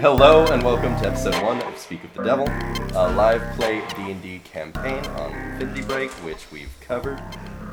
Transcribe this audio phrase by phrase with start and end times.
[0.00, 2.46] Hello and welcome to episode one of Speak of the Devil,
[2.96, 7.20] a live play D&D campaign on Infinity Break, which we've covered.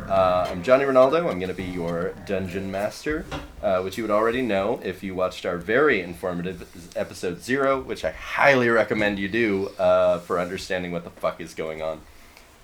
[0.10, 1.30] Uh, I'm Johnny Rinaldo.
[1.30, 3.28] I'm going to be your dungeon master,
[3.62, 8.04] uh, which you would already know if you watched our very informative episode zero, which
[8.04, 12.02] I highly recommend you do uh, for understanding what the fuck is going on.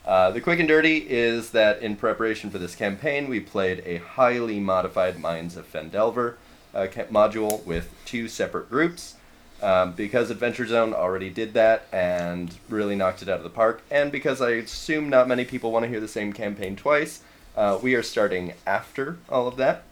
[0.03, 3.97] Uh, the quick and dirty is that in preparation for this campaign, we played a
[3.97, 6.37] highly modified Mines of Phandelver
[6.73, 9.17] uh, module with two separate groups.
[9.61, 13.83] Um, because Adventure Zone already did that and really knocked it out of the park,
[13.91, 17.21] and because I assume not many people want to hear the same campaign twice,
[17.55, 19.83] uh, we are starting after all of that.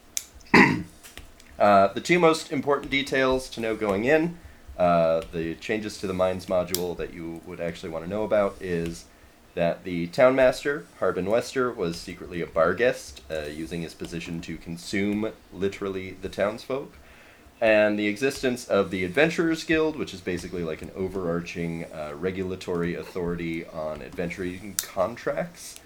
[1.58, 4.38] uh, the two most important details to know going in,
[4.76, 8.56] uh, the changes to the Mines module that you would actually want to know about
[8.60, 9.04] is
[9.54, 14.56] that the town master, Harbin Wester, was secretly a barghest, uh, using his position to
[14.56, 16.94] consume literally the townsfolk.
[17.60, 22.94] And the existence of the Adventurers Guild, which is basically like an overarching uh, regulatory
[22.94, 25.78] authority on adventuring contracts.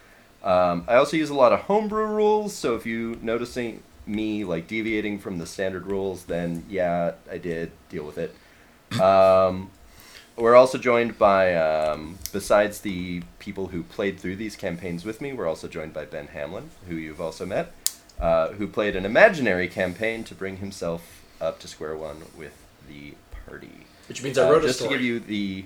[0.44, 4.68] Um, I also use a lot of homebrew rules, so if you noticing me like
[4.68, 9.00] deviating from the standard rules, then yeah, I did deal with it.
[9.00, 9.70] Um,
[10.36, 15.32] we're also joined by, um, besides the people who played through these campaigns with me,
[15.32, 17.72] we're also joined by Ben Hamlin, who you've also met,
[18.20, 21.13] uh, who played an imaginary campaign to bring himself
[21.44, 22.52] up to square one with
[22.88, 23.14] the
[23.46, 23.86] party.
[24.08, 24.90] Which means I Uh, wrote a just story.
[24.92, 25.64] to give you the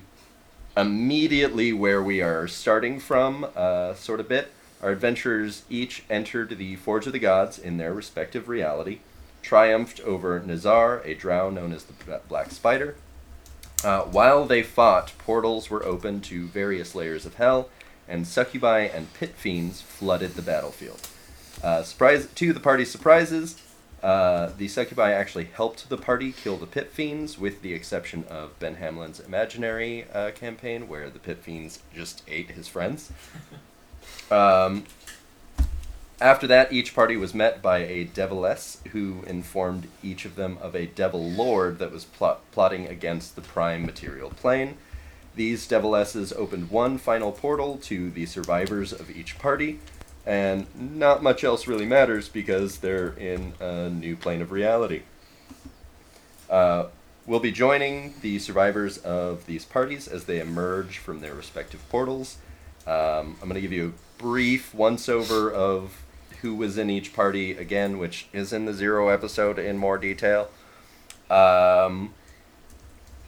[0.77, 4.53] immediately where we are starting from, uh, sort of bit.
[4.83, 9.01] Our adventurers each entered the Forge of the Gods in their respective reality,
[9.43, 12.95] triumphed over Nezznar, a drow known as the Black Spider.
[13.83, 17.69] Uh, while they fought, portals were open to various layers of hell,
[18.09, 21.09] and succubi and pit fiends flooded the battlefield.
[21.63, 23.61] Uh, surprise to the party's surprises,
[24.03, 28.59] uh, the succubi actually helped the party kill the pit fiends, with the exception of
[28.59, 33.11] Ben Hamlin's imaginary uh, campaign, where the pit fiends just ate his friends.
[34.31, 34.85] Um,
[36.21, 40.75] after that, each party was met by a deviless who informed each of them of
[40.75, 44.77] a devil lord that was plot- plotting against the prime material plane.
[45.37, 49.79] These devilesses opened one final portal to the survivors of each party,
[50.29, 55.01] and not much else really matters because they're in a new plane of reality.
[56.51, 56.85] Uh,
[57.27, 62.37] we'll be joining the survivors of these parties as they emerge from their respective portals.
[62.87, 66.03] Um, I'm going to give you a brief once over of
[66.43, 70.51] who was in each party again, which is in the zero episode in more detail.
[71.31, 72.13] Um,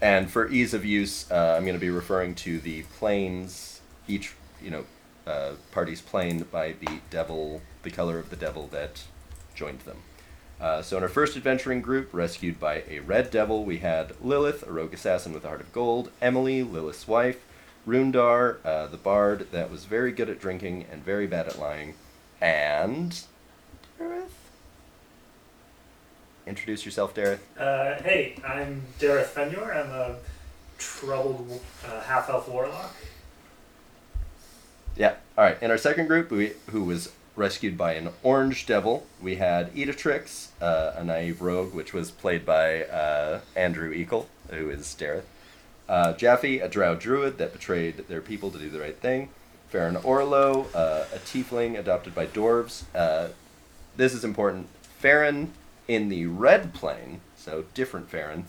[0.02, 4.34] and for ease of use, uh, I'm going to be referring to the planes, each
[4.62, 4.84] you know
[5.26, 9.04] uh, party's plane by the devil, the color of the devil that
[9.54, 9.98] joined them.
[10.60, 14.66] Uh, so in our first adventuring group, rescued by a red devil, we had Lilith,
[14.66, 17.38] a rogue assassin with a heart of gold, Emily, Lilith's wife,
[17.86, 21.94] Rundar, uh, the bard that was very good at drinking and very bad at lying,
[22.40, 23.24] and
[23.98, 24.28] Derreth.
[26.46, 27.40] Introduce yourself, Derreth.
[27.58, 29.74] Uh, hey, I'm Derreth Fenjor.
[29.74, 30.16] I'm a
[30.76, 32.94] troubled uh, half elf warlock.
[34.96, 35.14] Yeah.
[35.38, 35.62] All right.
[35.62, 40.48] In our second group, we, who was rescued by an orange devil, we had Edatrix,
[40.60, 45.24] uh, a naive rogue, which was played by uh, Andrew Eakle, who is Derreth.
[45.88, 49.30] Uh, Jaffe, a drow druid that betrayed their people to do the right thing.
[49.68, 52.84] Farron Orlo, uh, a tiefling adopted by dwarves.
[52.94, 53.28] Uh,
[53.96, 54.68] this is important.
[54.98, 55.52] Farron
[55.88, 58.44] in the red plane, so different Farron,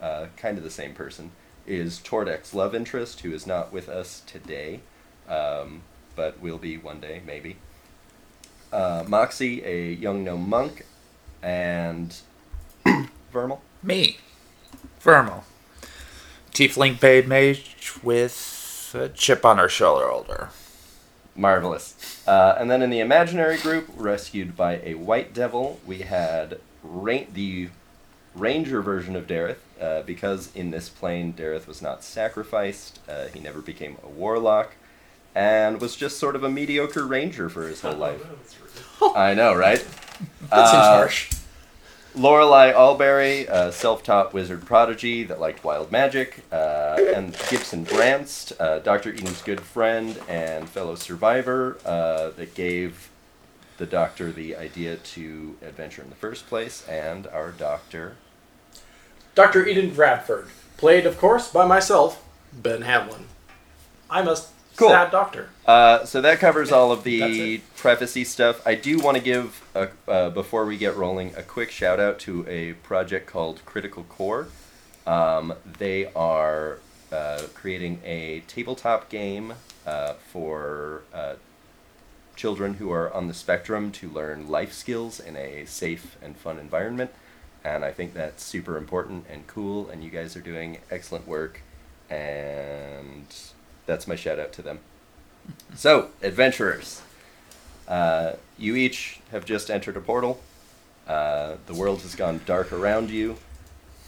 [0.00, 1.32] uh, kind of the same person,
[1.66, 4.80] is Tordek's love interest, who is not with us today,
[5.28, 5.82] um,
[6.14, 7.56] but will be one day, maybe.
[8.72, 10.84] Uh, Moxie, a young gnome monk,
[11.42, 12.16] and
[13.32, 13.60] Verml.
[13.82, 14.18] Me,
[15.02, 15.44] Verml.
[16.52, 20.10] Tiefling paid mage with a chip on her shoulder.
[20.10, 20.48] Older.
[21.36, 22.22] Marvelous.
[22.26, 27.26] Uh, and then in the imaginary group, rescued by a white devil, we had ra-
[27.32, 27.68] the
[28.34, 29.58] ranger version of Derreth.
[29.80, 34.74] Uh, because in this plane, Derreth was not sacrificed, uh, he never became a warlock,
[35.36, 38.20] and was just sort of a mediocre ranger for his whole life.
[39.02, 39.14] Oh.
[39.16, 39.78] I know, right?
[40.50, 41.30] That seems Uh, harsh.
[42.14, 48.78] Lorelei Alberry, a self-taught wizard prodigy that liked wild magic, uh, and Gibson Branst, uh,
[48.78, 49.12] Dr.
[49.12, 53.10] Eden's good friend and fellow survivor uh, that gave
[53.76, 58.16] the doctor the idea to adventure in the first place, and our doctor.
[59.34, 59.66] Dr.
[59.66, 60.48] Eden Radford,
[60.78, 62.24] played, of course, by myself,
[62.54, 63.26] Ben Hamlin.
[64.08, 64.38] I'm a
[64.76, 64.90] Cool.
[64.90, 65.48] sad doctor.
[65.66, 67.76] Uh, so that covers all of the it.
[67.76, 68.64] prefacey stuff.
[68.66, 72.18] I do want to give, a, uh, before we get rolling, a quick shout out
[72.20, 74.48] to a project called Critical Core.
[75.06, 76.78] Um, they are
[77.10, 79.54] uh, creating a tabletop game
[79.86, 81.34] uh, for uh,
[82.34, 86.58] children who are on the spectrum to learn life skills in a safe and fun
[86.58, 87.10] environment.
[87.64, 91.62] And I think that's super important and cool, and you guys are doing excellent work.
[92.10, 93.26] And
[93.86, 94.80] that's my shout out to them.
[95.74, 97.02] So, adventurers,
[97.86, 100.40] uh, you each have just entered a portal.
[101.06, 103.36] Uh, the world has gone dark around you.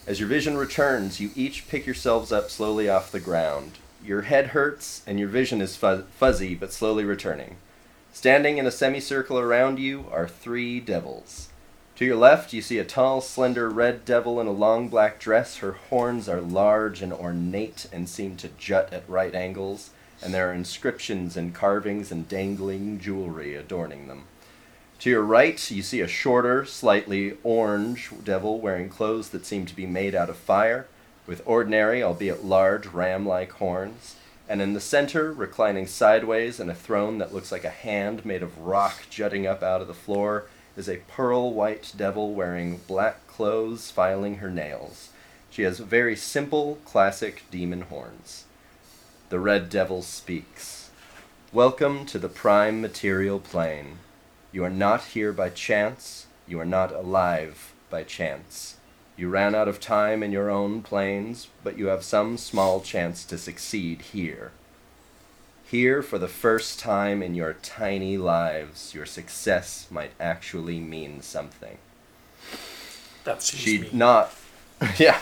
[0.06, 3.72] As your vision returns, you each pick yourselves up slowly off the ground.
[4.04, 7.56] Your head hurts, and your vision is fuzz- fuzzy but slowly returning.
[8.12, 11.50] Standing in a semicircle around you are three devils.
[11.98, 15.56] To your left, you see a tall, slender red devil in a long black dress.
[15.56, 19.90] Her horns are large and ornate and seem to jut at right angles,
[20.22, 24.26] and there are inscriptions and carvings and dangling jewelry adorning them.
[25.00, 29.74] To your right, you see a shorter, slightly orange devil wearing clothes that seem to
[29.74, 30.86] be made out of fire,
[31.26, 34.14] with ordinary, albeit large, ram like horns.
[34.48, 38.44] And in the center, reclining sideways in a throne that looks like a hand made
[38.44, 40.46] of rock jutting up out of the floor,
[40.78, 45.08] is a pearl white devil wearing black clothes, filing her nails.
[45.50, 48.44] She has very simple, classic demon horns.
[49.28, 50.90] The red devil speaks.
[51.52, 53.98] Welcome to the prime material plane.
[54.52, 56.28] You are not here by chance.
[56.46, 58.76] You are not alive by chance.
[59.16, 63.24] You ran out of time in your own planes, but you have some small chance
[63.24, 64.52] to succeed here.
[65.70, 71.76] Here, for the first time in your tiny lives, your success might actually mean something.
[73.24, 73.90] That seems She me.
[73.92, 74.32] not,
[74.96, 75.20] yeah.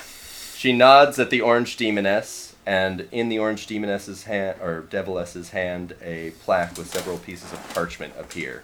[0.55, 5.97] She nods at the orange demoness, and in the orange demoness's hand or deviless's hand,
[6.01, 8.63] a plaque with several pieces of parchment appear.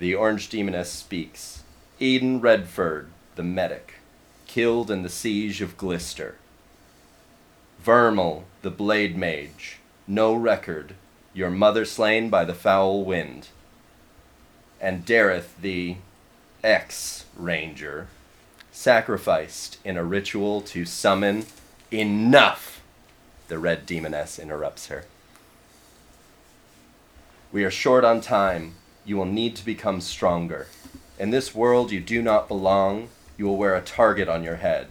[0.00, 1.62] The orange demoness speaks.
[2.00, 3.94] Eden Radford, the medic,
[4.48, 6.34] killed in the siege of Glister.
[7.84, 10.94] Verml, the blade mage, no record,
[11.34, 13.48] your mother slain by the foul wind.
[14.80, 15.96] And Derreth, the
[16.62, 18.08] ex ranger,
[18.72, 21.46] sacrificed in a ritual to summon
[21.90, 22.82] enough.
[23.48, 25.04] The red demoness interrupts her.
[27.52, 28.74] We are short on time.
[29.04, 30.66] You will need to become stronger.
[31.18, 33.08] In this world you do not belong.
[33.38, 34.88] You will wear a target on your head.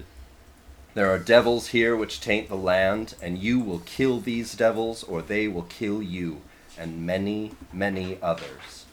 [0.95, 5.21] There are devils here which taint the land, and you will kill these devils, or
[5.21, 6.39] they will kill you,
[6.77, 8.85] and many, many others.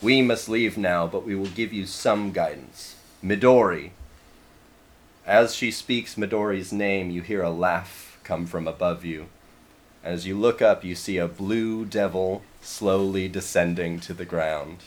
[0.00, 2.96] We must leave now, but we will give you some guidance.
[3.22, 3.90] Midori.
[5.26, 9.26] As she speaks Midori's name, you hear a laugh come from above you.
[10.02, 14.78] As you look up, you see a blue devil slowly descending to the ground.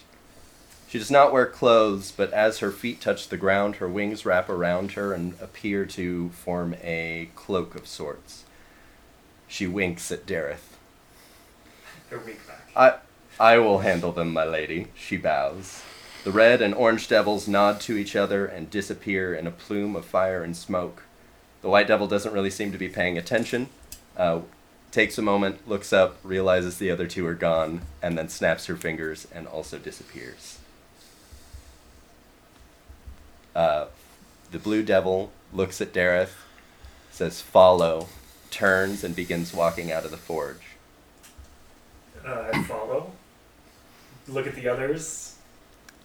[0.87, 4.47] She does not wear clothes, but as her feet touch the ground, her wings wrap
[4.47, 8.45] around her and appear to form a cloak of sorts.
[9.49, 10.77] She winks at Derreth.
[12.09, 12.69] Back.
[12.73, 12.93] I,
[13.37, 15.83] I will handle them, my lady, she bows.
[16.23, 20.05] The red and orange devils nod to each other and disappear in a plume of
[20.05, 21.03] fire and smoke.
[21.61, 23.67] The white devil doesn't really seem to be paying attention,
[24.15, 24.39] uh,
[24.91, 28.77] takes a moment, looks up, realizes the other two are gone, and then snaps her
[28.77, 30.56] fingers and also disappears.
[33.57, 33.87] Uh,
[34.52, 36.35] the blue devil looks at Derreth,
[37.09, 38.07] says, Follow,
[38.52, 40.61] turns, and begins walking out of the forge.
[42.23, 43.14] Uh, I follow.
[44.28, 45.37] Look at the others.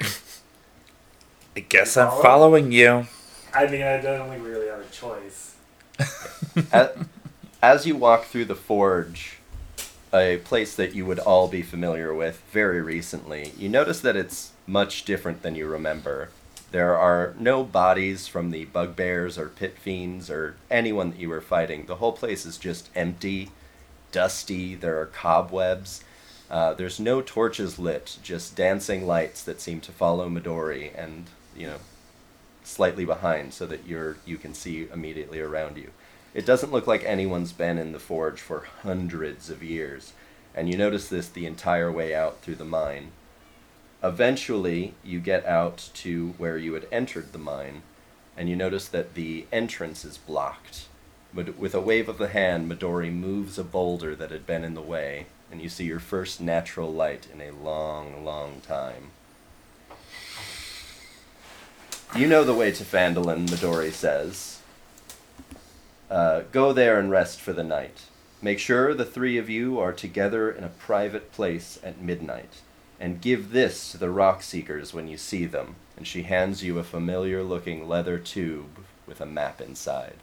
[0.00, 2.22] I guess I'm Follow?
[2.22, 3.06] following you.
[3.52, 5.56] I mean, I don't think we really have a choice.
[6.72, 6.88] as,
[7.62, 9.36] as you walk through the forge,
[10.14, 14.52] a place that you would all be familiar with very recently, you notice that it's
[14.66, 16.30] much different than you remember.
[16.72, 21.42] There are no bodies from the bugbears or pit fiends or anyone that you were
[21.42, 21.84] fighting.
[21.84, 23.50] The whole place is just empty,
[24.10, 24.74] dusty.
[24.74, 26.02] There are cobwebs.
[26.50, 31.66] Uh, there's no torches lit, just dancing lights that seem to follow Midori and, you
[31.66, 31.78] know,
[32.64, 35.90] slightly behind so that you're you can see immediately around you.
[36.32, 40.14] It doesn't look like anyone's been in the forge for hundreds of years,
[40.54, 43.12] and you notice this the entire way out through the mine.
[44.02, 47.82] Eventually, you get out to where you had entered the mine,
[48.36, 50.86] and you notice that the entrance is blocked.
[51.32, 54.74] But with a wave of the hand, Midori moves a boulder that had been in
[54.74, 59.10] the way, and you see your first natural light in a long, long time.
[62.16, 64.60] You know the way to Phandalin, Midori says.
[66.10, 68.02] Uh, go there and rest for the night.
[68.42, 72.60] Make sure the three of you are together in a private place at midnight.
[73.02, 75.74] And give this to the rock seekers when you see them.
[75.96, 78.78] And she hands you a familiar looking leather tube
[79.08, 80.14] with a map inside.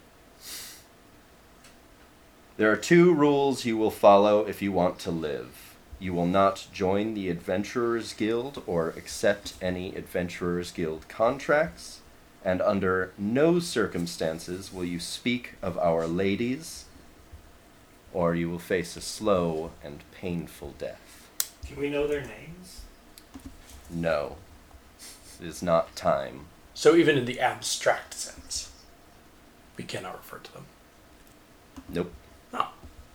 [2.56, 5.76] There are two rules you will follow if you want to live.
[6.00, 12.00] You will not join the Adventurers Guild or accept any Adventurers Guild contracts,
[12.46, 16.86] and under no circumstances will you speak of our ladies,
[18.14, 21.09] or you will face a slow and painful death.
[21.70, 22.82] Can we know their names?
[23.92, 24.38] No,
[25.40, 26.46] it is not time.
[26.74, 28.72] So even in the abstract sense,
[29.78, 30.66] we cannot refer to them.
[31.88, 32.12] Nope.
[32.54, 32.72] Oh,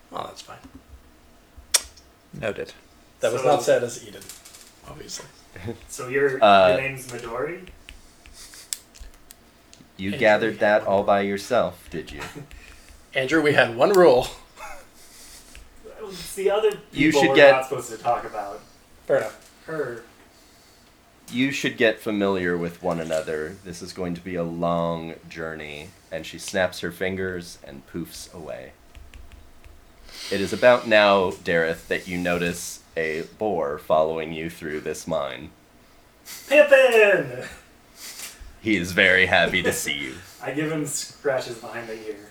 [0.09, 0.57] well, that's fine.
[2.33, 2.73] Noted.
[3.19, 4.23] That was So- not said as Eden,
[4.87, 5.27] obviously.
[5.89, 7.67] So your Uh, your name's Midori.
[9.97, 12.21] You And gathered that all by yourself, did you?
[13.13, 14.27] Andrew, we had one rule.
[16.09, 18.59] It's the other people You should we're get- not supposed to talk about.
[19.07, 19.51] Fair enough.
[19.65, 20.03] Her.
[21.31, 23.55] You should get familiar with one another.
[23.63, 25.89] This is going to be a long journey.
[26.11, 28.71] And she snaps her fingers and poofs away.
[30.31, 35.49] It is about now, Derreth, that you notice a boar following you through this mine.
[36.47, 37.43] Pippin!
[38.61, 40.15] He is very happy to see you.
[40.41, 42.29] I give him scratches behind the ear.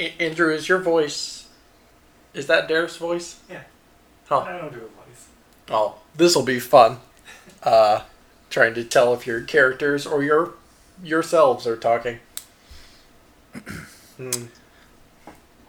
[0.00, 1.46] A- Andrew, is your voice.
[2.34, 3.38] Is that Derreth's voice?
[3.50, 3.62] Yeah.
[4.28, 4.40] Huh.
[4.40, 5.26] I don't do a voice.
[5.68, 6.98] Oh, this will be fun.
[7.62, 8.02] Uh,
[8.48, 10.54] trying to tell if your characters or your
[11.02, 12.18] yourselves are talking.
[14.16, 14.30] Hmm.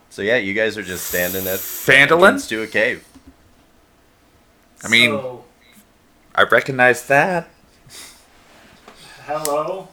[0.09, 2.11] So yeah, you guys are just standing at Phandalin?
[2.25, 3.05] entrance to a cave.
[4.83, 5.45] I mean- So,
[6.35, 7.49] I recognize that.
[9.25, 9.89] hello.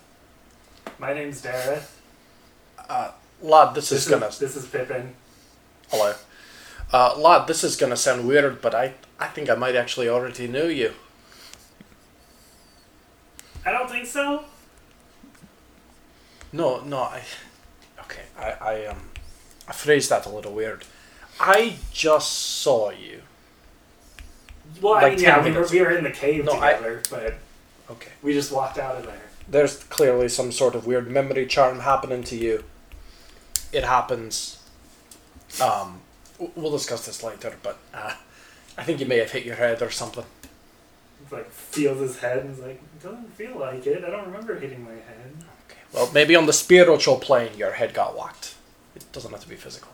[0.99, 1.91] My name's Derreth.
[3.41, 4.31] Lad, this, This is is gonna.
[4.39, 5.15] this is Pippin.
[5.91, 6.15] Hello.
[6.93, 10.49] Uh, Lad, this is gonna sound weird, but I, I think I might actually already
[10.49, 10.93] know you.
[13.65, 14.45] I don't think so.
[16.53, 17.23] No, no, I.
[18.01, 19.11] Okay, I, I um,
[19.69, 20.85] I phrased that a little weird.
[21.39, 23.21] I just saw you.
[24.81, 27.35] Well, I mean, yeah, we were, we were in the cave No, I- together, but
[27.91, 28.11] Okay.
[28.23, 29.21] we just walked out of there.
[29.49, 32.65] There's clearly some sort of weird memory charm happening to you.
[33.73, 34.63] It happens.
[35.63, 36.01] Um,
[36.39, 38.15] we'll discuss this later, but uh,
[38.77, 40.25] I think you may have hit your head or something.
[41.31, 44.05] Like feels his head and is like, doesn't feel like it.
[44.05, 45.35] I don't remember hitting my head.
[45.69, 45.79] Okay.
[45.93, 48.55] Well, maybe on the spiritual plane, your head got whacked.
[48.97, 49.91] It doesn't have to be physical.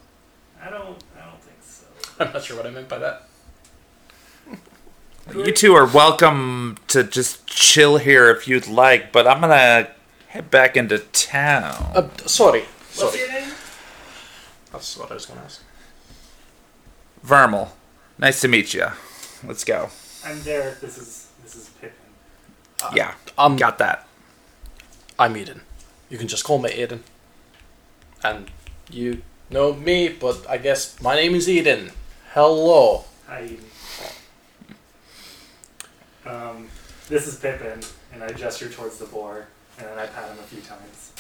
[0.63, 1.03] I don't.
[1.21, 1.85] I don't think so.
[2.21, 3.29] I'm not sure what I meant by that.
[5.35, 9.89] You two are welcome to just chill here if you'd like, but I'm gonna
[10.29, 11.93] head back into town.
[11.95, 12.65] Uh, sorry.
[12.95, 13.19] What's Sorry.
[13.21, 13.51] your name?
[14.75, 15.63] That's what I was going to ask.
[17.25, 17.69] Verml,
[18.19, 18.87] nice to meet you.
[19.47, 19.91] Let's go.
[20.25, 20.81] I'm Derreth.
[20.81, 21.95] This is this is Pippin.
[22.93, 24.09] yeah, Um, got that.
[25.17, 25.61] I'm Eden.
[26.11, 27.05] You can just call me Eden.
[28.25, 28.51] And
[28.91, 31.93] you know me, but I guess my name is Eden.
[32.33, 33.05] Hello.
[33.29, 33.45] Hi.
[33.45, 33.65] Eden.
[36.27, 36.67] Um,
[37.09, 37.79] this is Pippin,
[38.13, 39.47] and I gesture towards the boar,
[39.79, 41.13] and then I pat him a few times.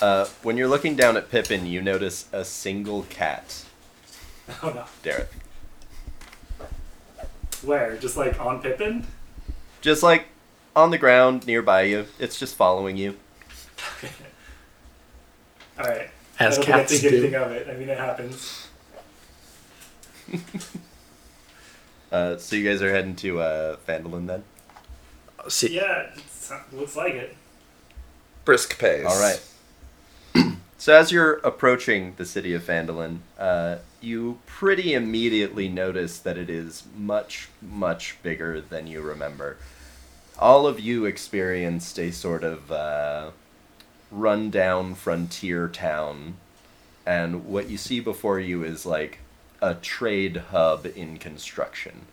[0.00, 3.64] Uh, when you're looking down at Pippin, you notice a single cat,
[4.62, 4.84] Oh no.
[5.02, 5.28] Derreth.
[7.62, 7.96] Where?
[7.96, 9.06] Just like on Pippin?
[9.80, 10.26] Just like
[10.76, 12.06] on the ground nearby you.
[12.18, 13.16] It's just following you.
[15.78, 16.10] All right.
[16.38, 17.08] As I don't think I cats think do.
[17.08, 17.68] anything of it.
[17.68, 18.66] I mean, it happens.
[22.10, 24.42] Uh, so you guys are heading to uh, Phandalin then?
[25.48, 27.36] See, Yeah, it's, looks like it.
[28.46, 29.04] Brisk pace.
[29.04, 29.38] All right.
[30.78, 36.48] So as you're approaching the city of Phandalin, uh, you pretty immediately notice that it
[36.48, 39.56] is much, much bigger than you remember.
[40.38, 43.30] All of you experienced a sort of uh,
[44.12, 46.36] rundown frontier town,
[47.04, 49.18] and what you see before you is like
[49.60, 52.06] a trade hub in construction.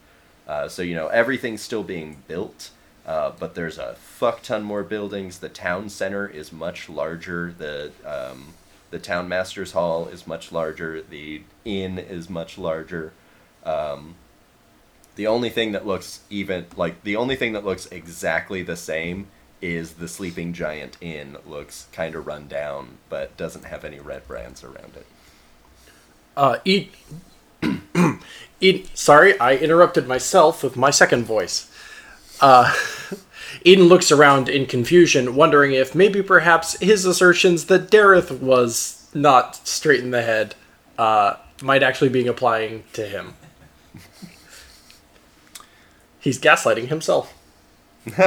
[0.48, 2.72] Uh, so you know everything's still being built,
[3.06, 5.40] uh, but there's a fuck ton more buildings.
[5.40, 7.54] The town center is much larger.
[7.58, 8.54] The um,
[8.92, 11.02] the town master's hall is much larger.
[11.02, 13.14] The inn is much larger.
[13.66, 14.16] Um,
[15.16, 19.28] the only thing that looks even like the only thing that looks exactly the same
[19.62, 21.38] is the Sleeping Giant Inn.
[21.46, 25.08] Looks kind of run down, but doesn't have any red brands around it.
[26.38, 26.90] uh, Eden.
[28.60, 28.88] Eden.
[28.94, 31.72] Sorry, I interrupted myself with my second voice.
[32.42, 32.74] Uh,
[33.64, 39.56] Eden looks around in confusion, wondering if maybe perhaps his assertions that Derreth was not
[39.68, 40.56] straight in the head
[40.98, 43.34] uh, might actually be applying to him.
[46.20, 47.34] He's gaslighting himself.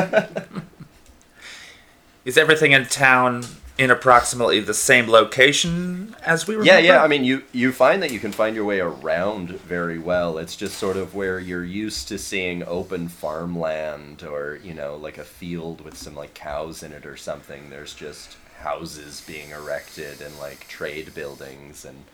[2.25, 3.45] Is everything in town
[3.79, 6.65] in approximately the same location as we were.
[6.65, 7.03] Yeah, yeah.
[7.03, 10.37] I mean, you you find that you can find your way around very well.
[10.39, 15.17] It's just sort of where you're used to seeing open farmland, or you know, like
[15.17, 17.71] a field with some like cows in it or something.
[17.71, 22.05] There's just houses being erected and like trade buildings, and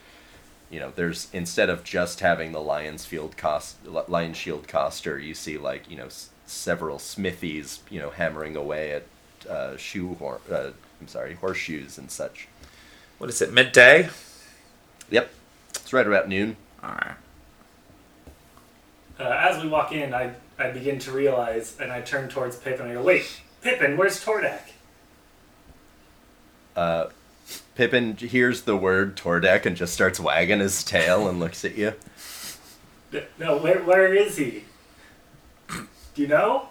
[0.71, 5.33] you know, there's instead of just having the Lions Field cost Lion Shield coster, you
[5.35, 9.05] see like you know s- several smithies, you know, hammering away at
[9.49, 10.71] uh, shoe horn, uh,
[11.05, 12.49] I'm sorry, horseshoes and such.
[13.19, 14.09] What is it, midday?
[15.11, 15.31] Yep,
[15.69, 16.57] it's right about noon.
[16.83, 17.17] Alright.
[19.21, 22.87] Uh, as we walk in, I, I begin to realize, and I turn towards Pippin
[22.87, 24.63] and I go, wait, Pippin, where's Tordek?
[26.75, 27.09] Uh,
[27.75, 31.93] Pippin hears the word Tordek and just starts wagging his tail and looks at you.
[33.39, 34.65] No, where, where is he?
[35.69, 36.71] Do you know?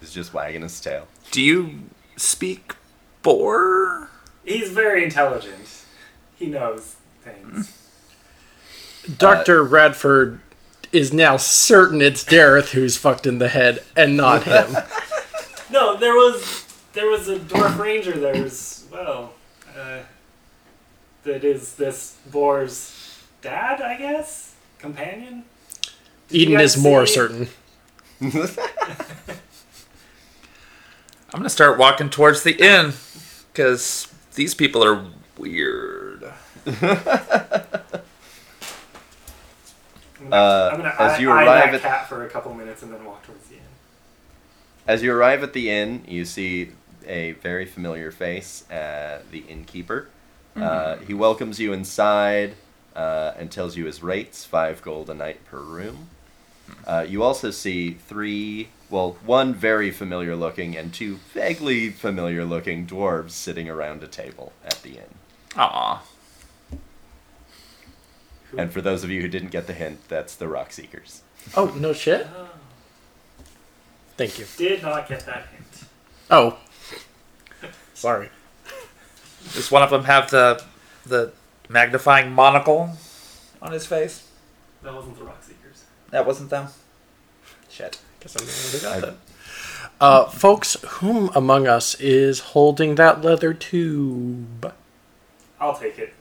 [0.00, 1.06] He's just wagging his tail.
[1.30, 1.82] Do you
[2.16, 2.74] speak
[3.22, 4.10] boar?
[4.44, 5.84] He's very intelligent.
[6.36, 7.78] He knows things.
[9.18, 9.62] Dr.
[9.62, 10.40] Radford
[10.92, 14.76] is now certain it's Derreth who's fucked in the head and not him.
[15.72, 18.12] No, there was there was a dwarf ranger.
[18.12, 19.32] There's well,
[19.74, 20.00] uh,
[21.24, 25.44] that is this boar's dad, I guess, companion.
[26.28, 27.48] Did Eden guys is more certain.
[31.32, 32.92] I'm gonna start walking towards the inn
[33.52, 35.04] because these people are
[35.38, 36.24] weird.
[40.30, 42.82] Uh, I'm gonna as eye, you eye arrive that at- cat for a couple minutes
[42.82, 43.64] and then walk towards the end.
[44.86, 46.70] As you arrive at the inn, you see
[47.06, 50.08] a very familiar face, uh, the innkeeper.
[50.54, 52.54] Uh, he welcomes you inside
[52.94, 56.10] uh, and tells you his rates five gold a night per room.
[56.86, 62.86] Uh, you also see three, well, one very familiar looking and two vaguely familiar looking
[62.86, 65.14] dwarves sitting around a table at the inn.
[65.56, 66.02] Aw.
[68.50, 71.22] Who- And for those of you who didn't get the hint, that's the Rock Seekers.
[71.56, 72.26] Oh, no shit?
[72.36, 72.48] Oh,
[74.16, 74.44] Thank you.
[74.58, 75.84] did not get that hint.
[76.30, 76.58] Oh.
[77.94, 78.28] Sorry.
[79.54, 80.62] Does one of them have the
[81.04, 81.32] the
[81.68, 82.96] magnifying monocle
[83.60, 84.28] on his face?
[84.82, 85.84] That wasn't the Rock Seekers.
[86.10, 86.68] That wasn't them.
[87.68, 87.98] Shit.
[88.22, 88.52] Guess I'm the
[88.88, 89.32] one who got that.
[90.00, 94.72] Uh, folks, whom among us is holding that leather tube?
[95.60, 96.12] I'll take it.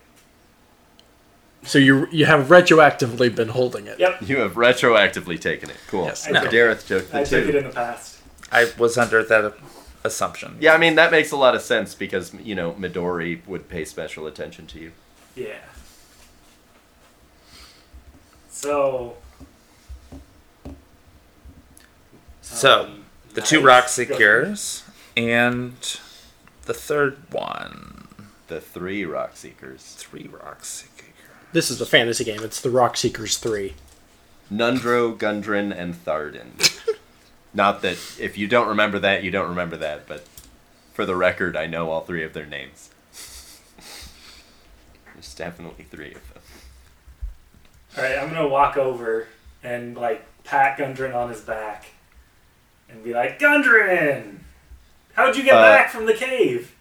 [1.64, 4.00] So you you have retroactively been holding it.
[4.00, 5.78] Yep, You have retroactively taken it.
[5.88, 6.06] Cool.
[6.06, 6.28] Yes.
[6.28, 6.52] I took it.
[6.52, 7.58] Derreth took the I took it two.
[7.60, 8.18] in the past.
[8.52, 9.54] I was under that
[10.04, 10.58] assumption.
[10.60, 13.86] Yeah, I mean, that makes a lot of sense because, you know, Midori would pay
[13.86, 14.92] special attention to you.
[15.36, 15.60] Yeah.
[18.50, 19.16] So.
[22.52, 24.84] So um, the two rock seekers
[25.18, 25.76] and
[26.66, 28.08] the third one.
[28.48, 29.82] The three Rock Seekers.
[29.98, 31.08] Three rock seekers.
[31.54, 32.44] This is a fantasy game.
[32.44, 33.74] It's the Rock Seekers 3.
[34.52, 36.80] Nundro, Gundren, and Tharden.
[37.54, 40.26] Not that if you don't remember that, you don't remember that, but
[40.94, 42.90] for the record, I know all three of their names.
[45.14, 46.44] There's definitely three of them.
[47.98, 49.28] All right, I'm gonna walk over
[49.64, 51.88] and like pat Gundren on his back,
[52.92, 54.40] and be like, Gundren,
[55.14, 56.74] how'd you get Uh, back from the cave?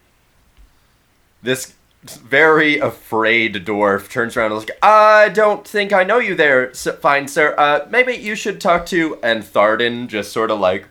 [1.43, 6.35] This very afraid dwarf turns around and is like, I don't think I know you
[6.35, 7.55] there, fine sir.
[7.59, 9.19] Uh, maybe you should talk to.
[9.23, 10.87] And Tharden just sort of like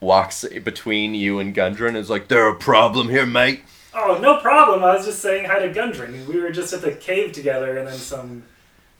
[0.00, 3.62] walks between you and Gundren and is like, there a problem here, mate?
[3.94, 4.82] Oh, no problem.
[4.82, 6.26] I was just saying hi to Gundren.
[6.26, 8.42] We were just at the cave together, and then some,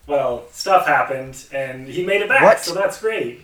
[0.06, 2.42] well, stuff happened, and he made it back.
[2.42, 2.60] What?
[2.60, 3.42] So that's great.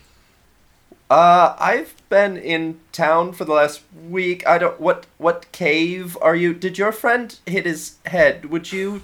[1.10, 4.46] Uh, I've been in town for the last week.
[4.46, 4.80] I don't.
[4.80, 6.54] What what cave are you?
[6.54, 8.46] Did your friend hit his head?
[8.46, 9.02] Would you?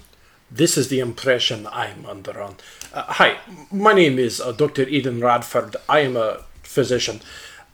[0.49, 2.55] This is the impression I'm under on.
[2.93, 3.37] Uh, hi,
[3.69, 4.83] my name is uh, Dr.
[4.83, 5.75] Eden Radford.
[5.89, 7.19] I am a physician.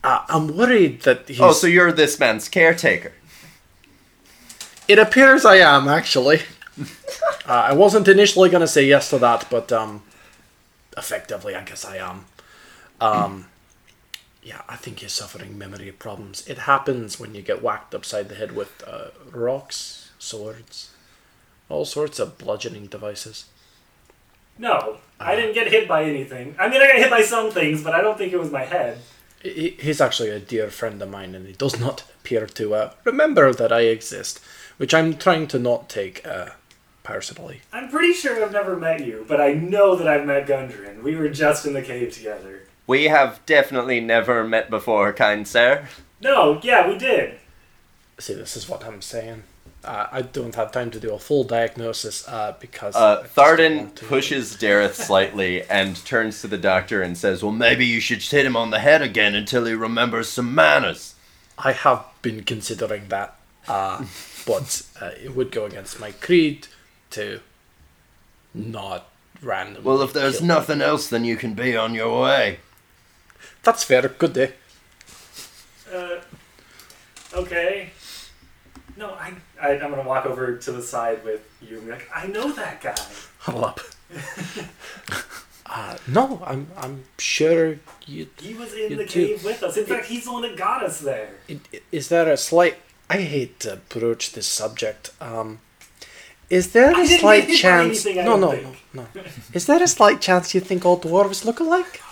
[0.04, 1.40] Uh, I'm worried that he's.
[1.40, 3.12] Oh, so you're this man's caretaker.
[4.88, 6.42] It appears I am, actually.
[7.48, 10.02] uh, I wasn't initially going to say yes to that, but um,
[10.98, 12.26] effectively, I guess I am.
[13.00, 13.46] Um,
[14.44, 16.46] yeah, I think you're suffering memory problems.
[16.48, 20.92] It happens when you get whacked upside the head with uh, rocks, swords,
[21.70, 23.46] all sorts of bludgeoning devices.
[24.58, 26.56] No, I didn't get hit by anything.
[26.60, 28.66] I mean, I got hit by some things, but I don't think it was my
[28.66, 29.00] head.
[29.42, 32.94] He- He's actually a dear friend of mine, and he does not appear to uh,
[33.04, 34.40] remember that I exist,
[34.78, 36.50] which I'm trying to not take uh,
[37.04, 37.62] personally.
[37.72, 41.02] I'm pretty sure I've never met you, but I know that I've met Gundren.
[41.02, 42.63] We were just in the cave together.
[42.86, 45.88] We have definitely never met before, kind sir.
[46.22, 47.40] No, yeah, we did.
[48.20, 49.44] See, this is what I'm saying.
[49.84, 53.36] Uh, I don't have time to do a full diagnosis uh, because Uh, I just
[53.36, 58.00] don't Tharden pushes Derreth slightly and turns to the doctor and says, Well, maybe you
[58.00, 61.16] should hit him on the head again until he remembers some manners.
[61.58, 63.36] I have been considering that,
[63.68, 64.06] uh,
[64.48, 66.68] but uh, it would go against my creed
[67.12, 67.42] to
[68.54, 69.10] not
[69.42, 69.82] randomly.
[69.82, 70.48] Well, if there's kill.
[70.48, 72.60] nothing else, then you can be on your way.
[73.64, 74.08] That's fair.
[74.08, 74.54] Good day.
[75.94, 76.20] Uh,
[77.34, 77.90] okay.
[78.98, 82.08] No, I, I I'm gonna walk over to the side with you and be like,
[82.14, 82.96] I know that guy.
[83.40, 83.80] Huddle up.
[85.66, 88.28] uh, no, I'm I'm sure you.
[88.38, 89.78] He was in You the do- cave with us.
[89.78, 91.30] In fact, he's the one that got us there.
[91.50, 91.60] i-
[91.92, 92.78] Is there a slight?
[93.10, 95.12] I hate to broach this subject.
[95.20, 95.60] Um,
[96.50, 98.06] is there I a didn't slight chance?
[98.06, 98.78] anything, I no, don't no, think.
[98.94, 99.22] no, no.
[99.54, 102.02] Is there a slight chance you think all dwarves look alike?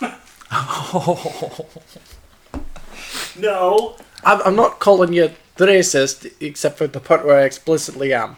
[3.38, 8.12] No, I'm, I'm not calling you the racist, except for the part where I explicitly
[8.12, 8.36] am.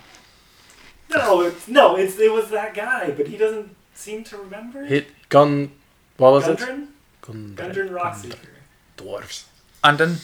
[1.11, 1.97] no, it's, no.
[1.97, 4.85] It's it was that guy, but he doesn't seem to remember.
[4.85, 5.73] Hit gun.
[6.17, 6.59] What was it?
[6.59, 6.87] Gundren,
[7.23, 7.55] Gun.
[7.57, 8.37] Gundren Rockseeker.
[8.97, 9.45] Dwarves.
[9.83, 10.23] Undon,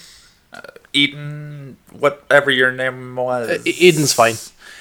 [0.53, 0.61] uh,
[0.93, 3.51] Eden, whatever your name was.
[3.51, 4.37] Uh, Eden's fine.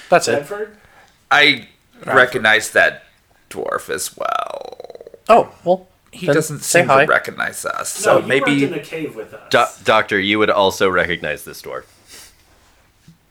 [0.08, 0.34] That's it.
[0.34, 0.76] Radford.
[1.30, 1.68] I
[2.06, 3.04] recognize that
[3.50, 5.08] dwarf as well.
[5.28, 5.88] Oh well.
[6.12, 7.04] He then doesn't seem hi.
[7.04, 9.48] to recognize us, No, so you weren't in maybe cave with us.
[9.50, 11.84] Do- doctor, you would also recognize this dwarf.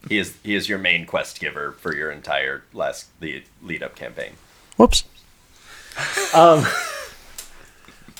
[0.07, 3.95] He is he is your main quest giver for your entire last the lead up
[3.95, 4.33] campaign.
[4.77, 5.03] Whoops.
[6.33, 6.65] Um.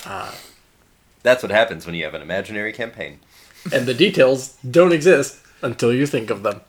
[1.23, 3.19] That's what happens when you have an imaginary campaign.
[3.73, 6.61] and the details don't exist until you think of them.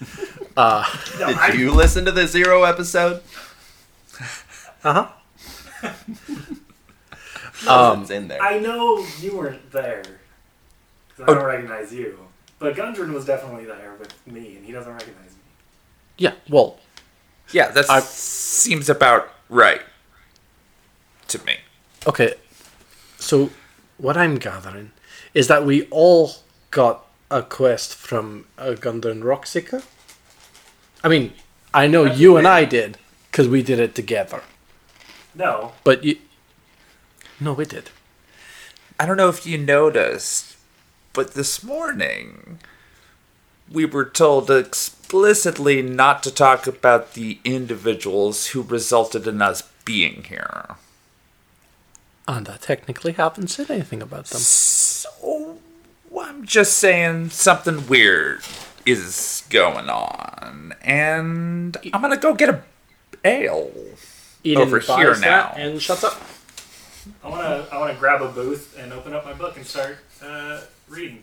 [0.56, 0.84] no,
[1.18, 3.22] Did I, you listen to the zero episode?
[4.82, 5.06] Uh
[5.82, 5.92] huh.
[7.64, 8.42] No, Um, it's in there.
[8.42, 10.02] I know you weren't there.
[10.02, 11.34] 'cause I Oh.
[11.34, 12.18] don't recognize you.
[12.58, 15.38] But Gundren was definitely there with me, and he doesn't recognize me.
[16.18, 16.32] Yeah.
[16.48, 16.78] Well,
[17.52, 19.82] yeah, that I- seems about right
[21.28, 21.58] to me.
[22.06, 22.34] okay.
[23.18, 23.50] So,
[23.98, 24.92] what I'm gathering
[25.34, 26.36] is that we all
[26.70, 29.82] got a quest from a Gundren Rockseeker.
[31.04, 31.32] I mean,
[31.72, 32.48] I know That's you and.
[32.48, 32.98] I did
[33.30, 34.42] because we did it together.
[35.34, 36.18] No, But you.
[37.40, 37.90] No, we did.
[38.98, 40.56] I don't know if you noticed,
[41.14, 42.58] but this morning
[43.70, 50.24] we were told explicitly not to talk about the individuals who resulted in us being
[50.24, 50.76] here.
[52.28, 54.40] And I technically haven't said anything about them.
[54.40, 55.58] So
[56.20, 58.42] I'm just saying something weird
[58.84, 62.62] is going on, and I'm gonna go get a
[63.24, 63.70] ale.
[64.42, 65.52] Eden Over here that now.
[65.56, 66.20] and shuts up.
[67.24, 70.60] I wanna I wanna grab a booth and open up my book and start uh,
[70.88, 71.22] reading.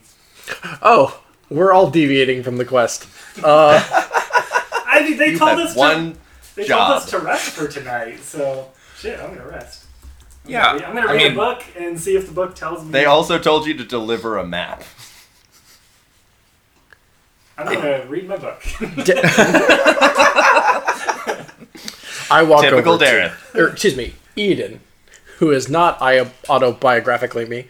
[0.82, 3.08] Oh, we're all deviating from the quest.
[3.44, 3.80] Uh,
[4.88, 6.20] I mean, they you told us one to,
[6.56, 6.88] they job.
[6.90, 9.86] told us to rest for tonight, so shit, I'm gonna rest.
[10.46, 12.34] I'm Yeah, gonna read, I'm gonna I read mean- a book and see if the
[12.34, 12.92] book tells me.
[12.92, 14.84] They also told you to deliver a map.
[17.58, 18.62] I'm gonna read my book.
[22.30, 23.34] I walk Typical over Darren.
[23.54, 24.80] to, or, excuse me, Eden,
[25.38, 27.68] who is not autobiographically me.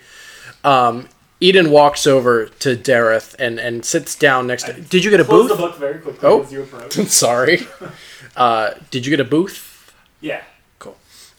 [0.63, 1.07] Um,
[1.39, 4.73] Eden walks over to Derreth and, and sits down next to.
[4.73, 5.61] Did you get a Close the booth?
[5.71, 6.41] book very quickly Oh.
[6.41, 6.93] as you approach.
[7.07, 7.67] Sorry.
[8.35, 9.91] Uh, did you get a booth?
[10.21, 10.43] Yeah.
[10.77, 10.95] Cool.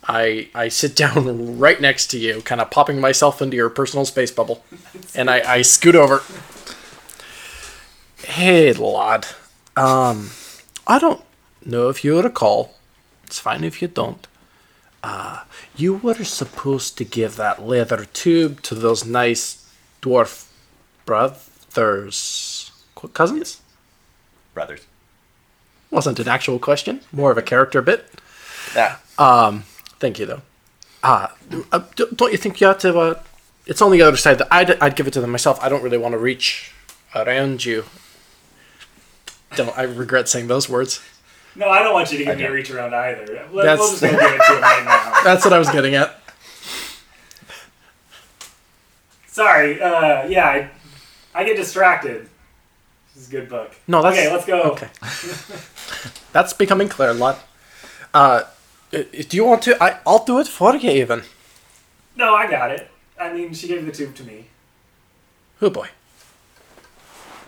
[0.08, 4.04] I I sit down right next to you, kind of popping myself into your personal
[4.04, 4.64] space bubble,
[5.14, 6.22] and I, I scoot over.
[8.24, 9.26] Hey, lad.
[9.76, 10.30] Um,
[10.88, 11.22] I don't
[11.64, 12.74] know if you would recall.
[13.24, 14.26] It's fine if you don't.
[15.02, 15.44] Uh,
[15.76, 19.70] you were supposed to give that leather tube to those nice
[20.02, 20.50] dwarf
[21.06, 22.72] brothers,
[23.14, 23.60] cousins.
[24.54, 24.86] Brothers.
[25.90, 28.10] Wasn't an actual question, more of a character bit.
[28.74, 28.96] Yeah.
[29.16, 29.64] Um,
[29.98, 30.42] Thank you, though.
[31.02, 31.28] Uh,
[31.72, 31.80] uh,
[32.14, 32.98] don't you think you ought to?
[32.98, 33.22] Uh,
[33.66, 34.38] it's on the other side.
[34.38, 35.58] That I'd, I'd give it to them myself.
[35.62, 36.72] I don't really want to reach
[37.14, 37.84] around you.
[39.56, 41.00] Don't I regret saying those words?
[41.58, 43.26] No, I don't want you to give me a reach around either.
[43.26, 45.20] Let, we'll That's- just go give it to him right now.
[45.24, 46.14] That's what I was getting at.
[49.26, 49.80] Sorry.
[49.82, 50.70] Uh, yeah, I,
[51.34, 52.28] I get distracted.
[53.14, 53.74] This is a good book.
[53.88, 54.32] No, that's okay.
[54.32, 54.62] Let's go.
[54.72, 54.88] Okay,
[56.32, 57.40] that's becoming clear, a lot.
[58.14, 58.42] uh,
[58.92, 59.80] do you want to?
[59.82, 61.22] I, I'll do it for you, even.
[62.16, 62.88] No, I got it.
[63.20, 64.46] I mean, she gave the tube to me.
[65.60, 65.88] Oh boy.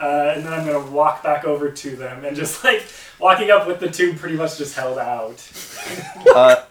[0.01, 2.83] Uh, and then I'm gonna walk back over to them and just like
[3.19, 5.47] walking up with the tube pretty much just held out.
[6.35, 6.63] uh,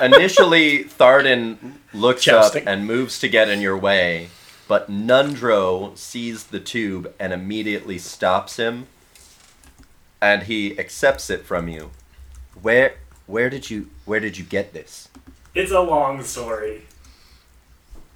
[0.00, 2.62] initially, Tharden looks Jousting.
[2.62, 4.28] up and moves to get in your way,
[4.66, 8.88] but Nundro sees the tube and immediately stops him
[10.20, 11.90] and he accepts it from you.
[12.60, 12.94] Where
[13.26, 15.08] where did you where did you get this?
[15.54, 16.82] It's a long story.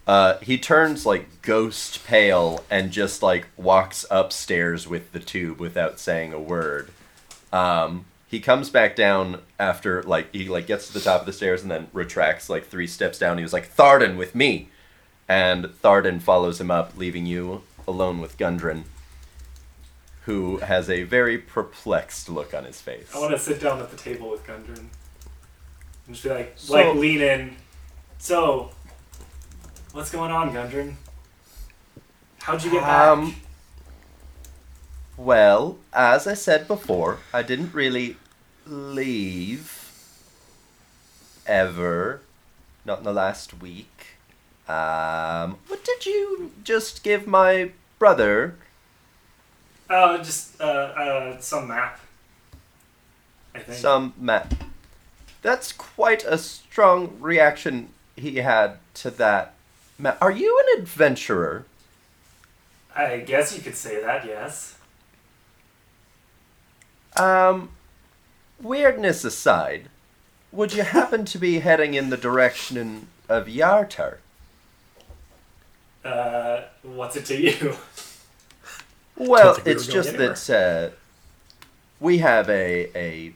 [0.09, 6.01] Uh, he turns like ghost pale and just like walks upstairs with the tube without
[6.01, 6.91] saying a word.
[7.53, 11.33] Um, he comes back down after like he like gets to the top of the
[11.33, 13.37] stairs and then retracts like three steps down.
[13.37, 14.71] He was like Tharden with me,
[15.29, 18.85] and Tharden follows him up, leaving you alone with Gundren,
[20.25, 23.11] who has a very perplexed look on his face.
[23.15, 24.89] I want to sit down at the table with Gundren and
[26.13, 27.57] just be like, So- like lean in.
[28.21, 28.71] So,
[29.99, 30.95] what's going on, Gundren?
[32.43, 33.09] How'd you get back?
[33.09, 33.35] Um,
[35.17, 38.17] well, as I said before, I didn't really
[38.65, 39.91] leave
[41.49, 42.21] ever.
[42.85, 44.19] Not in the last week.
[44.69, 48.55] Um, what did you just give my brother?
[49.91, 51.99] Uh, just uh, uh, some map.
[53.53, 53.77] I think.
[53.77, 54.55] Some map.
[55.43, 59.55] That's quite a strong reaction he had to that
[59.99, 60.19] map.
[60.21, 61.65] Are you an adventurer?
[62.95, 64.25] I guess you could say that.
[64.25, 64.77] Yes.
[67.17, 67.71] Um,
[68.61, 69.89] weirdness aside,
[70.53, 74.19] would you happen to be heading in the direction of Yartar?
[76.05, 77.77] Uh, what's it to you?
[79.17, 80.95] Well, we it's were going just that uh,
[81.99, 83.33] we have a a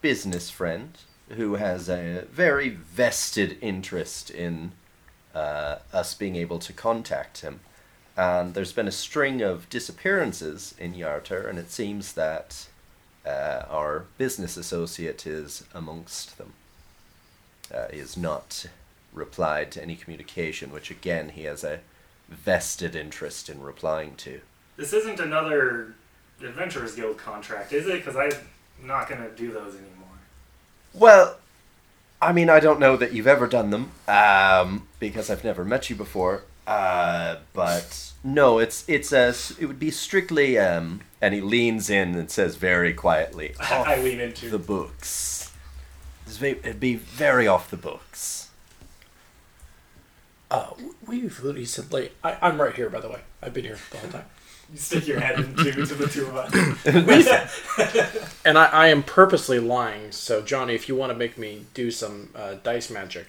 [0.00, 0.96] business friend
[1.30, 4.70] who has a very vested interest in
[5.36, 7.60] uh, us being able to contact him,
[8.16, 12.66] and there's been a string of disappearances in Yartar, and it seems that
[13.26, 16.54] uh, our business associate is amongst them.
[17.74, 18.66] Uh, he has not
[19.12, 21.80] replied to any communication, which again he has a
[22.30, 24.40] vested interest in replying to.
[24.78, 25.94] This isn't another
[26.40, 28.04] Adventurers Guild contract, is it?
[28.04, 30.06] Because I'm not gonna do those anymore.
[30.94, 31.36] Well,
[32.20, 35.90] I mean, I don't know that you've ever done them, um, because I've never met
[35.90, 36.42] you before.
[36.66, 39.28] Uh, but no, it's it's a
[39.60, 44.18] it would be strictly um, and he leans in and says very quietly, I lean
[44.20, 44.50] into.
[44.50, 45.52] the books.
[46.26, 48.50] It's ve- It'd be very off the books.
[50.50, 50.70] Uh,
[51.06, 52.10] we've recently.
[52.24, 53.20] I, I'm right here, by the way.
[53.42, 54.24] I've been here the whole time.
[54.72, 58.32] You stick your head into to the two of us.
[58.44, 60.12] And I, I am purposely lying.
[60.12, 63.26] So, Johnny, if you want to make me do some uh, dice magic.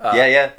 [0.00, 0.50] yeah, yeah.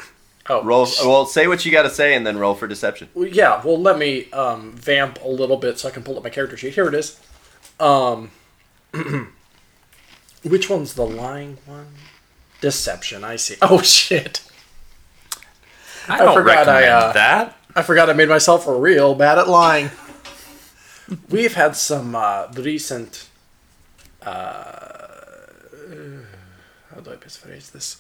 [0.50, 0.88] Oh, Roll.
[1.04, 3.10] Well, say what you got to say, and then roll for deception.
[3.14, 6.24] Well, yeah, well, let me um, vamp a little bit so I can pull up
[6.24, 6.74] my character sheet.
[6.74, 7.20] Here it is.
[7.80, 8.32] Um,
[10.44, 11.88] which one's the lying one?
[12.60, 13.24] Deception.
[13.24, 13.56] I see.
[13.62, 14.42] Oh shit!
[16.10, 17.58] I don't forgot I, recommend uh, that.
[17.76, 19.90] I forgot I made myself a real bad at lying.
[21.30, 23.30] We've had some uh, recent.
[24.22, 24.94] Uh,
[26.94, 28.00] how do I phrase this?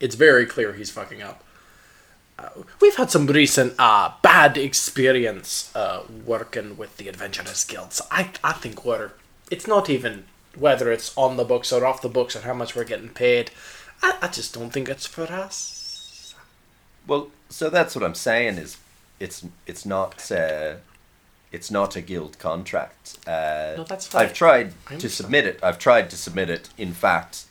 [0.00, 1.44] It's very clear he's fucking up.
[2.38, 2.48] Uh,
[2.80, 7.92] we've had some recent uh, bad experience uh, working with the Adventurers Guild.
[7.92, 9.12] So I, I think we're.
[9.50, 10.24] It's not even
[10.56, 13.52] whether it's on the books or off the books or how much we're getting paid.
[14.02, 16.34] I, I just don't think it's for us.
[17.06, 18.78] Well, so that's what I'm saying is,
[19.22, 20.74] it's it's not uh,
[21.52, 23.18] it's not a guild contract.
[23.26, 24.22] Uh, No, that's fine.
[24.22, 25.60] I've tried to submit it.
[25.62, 26.70] I've tried to submit it.
[26.76, 27.44] In fact,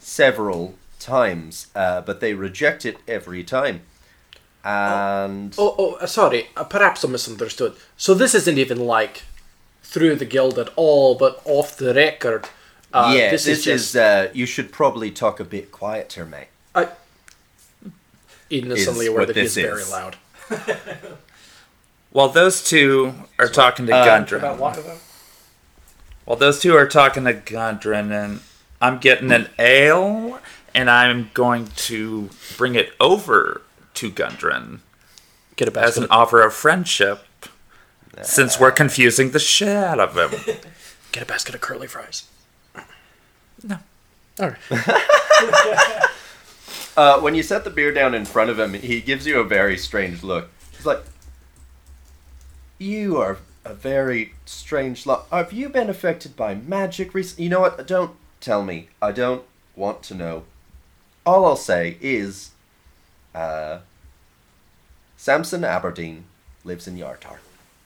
[0.00, 3.82] several times, uh, but they reject it every time.
[4.64, 6.48] And Oh, oh, uh, sorry.
[6.56, 7.76] Uh, perhaps I misunderstood.
[7.96, 9.22] So this isn't even like
[9.82, 12.48] through the guild at all, but off the record.
[12.92, 13.92] Uh, yeah, this, this, is is.
[13.92, 16.48] just uh, you should probably talk a bit quieter, mate.
[16.74, 16.88] I,
[18.48, 20.16] innocently aware that he's very loud.
[22.10, 24.98] While those two are talking to Uh, Gundren, About what, though?
[26.24, 28.40] while those two are talking to Gundren, and
[28.80, 30.38] I'm getting an ale,
[30.74, 33.62] and I'm going to bring it over
[33.94, 34.78] to Gundren
[35.56, 37.24] Get a as an offer of friendship,
[38.22, 40.56] since we're confusing the shit out of him.
[41.12, 42.24] Get a basket of curly fries.
[43.62, 43.78] No.
[44.40, 45.98] All right.
[46.96, 49.44] Uh, when you set the beer down in front of him, he gives you a
[49.44, 50.48] very strange look.
[50.76, 51.02] He's like,
[52.78, 55.26] "You are a very strange lot.
[55.30, 57.44] Have you been affected by magic recently?
[57.44, 57.84] You know what?
[57.86, 58.88] Don't tell me.
[59.02, 60.44] I don't want to know.
[61.26, 62.50] All I'll say is,
[63.34, 63.78] uh,
[65.16, 66.26] Samson Aberdeen
[66.62, 67.38] lives in Yartar.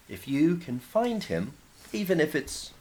[0.08, 1.52] If you can find him,
[1.92, 2.72] even if it's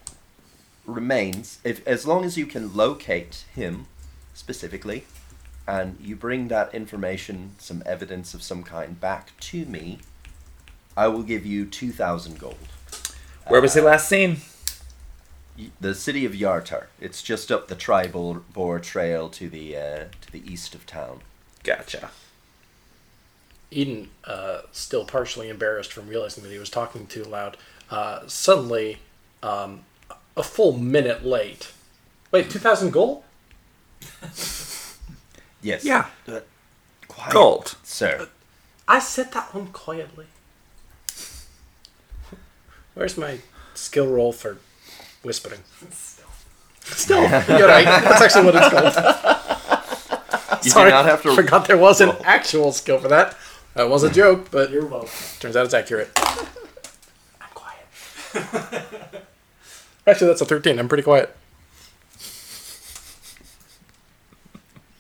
[0.86, 3.88] remains, if as long as you can locate him
[4.34, 5.06] specifically."
[5.68, 10.00] And you bring that information, some evidence of some kind, back to me,
[10.96, 12.58] I will give you 2,000 gold.
[13.48, 14.38] Where was he last seen?
[15.80, 16.86] the city of Yartar.
[17.00, 21.22] It's just up the Tribal Boar Trail to the uh, to the east of town.
[21.64, 22.12] Gotcha.
[23.70, 27.58] Eden, uh, still partially embarrassed from realizing that he was talking too loud,
[27.92, 29.00] uh, suddenly,
[29.44, 29.82] um,
[30.38, 31.74] a full minute late.
[32.32, 33.24] Wait, 2,000 gold?
[35.62, 35.84] Yes.
[35.84, 36.08] Yeah.
[36.28, 36.40] Uh,
[37.08, 37.76] quiet, Gold.
[37.84, 38.28] sir.
[38.88, 40.26] I said that one quietly.
[42.94, 43.40] Where's my
[43.74, 44.58] skill roll for
[45.24, 45.62] whispering?
[46.82, 47.86] Still, you're right.
[47.86, 49.34] That's actually what it's called.
[50.64, 51.36] You Sorry, do not have to.
[51.36, 53.38] forgot there was an actual skill for that.
[53.76, 55.10] That was a joke, but You're welcome.
[55.40, 56.10] turns out it's accurate.
[57.40, 57.86] I'm quiet.
[60.08, 60.80] Actually, that's a 13.
[60.80, 61.34] I'm pretty quiet.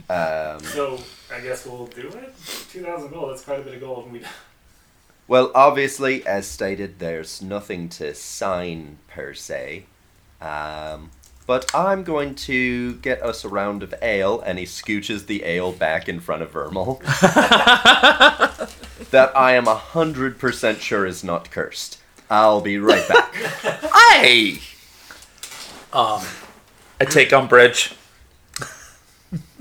[0.10, 1.00] Um, So
[1.34, 2.34] I guess we'll do it.
[2.72, 3.32] Two thousand gold.
[3.32, 4.06] That's quite a bit of gold.
[4.06, 4.22] and We
[5.28, 9.86] well, obviously, as stated, there's nothing to sign per se.
[10.42, 11.12] Um,
[11.46, 15.72] but I'm going to get us a round of ale, and he scooches the ale
[15.72, 17.02] back in front of Verml.
[19.12, 22.00] that I am 100% sure is not cursed.
[22.30, 23.34] I'll be right back.
[24.18, 24.60] Hey!
[25.94, 26.22] Um,
[27.00, 27.94] I take umbrage.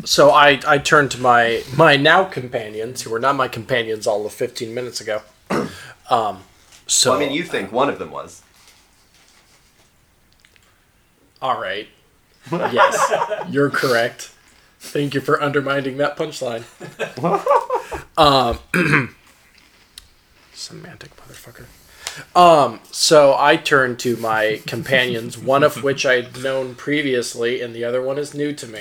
[0.07, 4.25] So I, I turned to my my now companions, who were not my companions all
[4.25, 5.23] of 15 minutes ago.
[6.09, 6.45] Um,
[6.87, 8.43] so Well, I mean, you think one of them was.
[11.43, 11.89] All right.
[12.53, 13.13] Yes,
[13.51, 14.31] you're correct.
[14.79, 16.63] Thank you for undermining that punchline.
[18.17, 18.61] um,
[20.55, 21.67] semantic motherfucker.
[22.35, 27.85] Um, so I turn to my companions, one of which I'd known previously, and the
[27.85, 28.81] other one is new to me.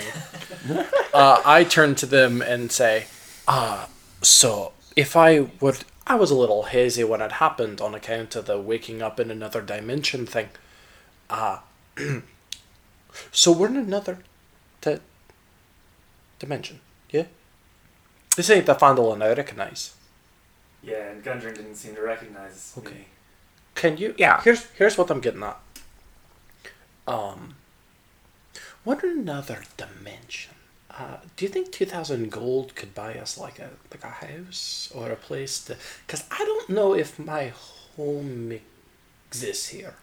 [1.12, 3.06] Uh, I turn to them and say,
[3.48, 3.88] "Ah,
[4.22, 8.46] so if I would, I was a little hazy when it happened on account of
[8.46, 10.48] the waking up in another dimension thing.
[11.28, 11.62] Ah,
[13.32, 14.18] so we're in another
[14.80, 15.00] di-
[16.38, 17.24] dimension, yeah?
[18.36, 19.94] This ain't the Phandalin I recognize.
[20.82, 22.94] yeah, and Gundren didn't seem to recognize Okay.
[22.94, 23.06] me.
[23.76, 24.14] Can you?
[24.18, 24.40] Yeah.
[24.42, 25.58] Here's here's what I'm getting at.
[27.06, 27.54] Um,
[28.82, 30.54] what another dimension?
[30.90, 34.90] Uh, do you think two thousand gold could buy us like a like a house
[34.94, 35.76] or a place to?
[36.06, 37.52] Because I don't know if my
[37.96, 38.58] home
[39.28, 39.94] exists here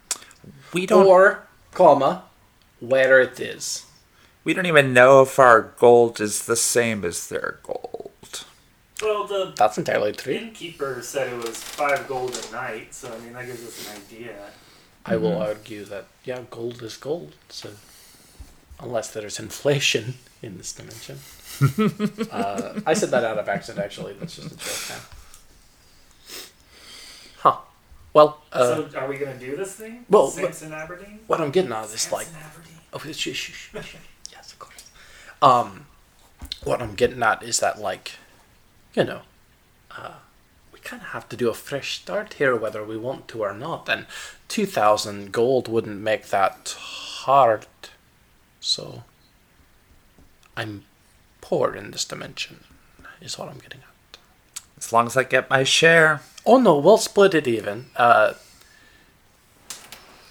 [0.74, 1.06] We don't.
[1.08, 2.24] or comma
[2.80, 3.86] where it is.
[4.44, 7.93] we don't even know if our gold is the same as their gold.
[9.02, 10.34] Well, the That's entirely true.
[10.34, 14.02] innkeeper said it was five gold a night, so I mean that gives us an
[14.02, 14.36] idea.
[15.06, 17.36] I will argue that yeah, gold is gold.
[17.50, 17.72] So
[18.80, 21.20] unless there's inflation in this dimension,
[22.32, 23.84] uh, I said that out of accident.
[23.84, 25.04] Actually, that's just a joke now.
[27.40, 27.58] Huh.
[28.14, 30.06] Well, uh, so are we gonna do this thing?
[30.10, 31.20] well, Samson Aberdeen.
[31.28, 32.80] what I'm getting at is like, Samson Aberdeen.
[32.94, 33.96] oh, shh, shh, shh, shh.
[34.32, 34.90] yes, of course.
[35.42, 35.88] Um,
[36.64, 38.14] what I'm getting at is that like,
[38.94, 39.22] you know,
[39.92, 40.14] uh,
[40.72, 43.54] we kind of have to do a fresh start here, whether we want to or
[43.54, 43.90] not.
[43.90, 44.06] And
[44.48, 47.66] two thousand gold wouldn't make that hard.
[48.60, 49.04] So,
[50.56, 50.86] I'm
[51.42, 52.64] poor in this dimension.
[53.22, 54.18] Is what I'm getting at.
[54.78, 56.22] As long as I get my share.
[56.46, 57.86] Oh no, we'll split it even.
[57.96, 58.34] Uh,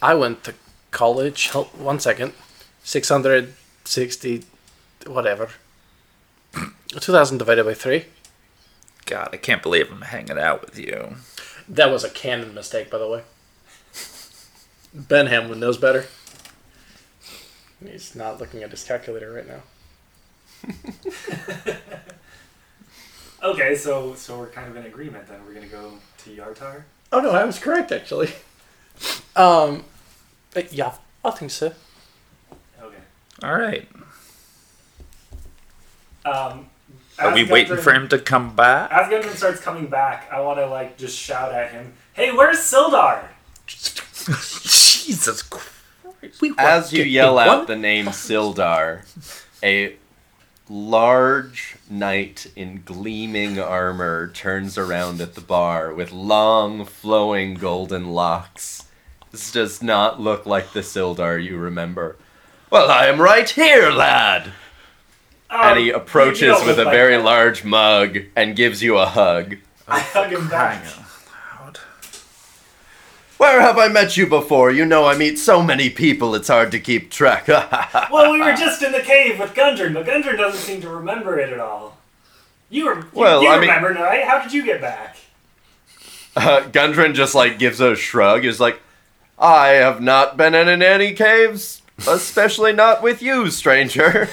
[0.03, 0.55] I went to
[0.91, 1.49] college.
[1.51, 2.35] One second,
[2.85, 4.45] six hundred sixty,
[5.07, 5.49] whatever.
[6.89, 8.05] Two thousand divided by three.
[9.07, 11.17] God, I can't believe I'm hanging out with you.
[11.69, 13.23] That was a canon mistake, by the way.
[14.95, 16.07] Ben Hamlin knows better.
[17.85, 19.63] He's not looking at his calculator right now.
[23.43, 25.45] Okay, so so we're kind of in agreement then.
[25.45, 26.83] We're gonna go to Yartar.
[27.11, 28.31] Oh no, I was correct actually.
[29.35, 29.85] Um,
[30.71, 31.73] yeah, I think so.
[32.81, 32.99] Okay.
[33.43, 33.89] All right.
[36.25, 36.69] Um,
[37.23, 38.91] Are as we waiting for him to come back?
[38.93, 42.59] As Gundren starts coming back, I want to like just shout at him, "Hey, where's
[42.59, 43.25] Sildar?"
[43.67, 45.69] Jesus Christ.
[46.41, 47.67] We As you yell out one.
[47.67, 49.05] the name Sildar,
[49.63, 49.97] a
[50.69, 58.85] large knight in gleaming armor turns around at the bar with long, flowing golden locks.
[59.33, 62.17] This does not look like the Sildar you remember.
[62.71, 64.53] Well, I am right here, lad!
[65.53, 67.25] And he Um, approaches with a like very that.
[67.25, 69.57] large mug and gives you a hug.
[69.87, 70.83] I hug him back.
[71.61, 71.79] Loud.
[73.37, 74.71] Where have I met you before?
[74.71, 77.49] You know I meet so many people it's hard to keep track.
[78.11, 81.39] Well, we were just in the cave with Gundren, but Gundren doesn't seem to remember
[81.39, 81.97] it at all.
[82.71, 82.97] You were.
[83.01, 84.25] You, Well, you I mean- remember, right?
[84.25, 85.17] How did you get back?
[86.37, 88.45] Uh, Gundren just like gives a shrug.
[88.47, 88.81] Is like,
[89.39, 94.11] I have not been in any caves, especially not with you, stranger.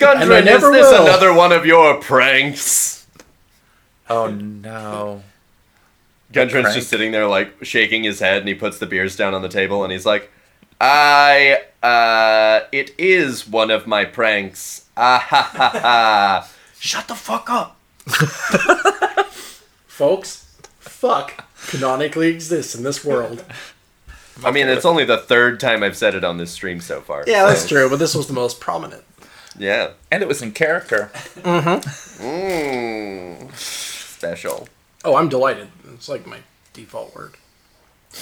[0.00, 1.02] Gundren, is this will.
[1.02, 3.06] another one of your pranks?
[4.08, 5.22] Oh no.
[6.32, 9.42] Gundren's just sitting there, like, shaking his head, and he puts the beers down on
[9.42, 10.30] the table, and he's like,
[10.80, 14.86] I, uh, it is one of my pranks.
[14.96, 16.50] Ah ha ha ha.
[16.78, 17.76] Shut the fuck up.
[19.86, 23.44] Folks, fuck canonically exists in this world.
[24.44, 27.24] I mean, it's only the third time I've said it on this stream so far.
[27.26, 29.04] Yeah, that's true, but this was the most prominent.
[29.58, 29.90] Yeah.
[30.10, 31.10] And it was in character.
[32.20, 33.54] Mmm.
[33.56, 34.68] Special.
[35.04, 35.68] Oh, I'm delighted.
[35.94, 36.38] It's like my
[36.72, 37.34] default word.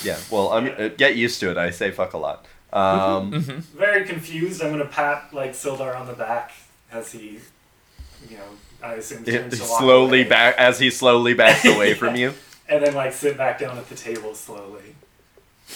[0.03, 0.19] Yeah.
[0.31, 1.57] Well, I'm uh, get used to it.
[1.57, 2.47] I say fuck a lot.
[2.73, 3.31] Um,
[3.77, 4.63] Very confused.
[4.63, 6.53] I'm gonna pat like Sildar on the back
[6.93, 7.39] as he,
[8.29, 8.45] you know,
[8.83, 10.29] I assume he- turns he walk slowly away.
[10.29, 12.35] back as he slowly backs away from you.
[12.69, 14.88] and then like sit back down at the table slowly.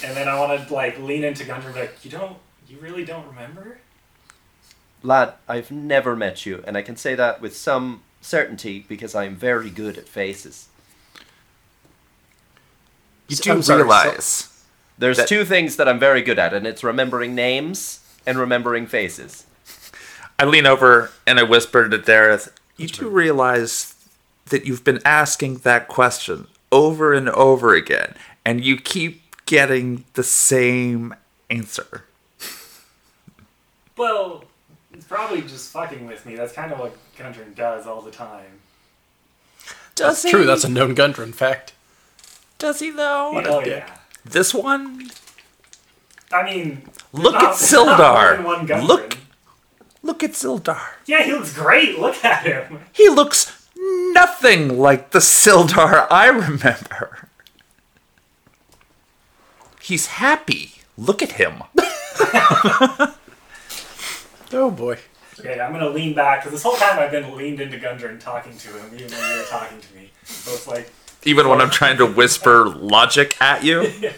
[0.04, 2.36] And then I want to like lean into Gundren and be like, you don't,
[2.68, 3.78] you really don't remember?
[5.02, 9.34] Lad, I've never met you, and I can say that with some certainty because I'm
[9.34, 10.68] very good at faces.
[13.28, 14.48] You do I'm sorry, so- realize
[14.98, 18.86] There's That- two things that I'm very good at, and it's remembering names and remembering
[18.86, 19.46] faces.
[20.38, 23.94] I lean over and I whisper to Derreth, You do realize
[24.46, 28.14] that you've been asking that question over and over again,
[28.44, 29.21] and you keep
[29.52, 31.14] getting the same
[31.50, 32.04] answer.
[33.98, 34.44] Well,
[34.94, 36.36] it's probably just fucking with me.
[36.36, 38.60] That's kind of what Gundren does all the time.
[39.94, 41.74] Does That's true, that's a known Gundren fact.
[42.58, 43.42] Does he though?
[43.44, 43.94] oh yeah.
[44.24, 45.10] This one?
[46.32, 47.98] I mean, Look not- at Sildar.
[48.38, 49.18] not more than one Look-
[50.02, 50.80] Look at Sildar.
[51.04, 51.98] Yeah, he looks great.
[51.98, 52.80] Look at him.
[52.92, 57.28] He looks nothing like the Sildar I remember.
[59.82, 60.74] He's happy.
[60.96, 61.62] Look at him.
[64.54, 64.98] Oh boy.
[65.40, 68.54] Okay, I'm gonna lean back because this whole time I've been leaned into Gundren talking
[68.54, 70.10] to him, even when you were talking to me.
[70.24, 70.92] So it's like,
[71.24, 73.90] Even when I'm trying to whisper logic at you.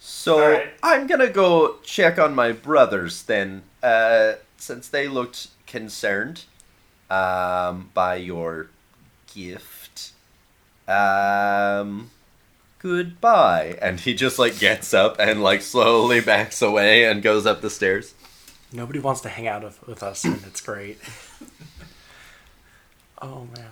[0.00, 0.72] So Alright.
[0.82, 6.44] I'm gonna go check on my brothers then, uh, since they looked concerned
[7.10, 8.68] um, by your
[9.34, 9.73] gift.
[10.86, 12.10] Um,
[12.78, 13.78] goodbye.
[13.80, 17.70] And he just like gets up and like slowly backs away and goes up the
[17.70, 18.14] stairs.
[18.72, 20.98] Nobody wants to hang out with, with us, and it's great.
[23.22, 23.70] oh man.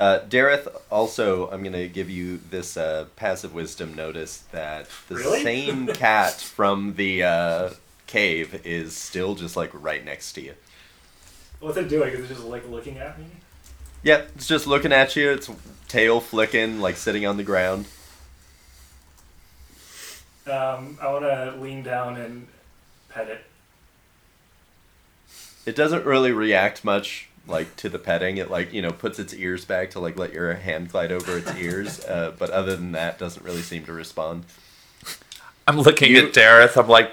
[0.00, 5.14] Uh, Derreth, also, I'm going to give you this uh, passive wisdom notice that the
[5.14, 5.42] Really?
[5.44, 7.70] same cat from the uh,
[8.08, 10.54] cave is still just like right next to you.
[11.60, 12.12] what's it doing?
[12.12, 13.26] Is it just like looking at me?
[14.02, 15.30] Yeah, it's just looking at you.
[15.30, 15.50] Its
[15.88, 17.86] tail flicking, like sitting on the ground.
[20.46, 22.48] Um, I want to lean down and
[23.08, 23.44] pet it.
[25.64, 28.38] It doesn't really react much, like to the petting.
[28.38, 31.38] It like you know puts its ears back to like let your hand glide over
[31.38, 32.04] its ears.
[32.04, 34.44] Uh, but other than that, doesn't really seem to respond.
[35.68, 36.76] I'm looking You- at Derreth.
[36.76, 37.12] I'm like,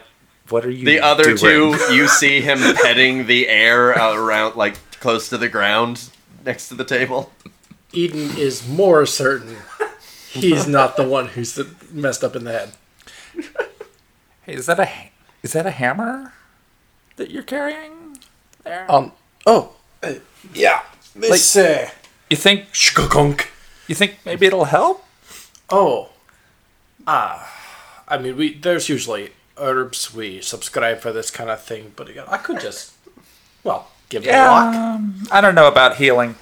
[0.49, 1.37] what are you The other doing?
[1.77, 6.09] two, you see him petting the air around, like close to the ground,
[6.45, 7.31] next to the table.
[7.91, 9.57] Eden is more certain
[10.29, 11.59] he's not the one who's
[11.91, 12.71] messed up in the head.
[14.43, 14.89] Hey, is that a
[15.43, 16.33] is that a hammer
[17.15, 18.17] that you're carrying
[18.63, 18.89] there?
[18.91, 19.11] Um.
[19.45, 19.73] Oh.
[20.01, 20.15] Uh,
[20.53, 20.83] yeah.
[21.15, 21.55] This.
[21.55, 21.89] uh,
[22.29, 23.47] you think shkakunk.
[23.87, 25.03] you think maybe it'll help?
[25.69, 26.09] Oh.
[27.07, 27.55] Ah.
[28.07, 32.25] I mean, we there's usually herbs we subscribe for this kind of thing, but again,
[32.27, 32.93] I could just,
[33.63, 34.75] well, give it a lock.
[34.75, 36.35] um, I don't know about healing.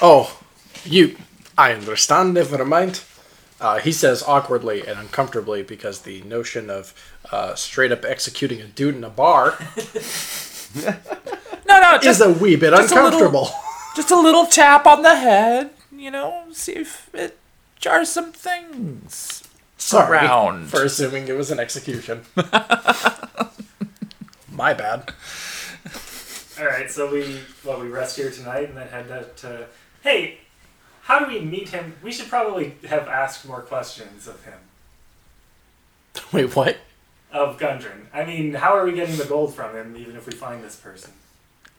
[0.00, 0.38] Oh,
[0.84, 1.16] you.
[1.56, 2.34] I understand.
[2.34, 3.02] Never mind.
[3.60, 6.92] Uh, he says awkwardly and uncomfortably because the notion of
[7.30, 9.56] uh, straight up executing a dude in a bar
[11.68, 13.48] No, no, is a wee bit just a little- uncomfortable.
[13.96, 15.70] just a little tap on the head.
[15.94, 17.38] You know, see if it
[17.78, 19.44] jars some things.
[19.78, 20.68] Sorry around.
[20.70, 22.22] for assuming it was an execution.
[24.50, 25.12] My bad.
[26.62, 29.66] All right, so we well we rest here tonight and then head to, to.
[30.04, 30.38] Hey,
[31.02, 31.96] how do we meet him?
[32.04, 34.58] We should probably have asked more questions of him,
[36.32, 36.76] Wait, what?
[37.32, 38.06] of Gundren.
[38.14, 40.76] I mean, how are we getting the gold from him, even if we find this
[40.76, 41.10] person?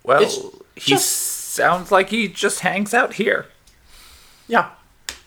[0.03, 0.37] Well, It's
[0.75, 3.45] he just- sounds like he just hangs out here.
[4.49, 4.71] Yeah.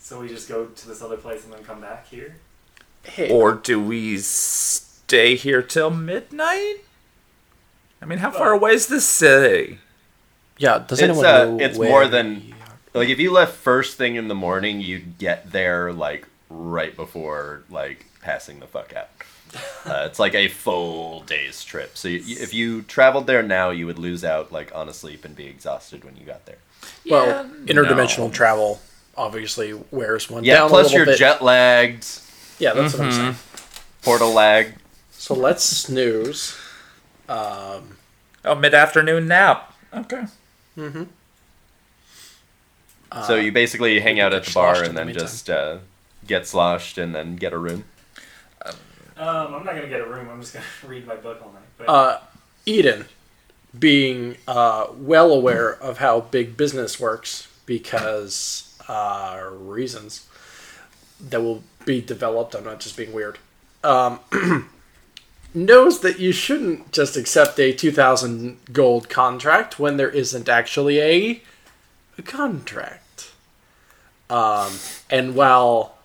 [0.01, 2.37] So we just go to this other place and then come back here.
[3.05, 3.31] Hey.
[3.31, 6.81] Or do we stay here till midnight?
[8.03, 9.79] I mean, how far away is this city?
[10.59, 10.79] yeah.
[10.87, 12.53] Does It's, anyone uh, know it's where more than-
[12.95, 13.01] are?
[13.01, 17.63] like if you left first thing in the morning, you'd get there like right before
[17.71, 19.09] like passing the fuck out.
[19.87, 21.97] Uh, it's like a full day's trip.
[21.97, 25.25] So you, if you traveled there now, you would lose out like on a sleep
[25.25, 26.59] and be exhausted when you got there.
[27.09, 28.31] well, Yeah, interdimensional no.
[28.31, 28.81] travel
[29.17, 31.19] obviously wears one Yeah, down a plus little you're bit.
[31.19, 32.05] jet lagged,
[32.59, 33.35] yeah, that's what I'm saying.
[34.03, 34.75] portal lag.
[35.13, 36.59] So let's snooze.
[37.29, 37.97] Um,
[38.45, 39.75] Oh, mid afternoon nap.
[39.93, 40.25] Okay.
[40.77, 41.09] Mhm.
[43.27, 45.25] so you basically hang out at the bar and the then meantime.
[45.27, 45.79] just uh,
[46.27, 47.85] get sloshed and then get a room.
[48.65, 50.29] Um, I'm not gonna get a room.
[50.29, 51.63] I'm just gonna read my book all night.
[51.79, 52.19] But uh,
[52.67, 53.07] Eden,
[53.77, 60.27] being uh, well aware of how big business works because uh, reasons
[61.21, 63.39] that will be developed, I'm not just being weird,
[63.83, 64.21] um,
[65.57, 71.43] knows that you shouldn't just accept a 2,000 gold contract when there isn't actually a,
[72.19, 73.33] a contract.
[74.29, 74.75] Um,
[75.09, 75.97] and while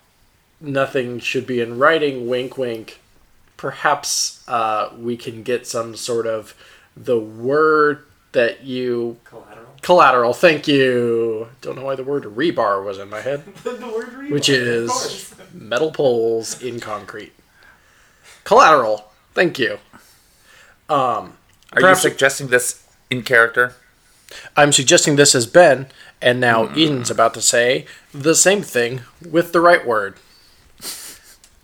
[0.60, 3.00] nothing should be in writing, wink, wink,
[3.58, 6.54] perhaps uh, we can get some sort of
[6.96, 9.66] the word that you collateral.
[9.82, 10.32] collateral.
[10.32, 11.48] Thank you.
[11.60, 15.34] Don't know why the word rebar was in my head, the word rebar, which is
[15.52, 17.32] metal poles in concrete.
[18.44, 19.11] Collateral.
[19.34, 19.78] Thank you.
[20.88, 21.36] Um,
[21.72, 23.74] Are Perhaps- you suggesting this in character?
[24.56, 25.86] I'm suggesting this as Ben,
[26.20, 30.16] and now Eden's about to say the same thing with the right word.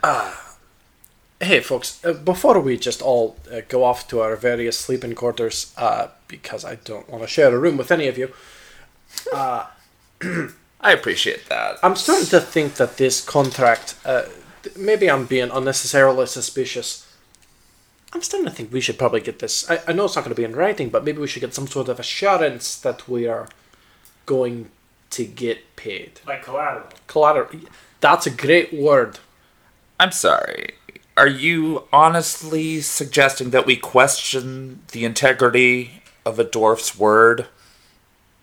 [0.02, 0.44] Ah.
[1.40, 5.72] hey, folks, uh, before we just all uh, go off to our various sleeping quarters,
[5.76, 8.32] uh, because I don't want to share a room with any of you,
[9.32, 9.68] I
[10.82, 11.78] appreciate that.
[11.82, 14.24] I'm starting to think that this contract, uh,
[14.62, 17.04] th- maybe I'm being unnecessarily suspicious.
[18.12, 19.68] I'm starting to think we should probably get this.
[19.70, 21.54] I, I know it's not going to be in writing, but maybe we should get
[21.54, 23.48] some sort of assurance that we are
[24.26, 24.70] going
[25.10, 26.20] to get paid.
[26.26, 26.86] like collateral.
[27.06, 27.60] Collateral.
[28.00, 29.18] That's a great word.
[30.00, 30.74] I'm sorry.
[31.16, 37.48] Are you honestly suggesting that we question the integrity of a dwarf's word?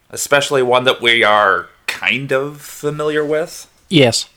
[0.10, 3.72] Especially one that we are kind of familiar with?
[3.90, 4.30] Yes.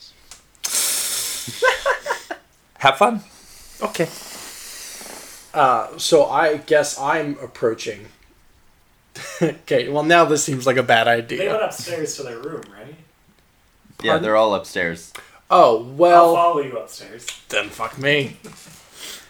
[2.79, 3.21] Have fun.
[3.81, 4.07] Okay.
[5.53, 8.07] Uh, so I guess I'm approaching.
[9.41, 11.37] okay, well, now this seems like a bad idea.
[11.39, 12.95] They went upstairs to their room, right?
[14.01, 14.23] Yeah, Pardon?
[14.23, 15.11] they're all upstairs.
[15.49, 16.27] Oh, well.
[16.27, 16.35] I'll well.
[16.35, 17.25] follow you upstairs.
[17.49, 18.37] Then fuck me.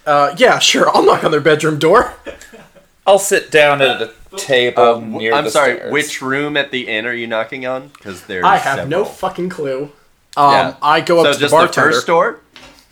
[0.05, 0.89] Uh, yeah, sure.
[0.95, 2.13] I'll knock on their bedroom door.
[3.07, 5.75] I'll sit down at a table Uh, w- near I'm the sorry.
[5.77, 5.91] stairs.
[5.91, 7.87] Which room at the inn are you knocking on?
[7.87, 9.91] Because there's I have no fucking clue.
[10.37, 10.75] Um, Yeah.
[10.81, 11.91] I go up so to the just the bartender.
[11.91, 12.39] first door.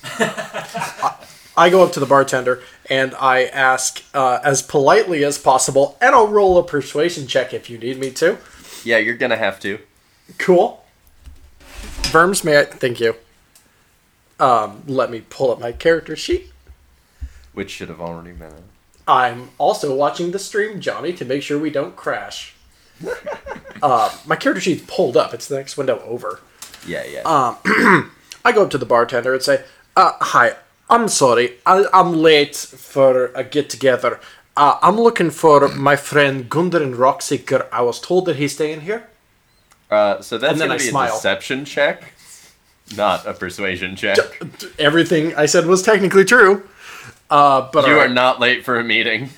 [1.58, 6.16] I go up to the bartender and I ask uh, as politely as possible, and
[6.16, 8.38] I'll roll a persuasion check if you need me to.
[8.84, 9.80] Yeah, you're gonna have to.
[10.38, 10.84] Cool.
[12.04, 12.66] Verms, may I?
[12.66, 13.16] Thank you.
[14.40, 16.52] Um, let me pull up my character sheet.
[17.54, 18.54] Which should have already been.
[19.08, 22.54] I'm also watching the stream, Johnny, to make sure we don't crash.
[23.82, 25.34] uh, my character sheet's pulled up.
[25.34, 26.42] It's the next window over.
[26.86, 27.22] Yeah, yeah.
[28.46, 29.64] I go up to the bartender and say,
[29.96, 30.56] uh, "Hi,
[30.90, 34.20] I'm sorry, I, I'm late for a get together.
[34.56, 37.68] Uh, I'm looking for my friend Gundren Rockseeker.
[37.72, 39.08] I was told that he's staying here.
[39.92, 41.12] Uh, so that's then gonna be smile.
[41.12, 42.14] a deception check,
[42.96, 44.18] not a persuasion check.
[44.80, 46.68] Everything I said was technically true,
[47.30, 48.10] uh, but You alright.
[48.10, 49.30] are not late for a meeting.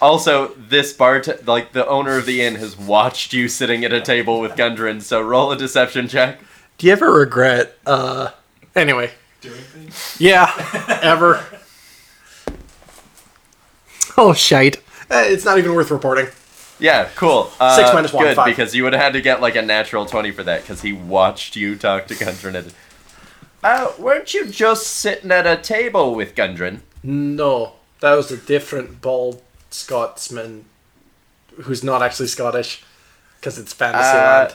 [0.00, 4.00] also, this bar, like the owner of the inn, has watched you sitting at a
[4.00, 5.02] table with Gundren.
[5.02, 6.40] So roll a deception check.
[6.78, 7.76] Do you ever regret?
[7.84, 8.30] Uh,
[8.76, 9.10] anyway,
[9.40, 10.16] Doing things.
[10.18, 10.52] yeah,
[11.02, 11.44] ever.
[14.16, 14.78] Oh shite!
[15.10, 16.26] Uh, it's not even worth reporting.
[16.80, 17.50] Yeah, cool.
[17.58, 18.46] Uh, Six minus one, Good, five.
[18.46, 20.92] because you would have had to get like a natural 20 for that, because he
[20.92, 22.54] watched you talk to Gundren.
[22.54, 22.74] And...
[23.64, 26.80] Uh, weren't you just sitting at a table with Gundren?
[27.02, 30.66] No, that was a different bald Scotsman
[31.62, 32.84] who's not actually Scottish
[33.40, 34.54] because it's Fantasyland.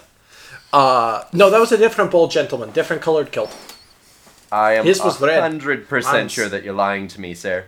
[0.71, 3.53] Uh, no, that was a different bald gentleman, different colored kilt.
[4.53, 5.41] I am His was red.
[5.51, 7.65] 100% Mine's- sure that you're lying to me, sir.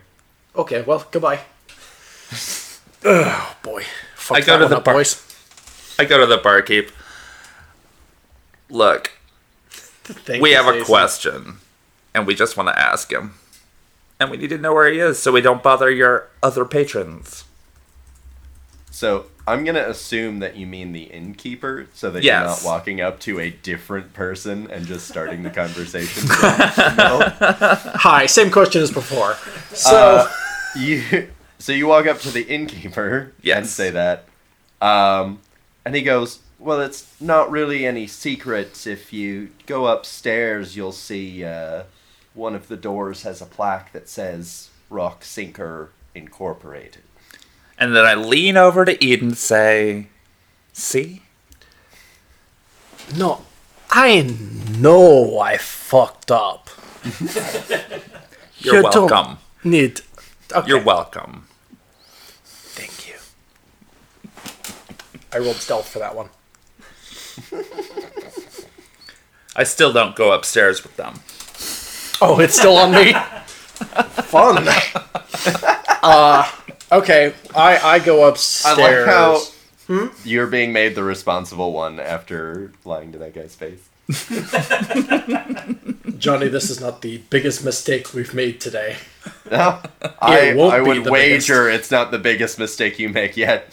[0.54, 1.40] Okay, well, goodbye.
[3.04, 3.82] oh boy,
[4.14, 5.22] Fuck I go that to one the up, bar- boys.
[5.98, 6.90] I go to the barkeep.
[8.70, 9.12] Look,
[9.70, 10.86] Thank we you, have a Jason.
[10.86, 11.56] question,
[12.14, 13.34] and we just want to ask him.
[14.20, 17.44] And we need to know where he is so we don't bother your other patrons.
[18.90, 22.40] So I'm gonna assume that you mean the innkeeper, so that Yes.
[22.40, 26.26] you're not walking up to a different person and just starting the conversation.
[26.28, 27.20] no.
[28.00, 29.36] Hi, same question as before.
[29.72, 30.32] So, Uh,
[30.76, 31.28] you,
[31.58, 34.24] so you walk up to the innkeeper and say that,
[34.80, 35.40] um,
[35.84, 38.86] and he goes, well, it's not really any secret.
[38.86, 41.84] If you go upstairs, you'll see uh,
[42.34, 47.02] one of the doors has a plaque that says Rockseeker Incorporated.
[47.78, 50.08] And then I lean over to Eden and say,
[50.72, 51.22] See?
[53.16, 53.42] No,
[53.90, 54.22] I
[54.78, 56.70] know I fucked up.
[58.58, 59.38] You're You welcome.
[59.62, 60.00] Need.
[60.52, 60.68] Okay.
[60.68, 61.46] You're welcome.
[62.44, 63.14] Thank you.
[65.32, 66.30] I rolled stealth for that one.
[69.54, 71.20] I still don't go upstairs with them.
[72.20, 73.12] Oh, it's still on me.
[74.24, 74.66] Fun.
[76.02, 76.50] uh,
[76.92, 77.34] okay.
[77.54, 78.78] I I go upstairs.
[78.78, 79.06] I upstairs.
[79.06, 79.40] like how
[80.24, 83.88] you're being made the responsible one after lying to that guy's face.
[86.18, 88.96] Johnny, this is not the biggest mistake we've made today.
[89.50, 89.80] No,
[90.20, 93.68] I, I would the wager it's not the biggest mistake you make yet.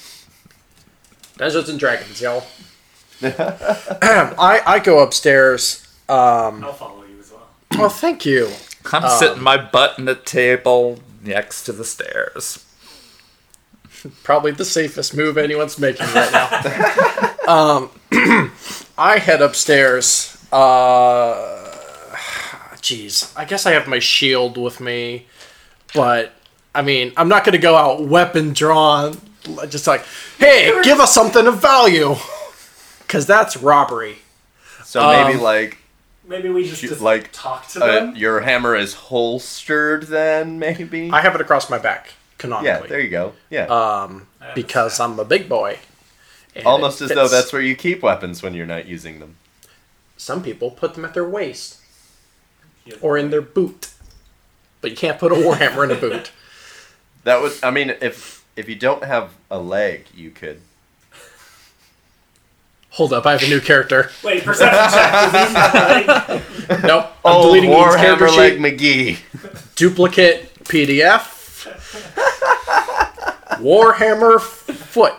[1.38, 2.46] Dungeons and Dragons, y'all.
[3.22, 5.88] I I go upstairs.
[6.10, 7.48] Um, I'll follow you as well.
[7.74, 8.50] oh, thank you.
[8.92, 12.66] I'm sitting my butt in the table next to the stairs.
[14.24, 17.34] Probably the safest move anyone's making right now.
[17.48, 17.90] um,
[18.98, 20.38] I head upstairs.
[20.52, 21.72] Uh,
[22.78, 25.26] jeez, I guess I have my shield with me,
[25.94, 26.34] but
[26.76, 29.18] I mean, I'm not going to go out weapon drawn,
[29.70, 30.04] just like,
[30.38, 32.16] hey, give us something of value,
[33.00, 34.18] because that's robbery.
[34.84, 35.78] So maybe Um, like
[36.26, 38.16] Maybe we just, Shoot, just like, talk to uh, them.
[38.16, 40.04] your hammer is holstered.
[40.04, 41.12] Then maybe.
[41.12, 43.34] I have it across my back, yeah, canonically, there you go.
[43.50, 45.00] Yeah, um, I have a because.
[45.00, 45.80] I'm a big boy.
[46.66, 49.38] almost as though that's where you keep weapons when you're not using them.
[50.18, 51.80] Some people put them at their waist.
[53.02, 53.92] Or in their boot.
[54.82, 56.32] But you can't put a warhammer in a boot.
[57.24, 57.54] That would.
[57.64, 60.60] I mean, if if you don't have a leg, you could.
[62.90, 64.12] Hold up, I have a new character.
[64.24, 66.30] Wait, perception check.
[66.70, 69.18] Is Nope, I'm Oh, deleting Ian's character Warhammer Leg sheet.
[69.22, 69.76] McGee.
[69.76, 71.33] Duplicate PDF.
[73.60, 75.14] Warhammer foot.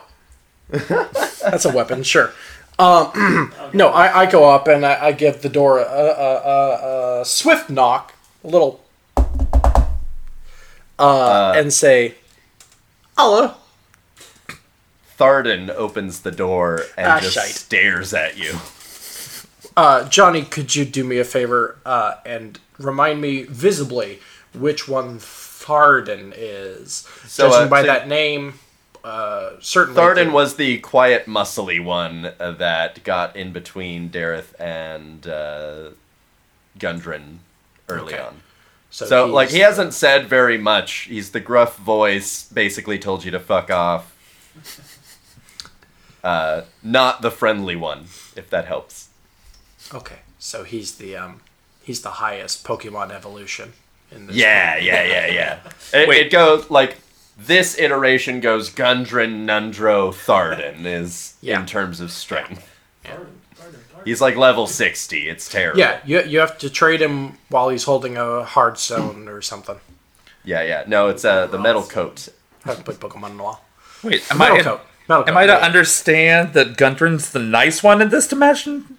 [1.43, 2.33] That's a weapon, sure.
[2.79, 7.21] Um, no, I, I go up and I, I give the door a, a, a,
[7.21, 8.13] a swift knock,
[8.43, 8.83] a little,
[10.99, 12.15] uh, and say,
[13.17, 13.55] "Hello."
[15.17, 17.45] Tharden opens the door and Ah, just shite.
[17.55, 18.59] stares at you.
[19.77, 24.19] Uh, Johnny, could you do me a favor uh, and remind me visibly
[24.53, 25.21] which one
[25.65, 27.09] Tharden is?
[27.27, 28.55] So, Judging uh, by so- that name,
[29.03, 30.01] uh, certainly.
[30.01, 35.91] Tharden was the quiet, muscly one uh, that got in between Derreth and uh,
[36.79, 37.39] Gundren
[37.89, 38.23] early Okay.
[38.23, 38.41] on.
[38.91, 40.93] So, So, like, he hasn't said very much.
[41.09, 44.11] He's the gruff voice, basically told you to fuck off.
[46.23, 48.05] Uh, not the friendly one,
[48.35, 49.09] if that helps.
[49.93, 51.43] Okay, so he's the um,
[51.83, 53.75] he's the highest Pokemon evolution.
[54.31, 55.59] Yeah, yeah, yeah, yeah.
[55.93, 56.27] It, Wait.
[56.27, 56.97] it goes like
[57.39, 61.61] this iteration goes Gundren, Nundro, Tharden is Yeah.
[61.61, 62.69] in terms of strength.
[64.05, 65.29] He's like level sixty.
[65.29, 65.79] It's terrible.
[65.79, 69.79] Yeah, you, you have to trade him while he's holding a hard stone or something.
[70.45, 70.85] yeah, yeah.
[70.87, 72.29] No, it's uh, the metal coat.
[72.65, 73.61] haven't played Pokemon in a while.
[74.03, 74.81] Wait, am Metal I coat.
[75.09, 75.59] Metal am coat, I to yeah.
[75.59, 78.99] understand that Gundren's the nice one in this dimension?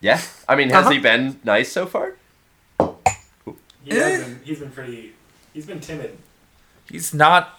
[0.00, 0.90] Yeah, I mean, has Uh-huh.
[0.90, 2.14] he been nice so far?
[3.84, 5.12] He has been, he's been pretty.
[5.52, 6.16] He's been timid.
[6.90, 7.58] He's not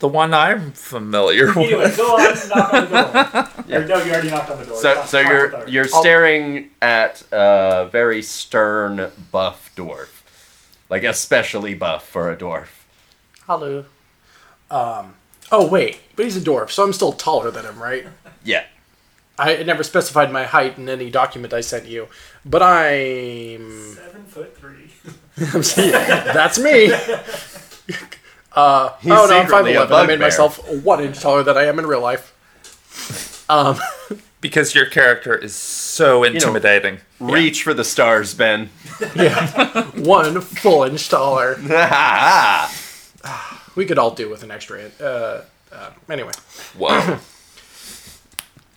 [0.00, 1.96] the one I'm familiar Anyway, with.
[1.96, 3.48] go on, knock on the door.
[3.78, 4.80] Or, no, you already knocked on the door.
[4.80, 10.08] So, Talk- so talk you're you're staring at a very stern buff dwarf,
[10.88, 12.68] like especially buff for a dwarf.
[13.46, 13.84] Hello.
[14.70, 15.14] Um.
[15.52, 18.06] Oh wait, but he's a dwarf, so I'm still taller than him, right?
[18.44, 18.64] Yeah.
[19.38, 22.08] I it never specified my height in any document I sent you,
[22.44, 23.94] but I'm.
[23.94, 24.90] seven foot three.
[25.36, 26.92] That's me.
[28.50, 29.94] Uh, He's oh no, I'm five secretly a eleven.
[29.96, 30.18] I made bugbear.
[30.26, 33.44] myself one inch taller than I am in real life.
[33.48, 33.78] Um,
[34.40, 36.98] because your character is so intimidating.
[37.20, 38.70] Reach for the stars, Ben.
[39.14, 41.56] yeah, one full inch taller.
[43.76, 44.80] We could all do with an extra.
[44.80, 46.32] in- Uh, uh, anyway,
[46.76, 47.18] Whoa.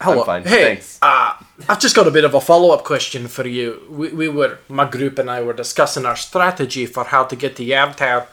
[0.01, 0.23] Hello.
[0.23, 0.97] fine, Hey, thanks.
[1.01, 1.33] uh,
[1.69, 3.81] I've just got a bit of a follow up question for you.
[3.89, 7.55] We, we were my group and I were discussing our strategy for how to get
[7.57, 8.25] to Yartar,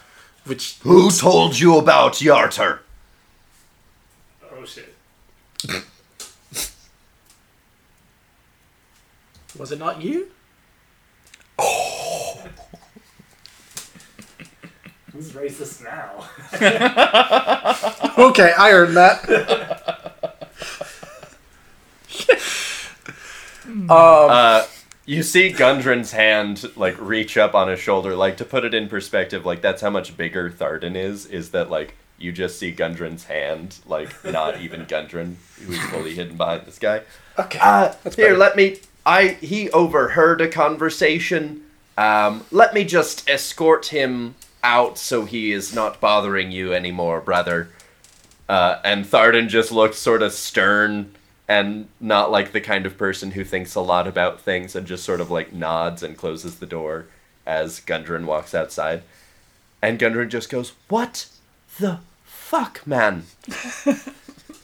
[0.46, 2.78] which Who told you about Yartar?
[4.50, 4.94] Oh shit.
[9.58, 10.28] was it not you?
[11.58, 12.44] Oh.
[15.12, 16.28] Who's racist now?
[18.18, 20.06] Okay, I earned that.
[23.88, 24.66] Uh,
[25.04, 28.88] you see Gundren's hand like reach up on his shoulder, like to put it in
[28.88, 31.26] perspective, like that's how much bigger Tharden is.
[31.26, 36.36] Is that like you just see Gundren's hand, like not even Gundren, who's fully hidden
[36.36, 37.02] behind this guy.
[37.38, 37.58] Okay.
[37.60, 38.78] Uh, here, let me.
[39.06, 41.64] I he overheard a conversation.
[41.96, 47.70] Um, let me just escort him out so he is not bothering you anymore, brother.
[48.48, 51.14] Uh, and Tharden just looks sort of stern
[51.49, 55.05] and not like the kind of person who thinks a lot about things and just
[55.05, 57.07] sort of like nods and closes the door
[57.46, 59.03] as Gundren walks outside.
[59.80, 61.26] And Gundren just goes, What
[61.78, 63.24] the fuck, man?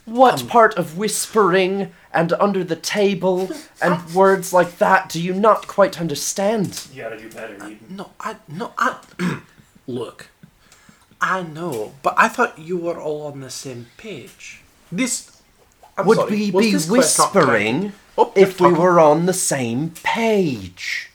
[0.05, 3.49] What um, part of whispering and under the table
[3.81, 6.87] and words like that do you not quite understand?
[6.93, 7.79] You gotta do better, uh, Eden.
[7.89, 8.99] No, I no I
[9.87, 10.27] look.
[11.19, 14.61] I know, but I thought you were all on the same page.
[14.91, 15.34] This
[15.97, 17.93] I'm Would sorry, we be this quest not whispering?
[18.17, 21.09] Oh, if we were on the same page?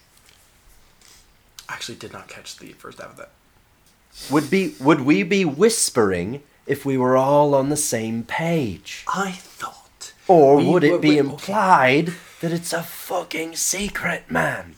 [1.69, 3.31] I actually did not catch the first half of that.
[4.31, 9.05] Would be would we be whispering if we were all on the same page?
[9.09, 10.13] I thought.
[10.29, 11.31] Or we would it be wait, okay.
[11.31, 14.75] implied that it's a fucking secret, man?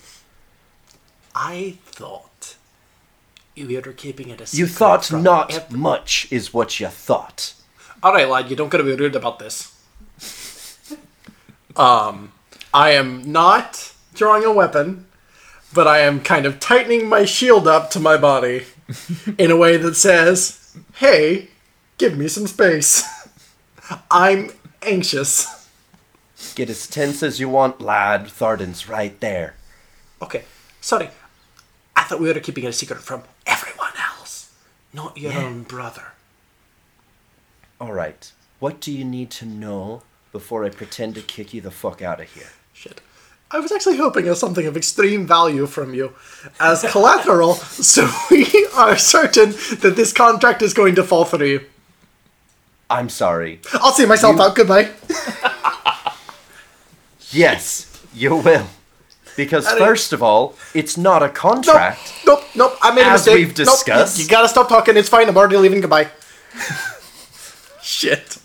[1.34, 2.56] I thought
[3.54, 4.58] you were keeping it a secret.
[4.58, 7.54] You thought not much is what you thought.
[8.02, 9.71] All right, lad, you don't gotta be rude about this.
[11.76, 12.32] Um,
[12.74, 15.06] I am not drawing a weapon,
[15.72, 18.64] but I am kind of tightening my shield up to my body
[19.38, 21.48] in a way that says, "Hey,
[21.98, 23.04] give me some space.
[24.10, 24.50] I'm
[24.82, 25.68] anxious."
[26.54, 28.26] Get as tense as you want, lad.
[28.26, 29.54] Tharden's right there.
[30.20, 30.44] Okay,
[30.80, 31.08] sorry.
[31.94, 34.52] I thought we were keeping it a secret from everyone else,
[34.92, 36.12] not your own brother.
[37.80, 38.30] All right.
[38.58, 40.02] What do you need to know
[40.32, 42.48] before I pretend to kick you the fuck out of here?
[42.72, 43.00] Shit.
[43.50, 46.14] I was actually hoping of something of extreme value from you
[46.58, 51.60] as collateral, so we are certain that this contract is going to fall through.
[52.88, 53.60] I'm sorry.
[53.74, 54.54] I'll see myself out.
[54.54, 54.90] Goodbye.
[57.30, 58.66] Yes, you will.
[59.38, 62.12] Because didn't- first of all, it's not a contract.
[62.26, 62.42] Nope.
[62.54, 62.76] Nope.
[62.82, 63.34] I made a As mistake.
[63.36, 64.18] we've Nope, you- discussed.
[64.18, 64.96] you, gotta stop talking.
[64.98, 65.28] It's fine.
[65.28, 65.80] I'm already leaving.
[65.80, 66.08] Goodbye.
[67.80, 68.36] Shit.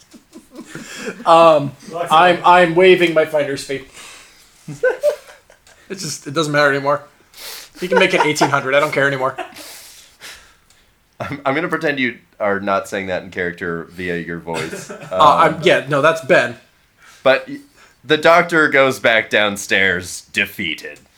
[1.25, 1.71] I'm
[2.05, 3.85] I'm waving my finder's fee.
[5.89, 7.03] it just it doesn't matter anymore.
[7.81, 8.73] You can make it eighteen hundred.
[8.75, 9.35] I don't care anymore.
[11.19, 14.89] I'm, I'm gonna pretend you are not saying that in character via your voice.
[14.89, 15.85] Uh, Uh, I'm yeah.
[15.89, 16.57] No, that's Ben.
[17.23, 17.49] but
[18.03, 20.99] the doctor goes back downstairs, defeated.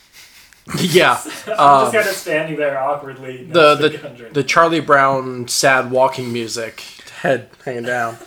[0.78, 1.20] Yeah.
[1.48, 3.40] I'm just kind of standing there awkwardly.
[3.46, 6.80] Um, the the, the Charlie Brown sad walking music,
[7.22, 8.18] head hanging down.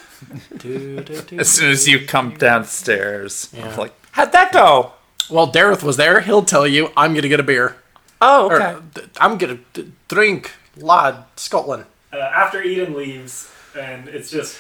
[1.40, 3.70] As soon as you come downstairs, Yeah.
[3.70, 4.94] I'm like, how'd that go?
[5.30, 6.22] Well, Derreth was there.
[6.22, 6.92] He'll tell you.
[6.98, 7.78] I'm gonna get a beer.
[8.22, 8.80] Oh, Or, okay.
[8.94, 10.52] d- I'm gonna d- drink.
[10.78, 11.86] Lad, Scotland.
[12.12, 14.58] Uh, after Eden leaves, and it's just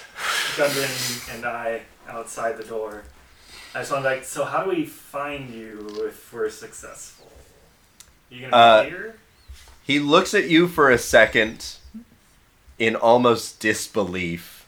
[0.55, 3.03] Gundren and I outside the door.
[3.75, 7.31] I just want to like, so how do we find you if we're successful?
[8.29, 9.15] You gonna be Uh, here?
[9.83, 11.65] He looks at you for a second
[12.79, 14.62] in almost disbelief,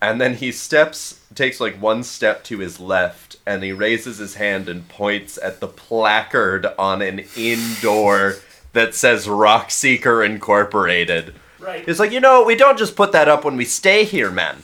[0.00, 4.36] and then he steps, takes like one step to his left, and he raises his
[4.36, 8.36] hand and points at the placard on an indoor
[8.72, 11.34] that says Rockseeker Incorporated.
[11.58, 11.84] Right.
[11.84, 14.62] He's like, you know, we don't just put that up when we stay here, man.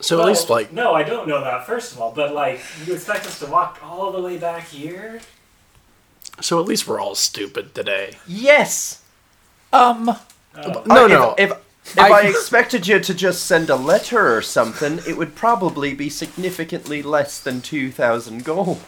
[0.00, 1.66] So Well, at least like no, I don't know that.
[1.66, 5.20] First of all, but like, you expect us to walk all the way back here?
[6.40, 8.16] so at least we're all stupid today.
[8.26, 9.02] Yes.
[9.72, 10.06] Um,
[10.56, 11.34] No, Uh, no.
[11.38, 15.16] If, if, if I, I- expected you to just send a letter or something, it
[15.16, 18.80] would probably be significantly less than 2,000 gold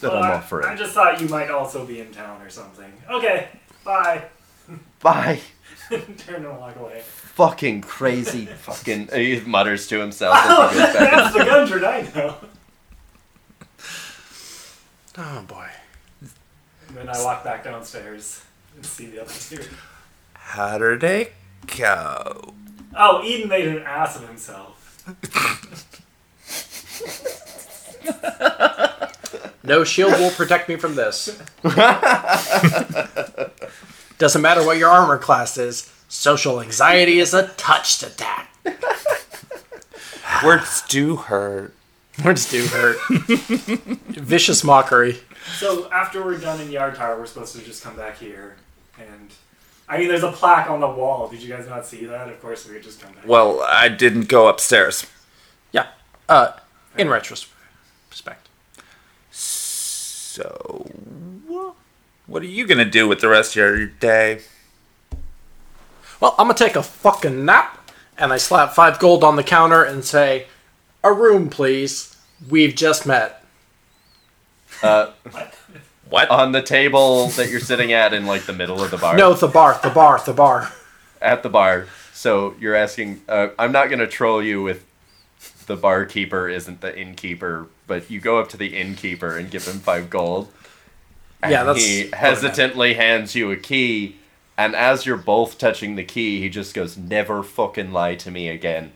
[0.00, 0.66] that Well, I'm I- offering.
[0.66, 2.92] I just thought you might also be in town or something.
[3.10, 3.48] Okay,
[3.84, 4.24] bye.
[5.00, 5.40] Bye.
[5.90, 7.00] Turn and walk away.
[7.04, 9.08] Fucking crazy fucking.
[9.14, 11.10] He mutters to himself as he goes back.
[11.12, 12.36] That's the Gundren I know.
[15.18, 15.68] Oh boy.
[16.20, 18.42] And then I walk back downstairs
[18.74, 19.62] and see the other two.
[20.34, 21.32] how did it
[21.66, 22.54] go?
[22.96, 24.72] Oh, Eden made an ass of himself.
[29.62, 31.42] No shield will protect me from this.
[34.18, 35.92] Doesn't matter what your armor class is.
[36.08, 38.48] Social anxiety is a touch to that.
[40.44, 41.74] Words do hurt.
[42.24, 42.96] Words do hurt.
[44.10, 45.18] Vicious mockery.
[45.58, 48.56] So after we're done in Yartar, we're supposed to just come back here.
[48.98, 49.32] And
[49.88, 51.28] I mean, there's a plaque on the wall.
[51.28, 52.28] Did you guys not see that?
[52.28, 53.26] Of course, we could just come back.
[53.26, 55.06] Well, I didn't go upstairs.
[55.70, 55.86] Yeah.
[56.28, 56.52] Uh,
[56.98, 58.48] in retrospect.
[59.30, 60.90] So,
[62.26, 64.40] what are you gonna do with the rest of your day?
[66.20, 69.82] Well, I'm gonna take a fucking nap, and I slap five gold on the counter
[69.84, 70.46] and say,
[71.04, 72.16] "A room, please.
[72.48, 73.44] We've just met."
[74.82, 75.12] Uh,
[76.08, 76.30] What?
[76.30, 79.16] on the table that you're sitting at in like the middle of the bar.
[79.16, 80.72] No, the bar, the bar, the bar.
[81.20, 81.86] at the bar.
[82.12, 83.22] So you're asking.
[83.28, 84.84] Uh, I'm not gonna troll you with
[85.66, 89.80] the barkeeper isn't the innkeeper, but you go up to the innkeeper and give him
[89.80, 90.48] five gold.
[91.42, 94.16] And Yeah, that's he hesitantly hands you a key,
[94.56, 98.48] and as you're both touching the key, he just goes, "Never fucking lie to me
[98.48, 98.92] again,"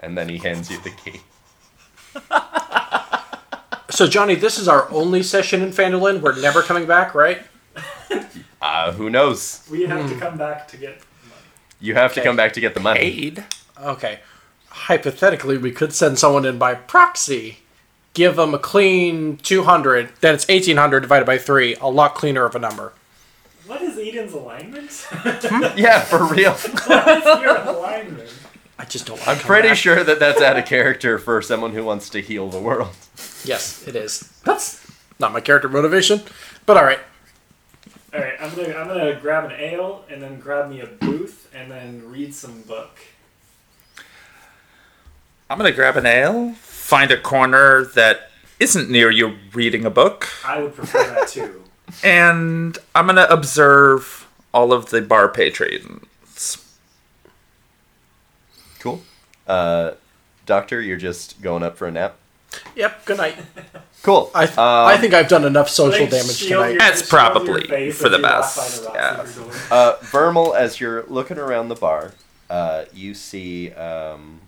[0.00, 1.20] and then he hands you the key.
[3.98, 6.20] So, Johnny, this is our only session in Phandalin.
[6.20, 7.42] We're never coming back, right?
[8.62, 9.66] Uh, who knows?
[9.70, 11.42] We have to come back to get money.
[11.80, 12.28] You have to Okay.
[12.28, 13.00] come back to get the money.
[13.00, 13.44] Aid?
[13.80, 14.20] Okay.
[14.68, 17.58] Hypothetically, we could send someone in by proxy.
[18.14, 20.10] Give them a clean 200.
[20.20, 21.76] Then it's 1800 divided by 3.
[21.80, 22.92] A lot cleaner of a number.
[23.66, 25.06] What is Eden's alignment?
[25.76, 26.52] Yeah, for real.
[26.86, 28.30] what is your alignment?
[28.78, 29.76] I just don't want I'm come pretty back.
[29.76, 32.94] sure that that's out of character for someone who wants to heal the world.
[33.44, 34.20] Yes, it is.
[34.44, 34.86] That's
[35.18, 36.20] not my character motivation.
[36.66, 37.00] But alright.
[38.14, 41.50] All right, I'm gonna I'm gonna grab an ale and then grab me a booth
[41.54, 42.98] and then read some book.
[45.50, 50.28] I'm gonna grab an ale, find a corner that isn't near you reading a book,
[50.44, 51.64] I would prefer that too.
[52.04, 56.64] and I'm gonna observe all of the bar patrons.
[58.78, 59.02] Cool.
[59.48, 59.92] Uh,
[60.46, 62.16] doctor, you're just going up for a nap.
[62.76, 63.36] Yep, good night.
[64.04, 64.30] Cool.
[64.32, 66.68] I, th- Um, I think I've done enough social Like, damage tonight.
[66.70, 69.16] your- That's probably for the best, yeah.
[69.16, 69.54] rocks of your door.
[69.72, 72.12] Uh, Verml, as you're looking around the bar,
[72.48, 74.42] uh, you see um,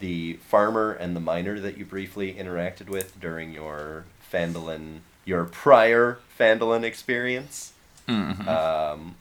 [0.00, 6.18] the farmer and the miner that you briefly interacted with during your Phandalin, your prior
[6.40, 7.74] Phandalin experience.
[8.08, 9.14] Um,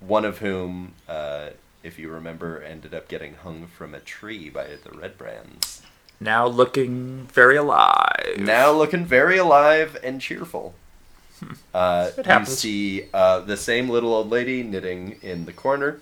[0.00, 1.50] one of whom, uh,
[1.84, 5.82] if you remember, ended up getting hung from a tree by the Red Brands.
[6.18, 8.36] Now looking very alive.
[8.38, 10.74] Now looking very alive and cheerful.
[11.74, 16.00] Uh, It you see uh, the same little old lady knitting in the corner.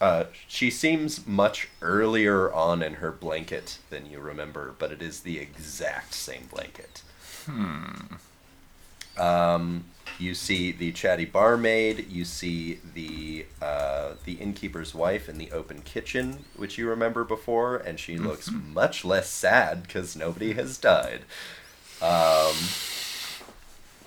[0.00, 5.20] Uh, she seems much earlier on in her blanket than you remember, but it is
[5.20, 7.02] the exact same blanket.
[7.46, 8.16] Hmm.
[9.16, 9.84] Um,
[10.18, 12.10] you see the chatty barmaid.
[12.10, 17.76] You see the uh, the innkeeper's wife in the open kitchen, which you remember before,
[17.76, 21.22] and she looks much less sad because nobody has died.
[22.00, 22.54] Um,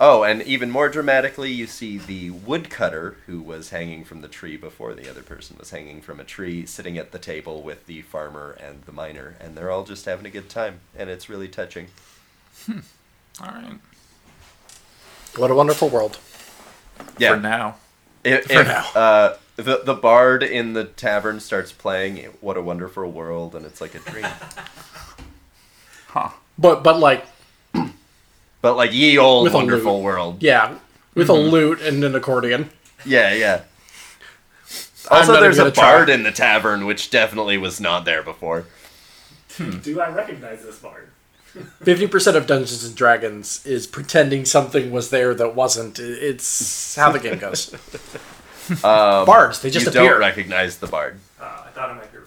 [0.00, 4.56] oh, and even more dramatically, you see the woodcutter who was hanging from the tree
[4.56, 8.02] before the other person was hanging from a tree, sitting at the table with the
[8.02, 11.48] farmer and the miner, and they're all just having a good time, and it's really
[11.48, 11.88] touching.
[12.68, 13.78] All right.
[15.38, 16.18] What a wonderful world.
[17.18, 17.34] Yeah.
[17.34, 17.76] For now.
[18.24, 18.84] If, For if, now.
[18.94, 23.80] Uh, the the bard in the tavern starts playing "What a Wonderful World" and it's
[23.80, 24.26] like a dream.
[26.08, 26.30] Huh.
[26.56, 27.26] But but like
[28.62, 30.42] but like ye old With wonderful world.
[30.42, 30.76] yeah,
[31.14, 32.70] with a lute and an accordion.
[33.04, 33.62] Yeah, yeah.
[35.10, 35.82] Also, there's a gonna try.
[35.82, 38.64] bard in the tavern, which definitely was not there before.
[39.58, 41.08] Do I recognize this bard?
[41.82, 45.98] Fifty percent of Dungeons and Dragons is pretending something was there that wasn't.
[45.98, 47.74] It's how the game goes.
[48.70, 50.10] Um, Bards, they just you appear.
[50.10, 51.18] don't recognize the bard.
[51.40, 52.22] Uh, I thought I might be Rudar.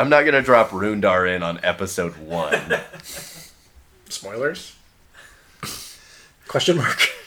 [0.00, 2.60] I'm not gonna drop Rundar in on episode one.
[4.08, 4.76] Spoilers?
[6.48, 7.08] Question mark.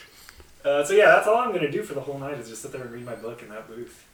[0.62, 2.70] Uh, so yeah, that's all I'm gonna do for the whole night is just sit
[2.70, 4.04] there and read my book in that booth.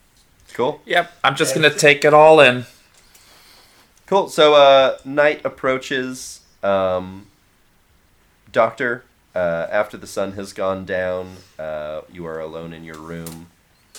[0.55, 1.11] cool, Yep.
[1.25, 2.67] I'm just gonna take it all in.
[4.07, 4.29] Cool.
[4.29, 6.41] So, uh, night approaches.
[6.63, 7.27] Um,
[8.51, 9.05] doctor,
[9.35, 13.49] uh, after the sun has gone down, uh, you are alone in your room,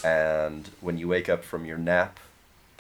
[0.03, 2.19] and when you wake up from your nap,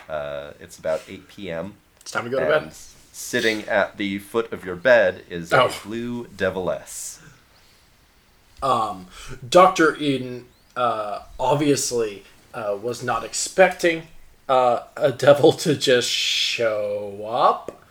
[0.09, 1.73] uh, it's about 8 p.m.
[2.01, 2.73] It's time to go to bed.
[3.11, 5.67] sitting at the foot of your bed is Oh.
[5.67, 7.19] a blue deviless.
[8.63, 9.07] Um,
[9.47, 12.23] Doctor Eden uh, obviously
[12.53, 14.07] uh, was not expecting
[14.47, 17.83] uh, a devil to just show up.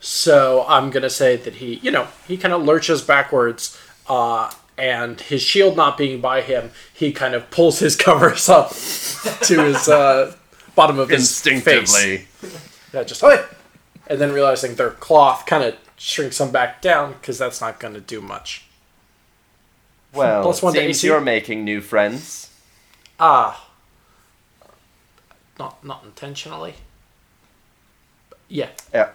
[0.00, 5.20] So I'm gonna say that he, you know, he kind of lurches backwards, uh, and
[5.20, 9.88] his shield not being by him, he kind of pulls his covers up to his
[9.88, 10.34] uh,
[10.74, 11.52] bottom of his face.
[11.52, 12.26] Instinctively.
[12.92, 13.44] Yeah, just hey,
[14.08, 17.94] and then realizing their cloth kind of shrinks them back down because that's not going
[17.94, 18.64] to do much.
[20.12, 22.50] Well, Plus one it seems you're making new friends.
[23.18, 23.68] Ah,
[25.58, 26.74] not not intentionally.
[28.48, 28.70] Yeah.
[28.92, 29.10] Yeah.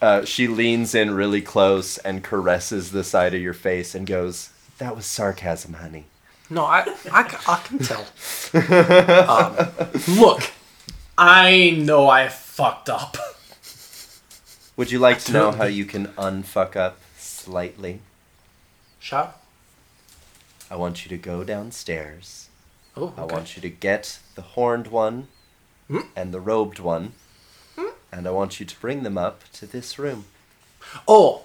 [0.00, 4.50] Uh, she leans in really close and caresses the side of your face and goes,
[4.78, 6.06] "That was sarcasm, honey."
[6.50, 8.04] No, I, I, I can tell.
[9.28, 10.50] um, look,
[11.16, 13.16] I know I fucked up.
[14.76, 18.00] Would you like to know how you can unfuck up slightly?
[18.98, 19.40] Shot?
[20.70, 22.48] I want you to go downstairs.
[22.96, 25.28] Oh, I want you to get the horned one
[26.16, 27.12] And the robed one,
[28.10, 30.24] and I want you to bring them up to this room.
[31.06, 31.44] Oh,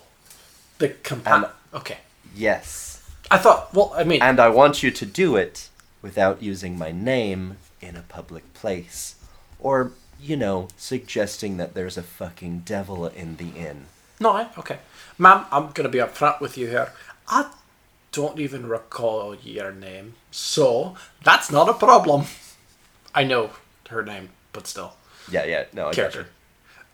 [0.77, 1.47] the compound.
[1.73, 1.97] Okay.
[2.35, 3.09] Yes.
[3.29, 5.69] I thought, well, I mean, And I want you to do it
[6.01, 9.15] without using my name in a public place.
[9.59, 13.85] Or, you know, suggesting that there's a fucking devil in the inn.
[14.19, 14.79] no, I, okay.
[15.17, 16.93] Ma'am, I'm going to be upfront with you here.
[17.27, 17.49] I
[18.11, 22.25] don't even recall your name, so that's not a problem.
[23.13, 23.51] I know
[23.89, 24.93] her name, but still.
[25.31, 26.27] Yeah, yeah, no, I got character.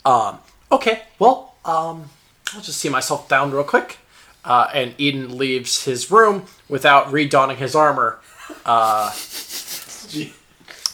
[0.06, 0.40] Um,
[0.72, 2.10] okay, well, um,
[2.54, 3.98] I'll just see myself down real quick.
[4.46, 8.20] Uh, and Eden leaves his room without redonning his armor.
[8.66, 9.12] Uh,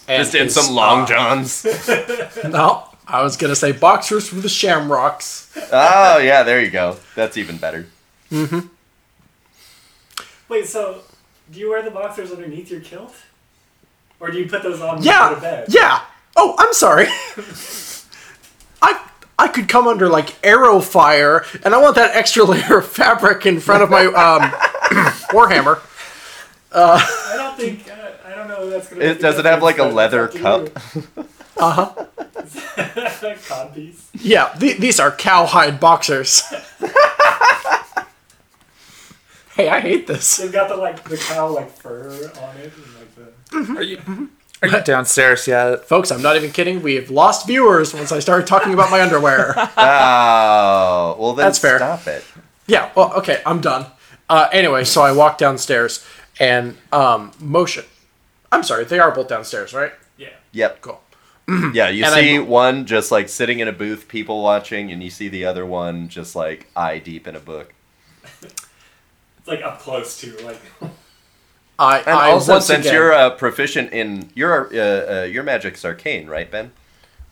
[0.07, 1.65] and Just in his, some long uh, johns.
[2.43, 5.51] no, I was gonna say boxers from the Shamrocks.
[5.71, 6.97] oh, yeah, there you go.
[7.15, 7.87] That's even better.
[8.31, 8.67] Mm-hmm.
[10.47, 11.01] Wait, so
[11.51, 13.15] do you wear the boxers underneath your kilt,
[14.19, 15.65] or do you put those on before Yeah, the bed?
[15.69, 16.01] yeah.
[16.35, 17.07] Oh, I'm sorry.
[18.81, 19.01] I
[19.37, 23.45] I could come under like arrow fire, and I want that extra layer of fabric
[23.45, 24.41] in front of my um,
[25.31, 25.81] warhammer.
[26.71, 27.89] Uh, I don't think.
[27.89, 28.63] Uh, I don't know.
[28.63, 29.01] If that's gonna.
[29.03, 30.69] It, make does it have like a leather but cup?
[31.57, 31.93] Uh huh.
[32.35, 33.35] to.
[33.35, 34.07] Codpiece.
[34.13, 36.41] Yeah, th- these are cowhide boxers.
[39.55, 40.37] hey, I hate this.
[40.37, 42.71] They've got the like the cow like fur on it
[43.51, 43.77] and like.
[43.77, 44.29] Are you
[44.61, 45.85] are you downstairs yet?
[45.85, 46.81] Folks, I'm not even kidding.
[46.81, 49.55] We have lost viewers once I started talking about my underwear.
[49.77, 51.77] Oh, well then That's fair.
[51.77, 52.23] stop it.
[52.67, 53.85] yeah, well, okay, I'm done.
[54.29, 56.05] Uh, anyway, so I walk downstairs
[56.39, 57.85] and um, motion.
[58.51, 59.93] I'm sorry, they are both downstairs, right?
[60.17, 60.29] Yeah.
[60.51, 60.81] Yep.
[60.81, 61.01] Cool.
[61.73, 65.01] Yeah, you And I see one just like sitting in a booth, people watching, and
[65.01, 67.73] you see the other one just like eye deep in a book.
[68.43, 70.37] It's like up close too.
[70.43, 70.59] Like.
[71.79, 75.83] I, And I also, since again- you're uh, proficient in your uh, uh, your magic's
[75.85, 76.71] arcane, right, Ben?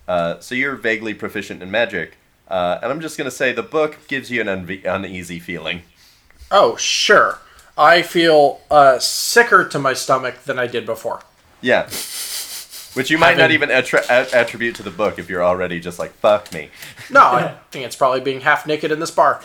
[0.07, 2.13] Uh, so you're vaguely proficient in magic,
[2.47, 5.81] uh, and I'm just gonna say the book gives you an unve- uneasy feeling.
[6.49, 7.39] oh sure,
[7.77, 11.21] I feel uh, sicker to my stomach than I did before.
[11.59, 11.83] Yeah,
[12.93, 16.13] which you might not even attri- attribute to the book if you're already just like
[16.13, 16.69] fuck me.
[17.09, 19.41] No, I think it's probably being half naked in this bar.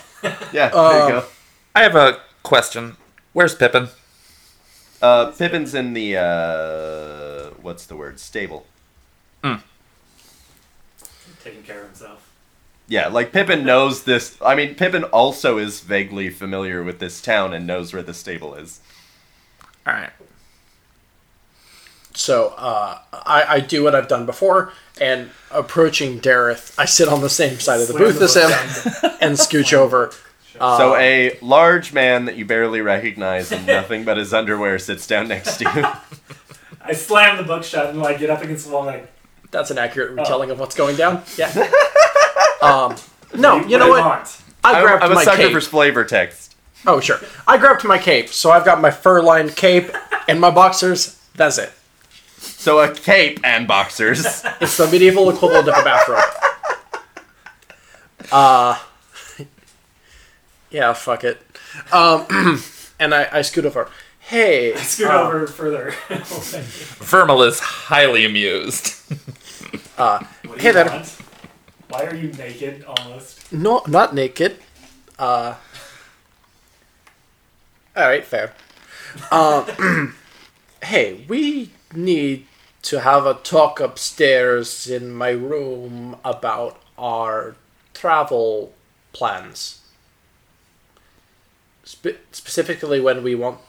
[0.53, 1.25] Yeah, there Um, you go.
[1.75, 2.95] I have a question.
[3.33, 3.87] Where's Pippin?
[5.03, 8.21] Uh, Pippin's in the uh, what's the word?
[8.21, 8.65] Stable.
[11.43, 12.31] taking care of himself.
[12.87, 14.37] Yeah, like Pippin knows this.
[14.41, 18.55] I mean, Pippin also is vaguely familiar with this town and knows where the stable
[18.55, 18.79] is.
[19.85, 20.11] All right.
[22.13, 27.19] So uh, I, I do what I've done before, and approaching Derreth, I sit on
[27.19, 30.11] the same side of the Slam booth as him and scooch over.
[30.59, 35.07] Uh, so a large man that you barely recognize in nothing but his underwear sits
[35.07, 35.85] down next to you.
[36.81, 39.09] I slam the book shut and like get up against the wall like.
[39.51, 41.23] That's an accurate retelling of what's going down.
[41.37, 41.47] Yeah.
[42.61, 42.95] um,
[43.35, 44.05] no, "What you know do what?
[44.05, 45.51] want?" I I'm, grabbed I'm a my sucker cape.
[45.53, 46.55] for flavor text.
[46.85, 47.19] Oh, sure.
[47.47, 49.91] I grabbed my cape, so I've got my fur-lined cape
[50.27, 51.19] and my boxers.
[51.35, 51.71] That's it.
[52.37, 54.43] So a cape and boxers.
[54.59, 56.23] It's the medieval equivalent of a bathrobe.
[58.31, 58.79] Uh,
[60.73, 61.41] yeah, fuck it.
[61.93, 62.25] Um,
[62.99, 63.89] and I, I scoot over.
[64.19, 65.91] Hey, Scoot uh, over further.
[66.09, 68.95] Verml is highly amused.
[70.43, 70.85] What do Hey you there.
[70.85, 71.17] want?
[71.89, 73.51] Why are you naked almost?
[73.53, 74.57] No, not naked.
[75.19, 75.55] Uh.
[77.95, 78.53] All right, fair.
[79.31, 80.07] Uh,
[80.83, 82.47] hey, we need
[82.83, 87.55] to have a talk upstairs in my room about our
[87.93, 88.73] travel
[89.13, 89.82] plans.
[91.83, 93.59] Spe- specifically, when we want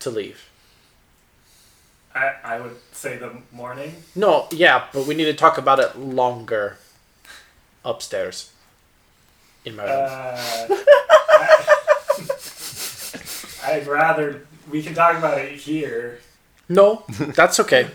[0.00, 0.48] to leave.
[2.14, 4.02] I, I would say the morning.
[4.14, 6.76] No, yeah, but we need to talk about it longer.
[7.84, 8.52] Upstairs.
[9.64, 9.92] In my room.
[9.92, 10.76] Uh,
[13.64, 16.20] I, I'd rather we can talk about it here.
[16.68, 17.88] No, that's okay.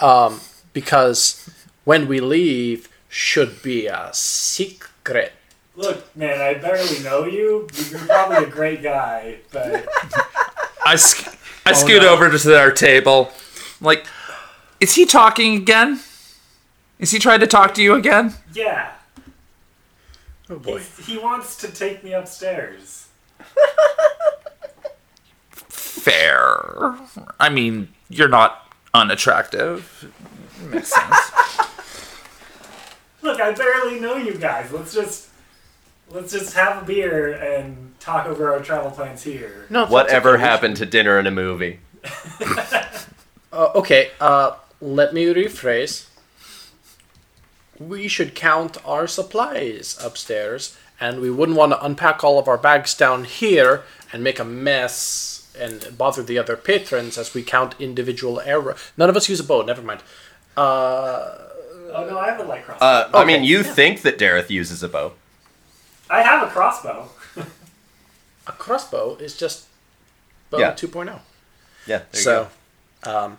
[0.00, 0.40] Um,
[0.72, 1.48] because
[1.84, 5.32] when we leave, should be a secret.
[5.74, 7.66] Look, man, I barely know you.
[7.90, 9.88] You're probably a great guy, but
[10.86, 12.12] I, sc- I oh, scoot no.
[12.12, 13.30] over to our table.
[13.80, 14.06] Like,
[14.80, 16.00] is he talking again?
[16.98, 18.34] Is he trying to talk to you again?
[18.52, 18.92] yeah.
[20.50, 20.78] Oh boy.
[20.78, 23.08] He's- he wants to take me upstairs.
[25.48, 26.96] Fair.
[27.40, 30.12] I mean, you're not unattractive.
[30.70, 31.16] Makes sense.
[33.22, 34.72] Look, I barely know you guys.
[34.72, 35.28] Let's just
[36.12, 39.66] let's just have a beer and talk over our travel plans here.
[39.70, 41.80] No, Whatever happened to dinner and a movie?
[43.54, 46.06] Uh, okay, uh, let me rephrase.
[47.78, 52.56] We should count our supplies upstairs, and we wouldn't want to unpack all of our
[52.56, 57.74] bags down here and make a mess and bother the other patrons as we count
[57.78, 58.74] individual error.
[58.96, 59.60] None of us use a bow.
[59.60, 60.02] Never mind.
[60.56, 61.36] Uh,
[61.94, 62.86] Oh no, I have a light crossbow.
[62.86, 63.64] Uh, I mean, you yeah.
[63.64, 65.12] think that Derreth uses a bow.
[66.12, 67.08] I have a crossbow.
[68.46, 69.66] a crossbow is just
[70.50, 70.72] bow Yeah.
[70.72, 71.06] 2.0.
[71.86, 71.98] Yeah.
[71.98, 72.48] there you So,
[73.04, 73.38] um,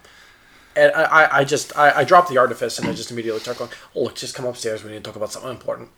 [0.75, 3.59] and I, I, I just I, I dropped the artifice and I just immediately start
[3.59, 3.69] going.
[3.95, 4.83] Oh, look, just come upstairs.
[4.83, 5.89] We need to talk about something important.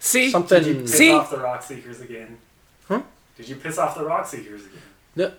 [0.00, 0.30] See?
[0.30, 0.62] Something.
[0.62, 1.12] Did you piss See?
[1.12, 2.38] off the Rockseekers again?
[2.88, 3.02] Huh?
[3.36, 4.82] Did you piss off the Rockseekers again?
[5.16, 5.32] No.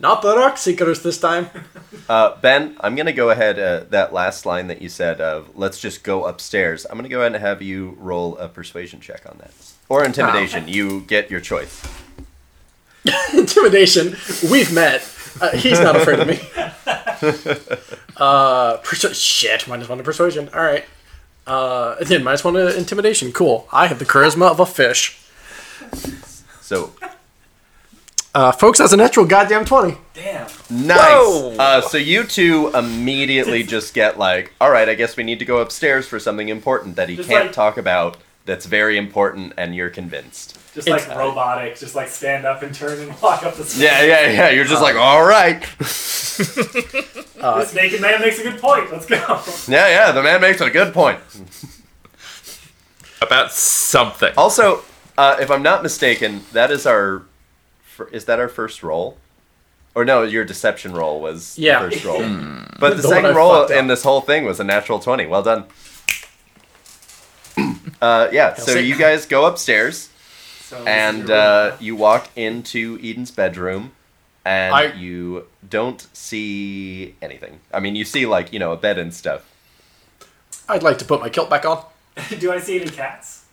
[0.00, 1.50] Not the Rockseekers this time.
[2.08, 3.56] Uh, ben, I'm gonna go ahead.
[3.60, 7.20] Uh, that last line that you said of "Let's just go upstairs." I'm gonna go
[7.20, 9.52] ahead and have you roll a persuasion check on that,
[9.88, 10.66] or intimidation.
[10.66, 11.86] You get your choice.
[13.32, 14.16] Intimidation.
[14.50, 15.02] We've met.
[15.40, 16.40] Uh, he's not afraid of me.
[18.16, 19.68] Uh, persu- shit.
[19.68, 20.48] Minus one to persuasion.
[20.52, 20.84] All right.
[21.46, 23.30] Uh, then minus one to intimidation.
[23.30, 23.68] Cool.
[23.72, 25.20] I have the charisma of a fish.
[26.60, 26.92] So
[28.34, 29.98] Uh, folks, that's a natural goddamn twenty.
[30.14, 30.46] Damn.
[30.70, 30.98] nice.
[30.98, 31.56] Whoa.
[31.58, 35.44] Uh, so you two immediately just get like, "All right, I guess we need to
[35.44, 38.16] go upstairs for something important that he Just can't like- talk about."
[38.46, 40.56] That's very important, and you're convinced.
[40.74, 43.82] Just It's- like robotic, just like stand up and turn and walk up the stairs.
[43.82, 44.50] Yeah, yeah, yeah.
[44.50, 45.62] You're just like, "All right."
[47.40, 48.90] This naked man makes a good point.
[48.92, 49.16] Let's go.
[49.68, 50.12] Yeah, yeah.
[50.12, 51.18] The man makes a good point.
[53.22, 54.32] About something.
[54.36, 54.82] Also,
[55.18, 57.22] uh, if I'm not mistaken, that is our.
[58.04, 59.16] Fir- Is that our first roll?
[59.94, 61.82] Or no, your deception roll was Yeah.
[61.84, 62.20] the first roll.
[62.80, 65.26] But the, The one second I roll in this whole thing was a natural 20.
[65.26, 65.64] Well done.
[68.00, 70.08] uh, yeah, so you guys go upstairs
[70.62, 73.92] So and uh, you walk into Eden's bedroom
[74.44, 77.60] and I- you don't see anything.
[77.74, 79.42] I mean, you see, like, you know, a bed and stuff.
[80.68, 81.84] I'd like to put my kilt back on.
[82.38, 83.44] Do I see any cats?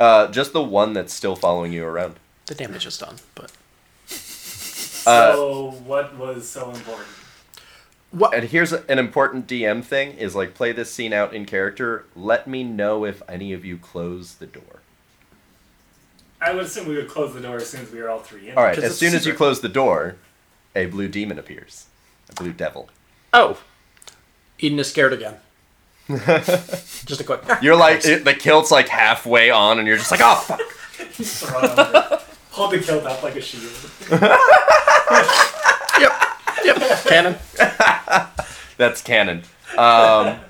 [0.00, 2.14] Uh, just the one that's still following you around.
[2.46, 3.52] The damage is done, but
[5.06, 7.08] Uh, so what was so important?
[8.10, 8.34] what?
[8.34, 12.04] And here's an important DM thing: is like play this scene out in character.
[12.16, 14.82] Let me know if any of you close the door.
[16.42, 18.48] I would assume we would close the door as soon as we were all three
[18.48, 18.56] in.
[18.56, 18.74] All right.
[18.74, 20.16] 'Cause As it's soon as you close the door,
[20.74, 21.86] a blue demon appears,
[22.30, 22.88] a blue devil.
[23.32, 23.58] Oh.
[24.58, 25.36] Eden is scared again.
[26.08, 27.40] Just a quick.
[27.48, 32.22] Ah, you're like it, the kilt's like halfway on, and you're just like, oh fuck.
[32.68, 32.72] Throw it under.
[32.72, 33.72] Hold the kilt up like a shield.
[36.00, 36.12] yep.
[36.64, 37.04] Yep.
[37.04, 37.36] Cannon.
[38.76, 39.42] That's canon.
[39.76, 40.40] Um,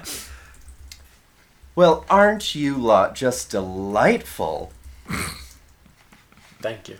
[1.74, 4.72] well, aren't you lot just delightful?
[6.60, 6.96] Thank you.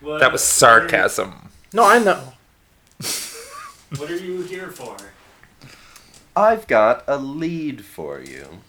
[0.00, 1.50] What, That was sarcasm.
[1.72, 2.34] No, I know.
[3.96, 4.96] What are you here for?
[6.36, 8.60] I've got a lead for you.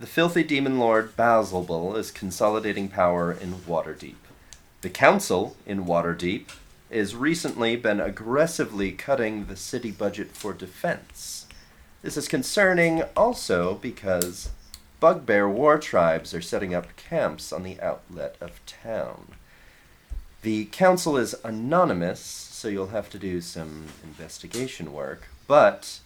[0.00, 4.14] The filthy demon lord Baalzebul is consolidating power in Waterdeep.
[4.80, 6.46] The council in Waterdeep
[6.90, 11.46] has recently been aggressively cutting the city budget for defense.
[12.00, 14.48] This is concerning also because
[15.00, 19.32] bugbear war tribes are setting up camps on the outlet of town.
[20.40, 26.00] The council is anonymous, so you'll have to do some investigation work, but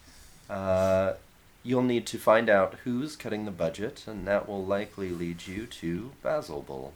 [0.49, 1.13] uh,
[1.65, 5.65] you'll need to find out who's cutting the budget, and that will likely lead you
[5.65, 6.91] to Baalzebul.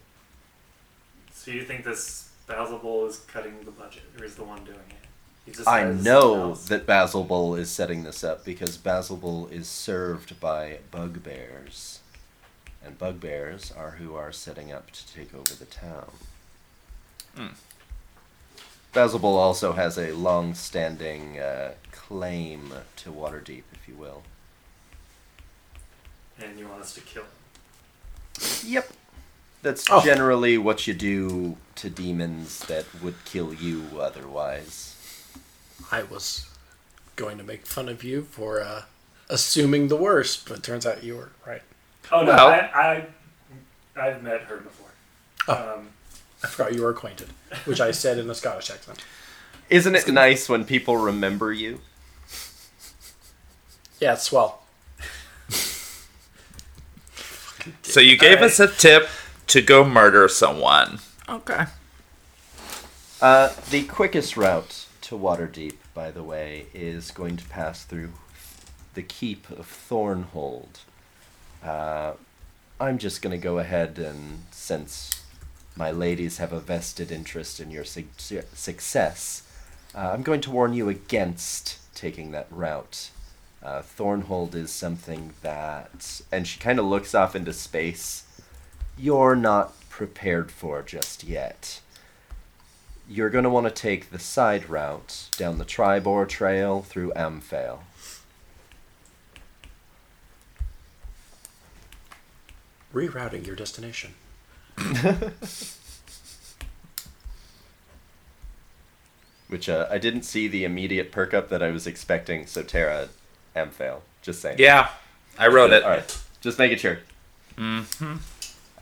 [1.33, 4.95] So you think this Baalzebul is cutting the budget, or is the one doing it?
[5.65, 6.67] I know something else.
[6.67, 11.99] that Baalzebul is setting this up because Baalzebul is served by bugbears.
[12.85, 16.11] And bugbears are who are setting up to take over the town.
[17.35, 17.47] Hmm.
[18.93, 24.21] Baalzebul also has a long standing uh, claim to Waterdeep, if you will.
[26.41, 27.23] And you want us to kill.
[28.65, 28.89] Yep.
[29.61, 30.01] That's Oh.
[30.03, 34.95] generally what you do to demons that would kill you otherwise.
[35.91, 36.45] I was
[37.17, 38.83] going to make fun of you for uh,
[39.29, 41.61] assuming the worst, but it turns out you were right.
[42.11, 43.07] Oh no, Well- I,
[43.97, 44.87] I I've met her before.
[45.49, 45.75] Oh.
[45.79, 45.89] Um,
[46.41, 47.27] I forgot you were acquainted,
[47.65, 49.03] which I said in a Scottish accent.
[49.69, 51.81] Isn't it nice when people remember you?
[53.99, 54.63] Yeah, it's swell.
[57.83, 58.51] So you gave Alright.
[58.51, 59.09] us a tip
[59.47, 60.99] to go murder someone.
[61.27, 61.65] Okay.
[63.21, 68.11] Uh, the quickest route to Waterdeep, by the way, is going to pass through
[68.93, 70.79] the keep of Thornhold.
[71.63, 72.13] Uh,
[72.79, 75.23] I'm just going to go ahead and, since
[75.75, 79.43] my ladies have a vested interest in your su- su- success,
[79.93, 83.09] uh, I'm going to warn you against taking that route.
[83.61, 88.23] Uh, Thornhold is something that, and she kind of looks off into space,
[88.97, 91.81] you're not prepared for just yet
[93.09, 97.79] you're going to want to take the side route down the Triboar Trail through Amphail.
[102.93, 104.13] Rerouting your destination.
[109.47, 112.61] Which uh, I didn't see the immediate perk up that I was expecting, so
[113.53, 114.01] Terra, Amphail.
[114.21, 114.57] Just saying.
[114.59, 114.89] Yeah,
[115.37, 115.83] I wrote it.
[115.83, 116.23] All right.
[116.41, 116.99] Just making sure.
[117.57, 118.15] Mm-hmm.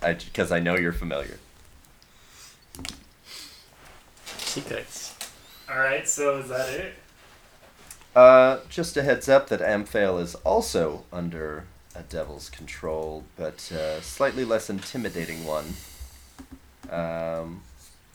[0.01, 1.39] Because I know you're familiar.
[4.37, 5.15] Secrets.
[5.69, 6.93] All right, so is that it?
[8.15, 11.65] Uh, just a heads up that Amphail is also under
[11.95, 15.73] a devil's control, but uh, slightly less intimidating one.
[16.89, 17.61] Um,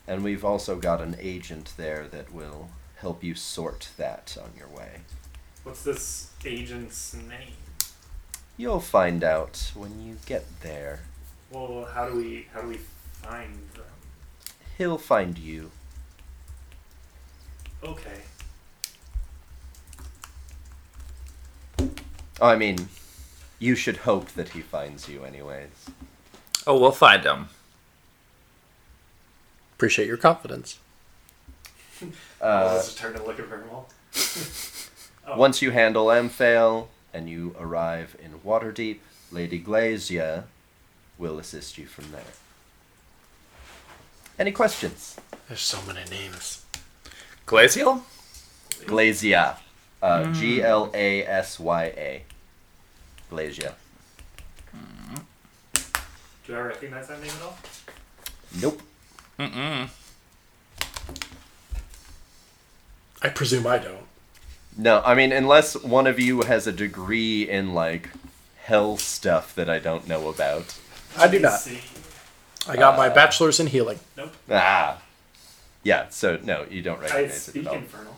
[0.09, 4.69] and we've also got an agent there that will help you sort that on your
[4.69, 5.01] way.
[5.65, 7.55] What's this agent's name?
[8.57, 11.01] You'll find out when you get there.
[11.51, 12.79] Well, how do we how do we
[13.23, 13.85] find them?
[14.77, 15.71] He'll find you.
[17.85, 18.21] Okay.
[22.41, 22.89] Oh, I mean,
[23.59, 25.69] you should hope that he finds you, anyways.
[26.67, 27.49] Oh, we'll find him.
[29.75, 30.79] Appreciate your confidence.
[32.41, 33.85] Uh, I'll just turn to look at Verml.
[35.27, 35.37] Oh.
[35.37, 38.99] Once you handle Amphail and you arrive in Waterdeep,
[39.31, 40.45] Lady Glasya
[41.19, 42.33] will assist you from there.
[44.39, 45.17] Any questions?
[45.49, 46.65] There's so many names.
[47.47, 48.05] Glacial?
[48.85, 49.57] Glasya.
[50.03, 52.23] Uh, G L A S Y A.
[53.31, 53.75] Glasya.
[56.45, 57.57] Do I recognize that name at all?
[58.61, 58.83] Nope.
[59.39, 59.89] Mm-mm.
[63.23, 64.07] I presume I don't.
[64.77, 68.09] No, I mean, unless one of you has a degree in, like,
[68.65, 70.79] hell stuff that I don't know about.
[71.17, 71.61] I do not.
[71.61, 71.81] See.
[72.69, 73.99] I got my bachelor's in healing.
[74.17, 74.33] Nope.
[74.51, 75.03] Ah.
[75.83, 77.75] Yeah, so no, you don't I recognize it speak at all.
[77.77, 78.17] infernal.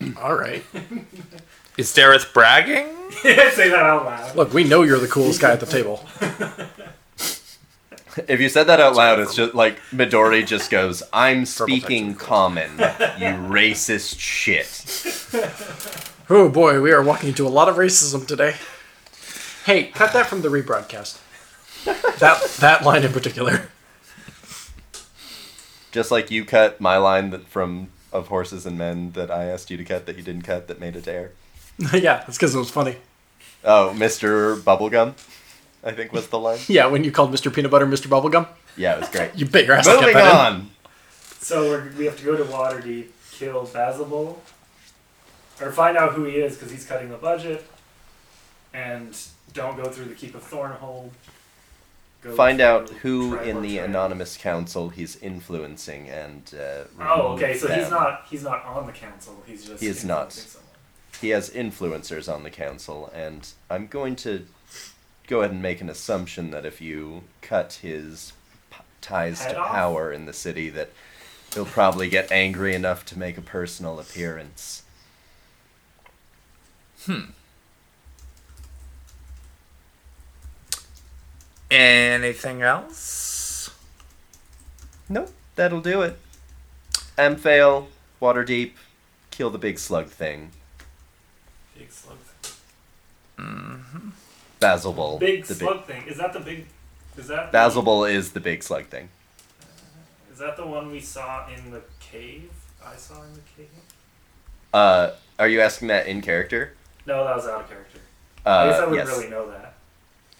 [0.22, 0.62] All right.
[1.78, 2.86] Is Derreth bragging?
[3.22, 4.36] Say that out loud.
[4.36, 6.04] Look, we know you're the coolest guy at the table.
[8.28, 12.70] If you said that out loud, it's just like Midori just goes, I'm speaking common,
[12.72, 12.78] you
[13.48, 14.66] racist shit.
[16.30, 18.54] Oh boy, we are walking into a lot of racism today.
[19.64, 21.18] Hey, cut that from the rebroadcast.
[22.18, 23.70] that that line in particular.
[25.90, 29.70] Just like you cut my line that from of horses and men that I asked
[29.70, 31.32] you to cut that you didn't cut that made it to air.
[31.94, 32.96] yeah, that's because it was funny.
[33.64, 34.60] Oh, Mr.
[34.60, 35.14] Bubblegum,
[35.84, 36.58] I think was the line.
[36.68, 37.52] Yeah, when you called Mr.
[37.54, 38.06] Peanut Butter Mr.
[38.08, 38.46] Bubblegum,
[38.76, 39.30] Yeah, it was great.
[39.36, 40.26] you bet your ass I kept Moving in.
[40.26, 40.70] on.
[41.40, 44.36] So we're, we have to go to Waterdeep, kill Baalzebul,
[45.60, 47.64] or find out who he is because he's cutting the budget,
[48.74, 49.16] and
[49.54, 51.10] don't go through the Keep of Thornhold.
[52.20, 53.84] Go Find out who in the Trail.
[53.84, 56.42] anonymous council he's influencing and.
[56.52, 57.46] Uh, Oh, okay.
[57.54, 59.40] remove So he's not he's not on the council.
[59.46, 60.32] He's just He is not.
[60.32, 60.68] someone.
[61.20, 64.46] he has influencers on the council, and I'm going to
[65.28, 68.32] go ahead and make an assumption that if you cut his
[68.70, 69.68] p- ties Head to off?
[69.68, 70.90] power in the city, that
[71.54, 74.82] he'll probably get angry enough to make a personal appearance.
[77.04, 77.20] Hmm.
[81.70, 83.70] Anything else?
[85.08, 86.18] Nope, that'll do it.
[87.16, 87.86] Amphail,
[88.20, 88.72] Waterdeep,
[89.30, 90.50] kill the big slug thing.
[91.76, 92.16] Big slug.
[94.60, 95.20] Baalzebul.
[95.20, 96.04] Big the slug thing.
[96.06, 96.66] Is that the big?
[97.16, 99.08] Is that Big, the- is the big slug thing.
[100.32, 102.50] Is that the one we saw in the cave?
[102.84, 103.68] I saw in the cave.
[104.72, 106.74] Uh, are you asking that in character?
[107.06, 107.98] No, that was out of character.
[108.46, 109.16] Uh, I guess I wouldn't yes.
[109.18, 109.74] really know that.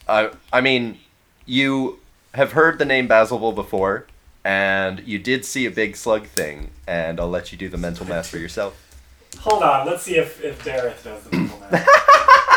[0.09, 0.99] I I mean,
[1.47, 1.99] you
[2.35, 4.07] have heard the name Baalzebul before,
[4.45, 8.07] and you did see a big slug thing, and I'll let you do the mental
[8.07, 8.85] math for yourself.
[9.41, 9.87] Hold on.
[9.87, 11.89] Let's see if if Derreth does the mental math.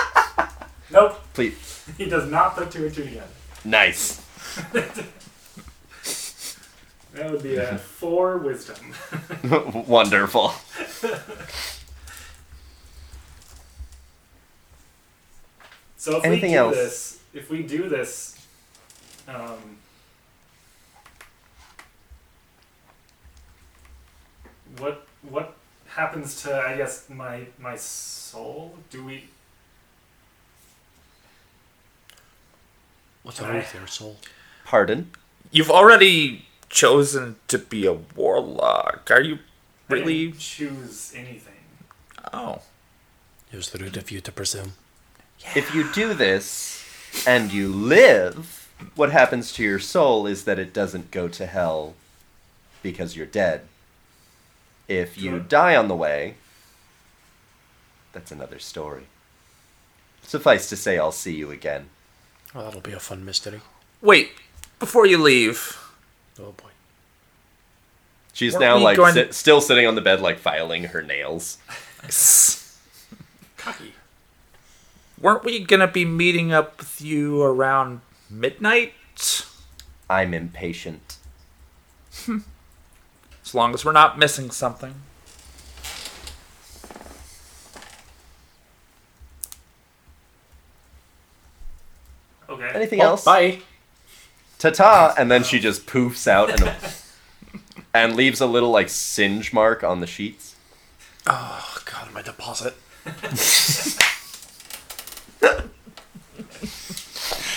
[0.92, 1.20] nope.
[1.34, 1.86] Please.
[1.98, 3.28] He does not put two and two together.
[3.66, 4.26] Nice.
[7.14, 8.94] That would be a four wisdom.
[9.86, 10.54] Wonderful.
[15.98, 16.76] So if Anything we do else?
[16.76, 18.36] this, if we do this,
[19.28, 19.78] um,
[24.78, 25.54] what what
[25.88, 28.76] happens to I guess my my soul?
[28.90, 29.26] Do we?
[33.24, 34.18] What's Can wrong I- with your soul?
[34.66, 35.12] Pardon?
[35.52, 39.10] You've already chosen to be a warlock.
[39.12, 39.40] Are you
[39.90, 40.28] I really?
[40.28, 41.54] didn't choose anything.
[42.34, 42.62] Oh.
[43.52, 44.74] It was rude of you to presume.
[45.56, 46.84] If you do this
[47.28, 51.96] and you live, what happens to your soul is that it doesn't go to hell
[52.82, 53.68] because you're dead.
[54.88, 55.40] If you Sure.
[55.40, 56.36] die on the way,
[58.14, 59.08] that's another story.
[60.24, 61.90] Suffice to say, I'll see you again.
[62.54, 63.62] Well, that'll be a fun mystery.
[64.02, 64.32] Wait,
[64.80, 65.78] before you leave,
[66.40, 66.70] Oh boy.
[68.34, 71.02] She's Weren't now we like going- sit, still sitting on the bed, like filing her
[71.02, 71.58] nails.
[73.58, 73.94] Cocky.
[75.20, 78.94] weren't we gonna be meeting up with you around midnight?
[80.10, 81.18] I'm impatient.
[82.28, 84.96] As long as we're not missing something.
[92.62, 92.76] Okay.
[92.76, 93.26] Anything Well, else?
[93.26, 93.60] Bye.
[94.60, 95.16] Ta-ta!
[95.18, 96.72] And then she just poofs out and,
[97.94, 100.56] and leaves a little like singe mark on the sheets.
[101.26, 102.76] Oh god, my deposit.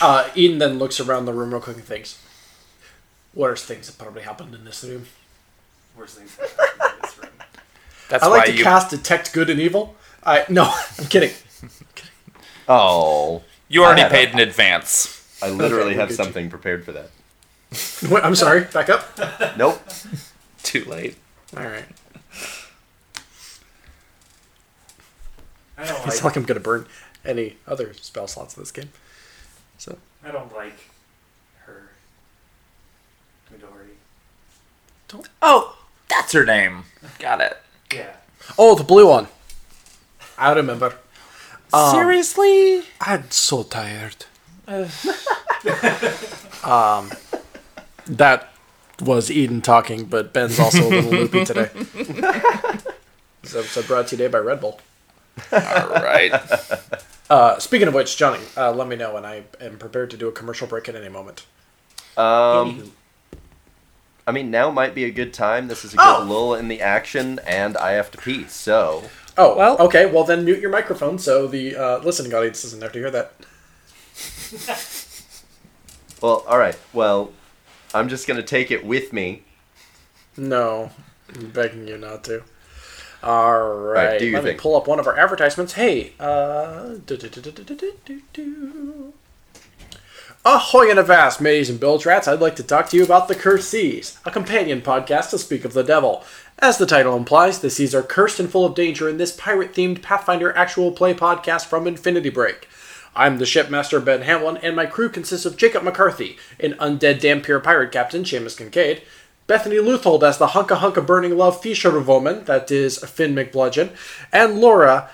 [0.01, 2.18] uh, Eden then looks around the room real quick and thinks,
[3.35, 5.06] "Worst things have probably happened in this room."
[5.97, 7.31] Worst things happen in this room.
[8.09, 9.97] That's I like why to you cast detect good and evil.
[10.24, 11.32] I no, I'm kidding.
[12.66, 15.38] Oh, you already paid a- in advance.
[15.42, 16.24] I literally Okay, have get you.
[16.24, 17.10] something prepared for that.
[18.10, 18.62] Wait, I'm sorry.
[18.64, 19.18] Back up.
[19.58, 19.82] Nope.
[20.62, 21.16] Too late.
[21.56, 21.84] All right.
[25.76, 26.24] I don't It's like.
[26.24, 26.86] like I'm gonna burn
[27.24, 28.90] any other spell slots in this game.
[29.78, 30.78] So I don't like
[31.66, 31.90] her.
[33.52, 33.88] Midori.
[35.08, 35.28] Don't.
[35.42, 35.76] Oh,
[36.08, 36.84] that's her name.
[37.18, 37.56] Got it.
[37.92, 38.14] Yeah.
[38.56, 39.26] Oh, the blue one.
[40.38, 40.96] I remember.
[41.74, 42.82] Um, Seriously?
[43.01, 44.26] I'm so tired.
[46.64, 47.10] um,
[48.06, 48.52] that
[49.01, 51.70] was Eden talking, but Ben's also a little loopy today.
[53.42, 54.80] This episode brought to you today by Red Bull.
[55.52, 56.32] All right.
[57.30, 60.28] Uh, speaking of which, Johnny, uh, let me know, and I am prepared to do
[60.28, 61.46] a commercial break at any moment.
[62.18, 62.92] Um,
[64.26, 65.68] I mean, now might be a good time.
[65.68, 66.22] This is a good Oh.
[66.28, 68.44] lull in the action, and I have to pee.
[68.48, 69.05] So,
[69.36, 70.06] Oh, Well- okay.
[70.06, 73.32] Well, then mute your microphone so the uh, listening audience doesn't have to hear that.
[76.23, 76.78] well, all right.
[76.93, 77.32] Well,
[77.93, 79.43] I'm just gonna take it with me.
[80.36, 80.90] No,
[81.35, 82.43] I'm begging you not to.
[83.23, 85.73] All right, Right, do your let me pull up one of our advertisements.
[85.73, 89.12] Hey, uh, do, do, do, do, do, do, do, do.
[90.46, 92.28] Ahoy and avast, mateys and bilge rats!
[92.28, 95.64] I'd like to talk to you about the Cursed Seas, a companion podcast to speak
[95.64, 96.22] of the devil.
[96.58, 100.02] As the title implies, the seas are cursed and full of danger in this pirate-themed
[100.02, 102.68] Pathfinder actual play podcast from Infinity Break.
[103.16, 107.62] I'm the shipmaster Ben Hamlin, and my crew consists of Jacob McCarthy, an undead dhampir
[107.62, 109.00] pirate captain, Seamus Kincaid,
[109.46, 113.96] Bethany Luthold as the hunka hunka burning love fisher woman, that is Finn McBludgeon,
[114.30, 115.08] and Laura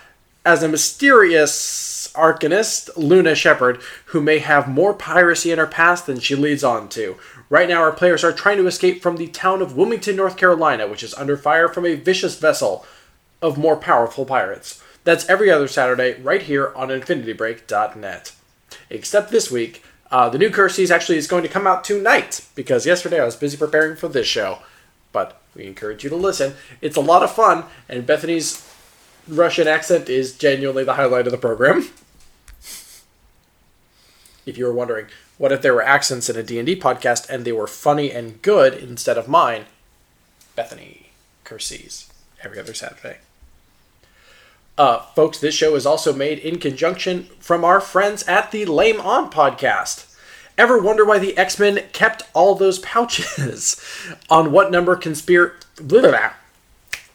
[0.45, 6.21] as a mysterious arcanist, Luna Shepard, who may have more piracy in her past than
[6.21, 7.17] she leads on to.
[7.49, 10.87] Right now, our players are trying to escape from the town of Wilmington, North Carolina,
[10.87, 12.87] which is under fire from a vicious vessel
[13.43, 14.83] of more powerful pirates.
[15.05, 18.33] That's every other Saturday, right here on InfinityBreak.net.
[18.89, 22.47] Except this week, uh, the new Cursed Seas actually is going to come out tonight
[22.55, 24.59] because yesterday I was busy preparing for this show.
[25.13, 26.55] But we encourage you to listen.
[26.81, 28.70] It's a lot of fun, and Bethany's
[29.29, 31.89] Russian accent is genuinely the highlight of the program.
[34.47, 35.07] If you were wondering,
[35.39, 38.75] what if there were accents in a D&D podcast and they were funny and good
[38.75, 39.67] instead of mine?
[40.57, 41.11] Bethany
[41.45, 43.19] Cursed Seas, every other Saturday.
[44.77, 49.01] Uh, folks, this show is also made in conjunction from our friends at the Lame
[49.01, 50.07] On podcast.
[50.57, 53.81] Ever wonder why the X Men kept all those pouches?
[54.31, 55.53] On what number conspir.
[55.77, 56.33] blah, blah, blah.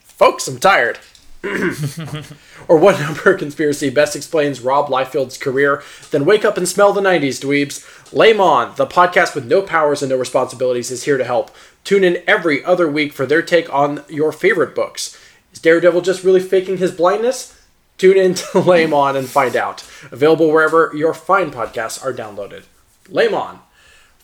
[0.01, 0.99] Folks, I'm tired.
[2.67, 5.83] or what number conspiracy best explains Rob Liefeld's career?
[6.11, 8.13] Then wake up and smell the 90s, dweebs.
[8.13, 11.51] Lame On, the podcast with no powers and no responsibilities, is here to help.
[11.83, 15.19] Tune in every other week for their take on your favorite books.
[15.53, 17.59] Is Daredevil just really faking his blindness?
[17.97, 19.81] Tune in to Lame On and find out.
[20.11, 22.63] Available wherever your fine podcasts are downloaded.
[23.07, 23.59] Lame On.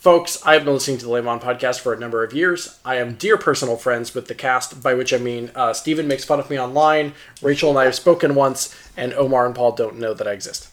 [0.02, 2.80] Folks, I've been listening to the Lame On podcast for a number of years.
[2.84, 6.26] I am dear personal friends with the cast, by which I mean uh, Steven makes
[6.26, 9.99] fun of me online, Rachel and I have spoken once, and Omar and Paul don't
[9.99, 10.69] know that I exist.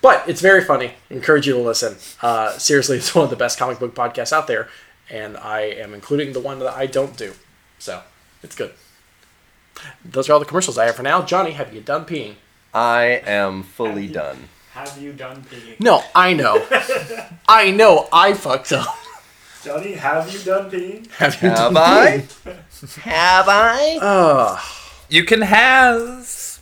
[0.00, 0.94] But it's very funny.
[1.10, 1.96] Encourage you to listen.
[2.22, 4.70] Uh, seriously, it's one of the best comic book podcasts out there,
[5.10, 7.34] and I am including the one that I don't do.
[7.78, 8.00] So
[8.42, 8.72] it's good.
[10.02, 11.20] Those are all the commercials I have for now.
[11.20, 12.36] Johnny, have you done peeing?
[12.72, 14.48] I am fully done.
[14.72, 15.78] Have you done peeing?
[15.80, 16.66] No, I know.
[17.48, 18.08] I know.
[18.12, 18.86] I fucked up.
[19.62, 21.10] Johnny, have you done peeing?
[21.12, 22.18] Have you Have done I?
[22.44, 22.98] peeing?
[23.02, 23.98] Have I?
[24.00, 24.60] Uh,
[25.08, 26.58] You can has.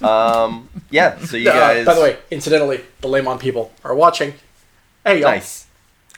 [0.00, 1.18] Um, yeah.
[1.18, 1.86] So you uh, guys.
[1.86, 4.34] by the way, incidentally, the Lemon people are watching.
[5.04, 5.30] Hey, y'all.
[5.30, 5.66] nice.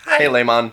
[0.07, 0.73] Hey, Lemon.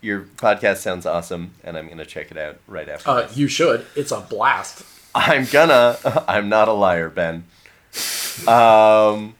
[0.00, 3.10] Your podcast sounds awesome, and I'm gonna check it out right after.
[3.10, 3.36] Uh, this.
[3.36, 3.86] you should.
[3.96, 4.84] It's a blast.
[5.14, 5.96] I'm gonna.
[6.28, 7.44] I'm not a liar, Ben.
[8.46, 9.34] Um.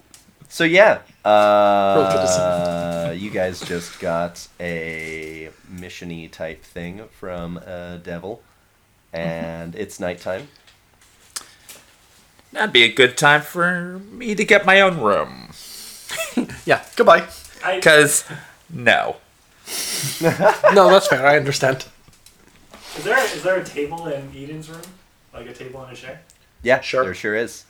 [0.49, 1.01] So yeah.
[1.25, 8.43] Uh, you guys just got a missiony type thing from a devil,
[9.13, 10.49] and it's nighttime.
[12.53, 15.51] That'd be a good time for me to get my own room.
[16.67, 16.85] Yeah.
[16.97, 17.27] Goodbye.
[17.65, 18.25] I, Cause
[18.71, 19.17] no.
[20.21, 21.27] No, that's fair.
[21.27, 21.87] I understand.
[22.97, 24.83] is there is there a table in Eden's room?
[25.33, 26.21] Like a table and a chair?
[26.63, 27.05] Yeah, Sure.
[27.05, 27.65] There sure is.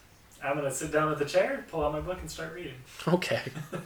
[0.47, 2.75] I'm gonna sit down at the chair, pull out my book, and start reading.
[3.07, 3.43] Okay.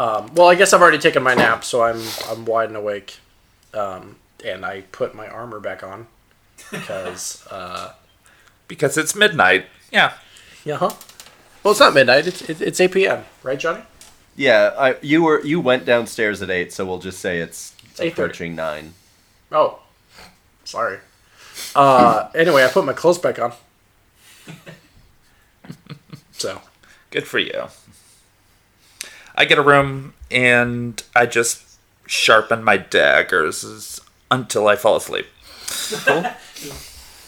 [0.00, 3.16] Um, well, I guess I've already taken my nap, so I'm I'm wide and awake,
[3.74, 4.14] um,
[4.44, 6.06] and I put my armor back on
[6.70, 7.94] because uh,
[8.68, 9.66] Because it's midnight.
[9.90, 10.12] Yeah.
[10.64, 10.92] yeah, huh?
[11.64, 12.28] Well, it's not midnight.
[12.28, 13.24] It's it, it's eight p.m.
[13.42, 13.82] Right, Johnny?
[14.36, 18.00] Yeah, I, you were you went downstairs at eight, so we'll just say it's, It's
[18.00, 18.94] approaching nine.
[19.50, 19.80] Oh,
[20.62, 20.98] sorry.
[21.74, 23.52] Uh, anyway, I put my clothes back on.
[26.38, 26.62] So
[27.10, 27.68] Good for you.
[29.34, 34.00] I get a room and I just sharpen my daggers
[34.30, 35.26] until I fall asleep.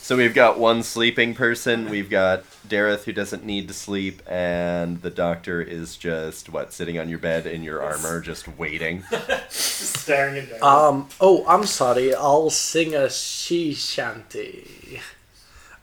[0.02, 1.88] So we've got one sleeping person.
[1.88, 6.98] We've got Derreth who doesn't need to sleep, and the doctor is just what sitting
[6.98, 9.04] on your bed in your armor, just waiting.
[9.12, 10.62] Just staring at Darren.
[10.64, 11.08] Um.
[11.20, 12.12] Oh, I'm sorry.
[12.12, 15.00] I'll sing a she shanty.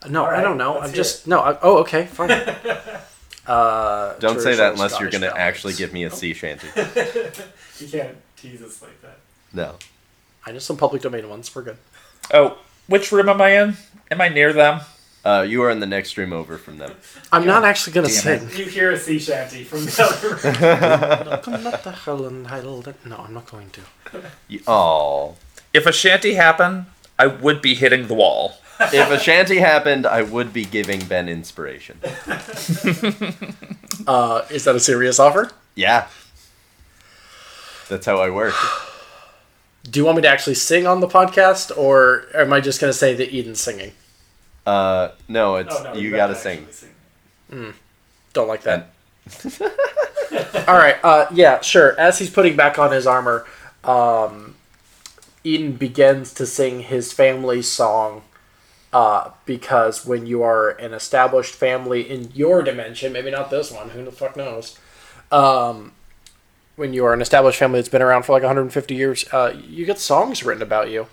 [0.06, 0.78] No, All I don't know.
[0.78, 1.40] I'm hear just no.
[1.40, 2.28] I, oh, okay, fine.
[3.48, 6.68] Uh, Don't say that unless you're going to actually give me a sea shanty.
[6.76, 9.18] you can't tease us like that.
[9.52, 9.76] No.
[10.44, 11.54] I know some public domain ones.
[11.54, 11.78] We're good.
[12.32, 13.76] Oh, which room am I in?
[14.10, 14.80] Am I near them?
[15.24, 16.92] Uh, you are in the next room over from them.
[17.32, 18.58] I'm not actually gonna Damn sing.
[18.58, 21.62] You hear a sea shanty from the other room.
[21.64, 22.94] Not the hell entitled.
[23.04, 23.80] No, I'm not going to.
[24.46, 25.36] You, oh.
[25.74, 26.86] If a shanty happened,
[27.18, 28.54] I would be hitting the wall.
[28.80, 31.98] If a shanty happened, I would be giving Ben inspiration.
[34.06, 35.50] Uh, is that a serious offer?
[35.74, 36.06] Yeah.
[37.90, 38.54] That's how I work.
[39.84, 42.92] Do you want me to actually sing on the podcast, or am I just gonna
[42.92, 43.92] say that Eden's singing?
[44.64, 46.66] Uh, no, it's Oh, no, you gotta gotta sing.
[47.50, 47.72] actually.
[48.32, 48.90] Don't like that.
[50.68, 50.96] All right.
[51.02, 51.98] Uh, yeah, sure.
[52.00, 53.44] As he's putting back on his armor,
[53.84, 54.54] um,
[55.44, 58.22] Eden begins to sing his family song.
[58.92, 63.90] Uh, because when you are an established family in your dimension, maybe not this one,
[63.90, 64.78] who the fuck knows?
[65.30, 65.92] Um,
[66.76, 69.84] when you are an established family that's been around for like 150 years, uh, you
[69.84, 71.06] get songs written about you.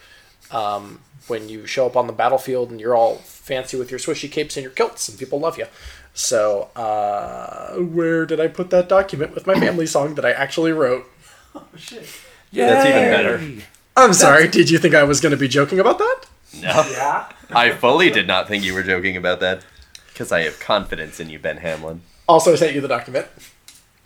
[0.51, 4.31] Um, when you show up on the battlefield and you're all fancy with your swishy
[4.31, 5.65] capes and your kilts, and people love you.
[6.13, 10.71] So, uh, where did I put that document with my family song that I actually
[10.71, 11.05] wrote?
[11.57, 12.05] Oh shit.
[12.51, 13.63] That's even better.
[13.95, 14.49] I'm sorry.
[14.49, 16.25] Did you think I was going to be joking about that?
[16.61, 16.83] No.
[16.91, 17.29] Yeah.
[17.51, 19.63] I fully did not think you were joking about that.
[20.07, 22.01] Because I have confidence in you, Ben Hamlin.
[22.27, 23.27] Also, I sent you the document.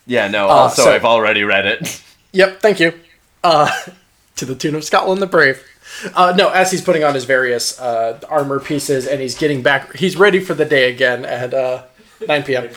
[0.05, 2.03] Yeah, no, also, so- I've already read it.
[2.31, 2.93] Yep, thank you.
[3.43, 3.71] Uh,
[4.35, 5.63] to the tune of Scotland the Brave.
[6.13, 9.95] Uh, no, as he's putting on his various uh, armor pieces and he's getting back,
[9.95, 11.83] he's ready for the day again at uh,
[12.27, 12.69] 9 p.m.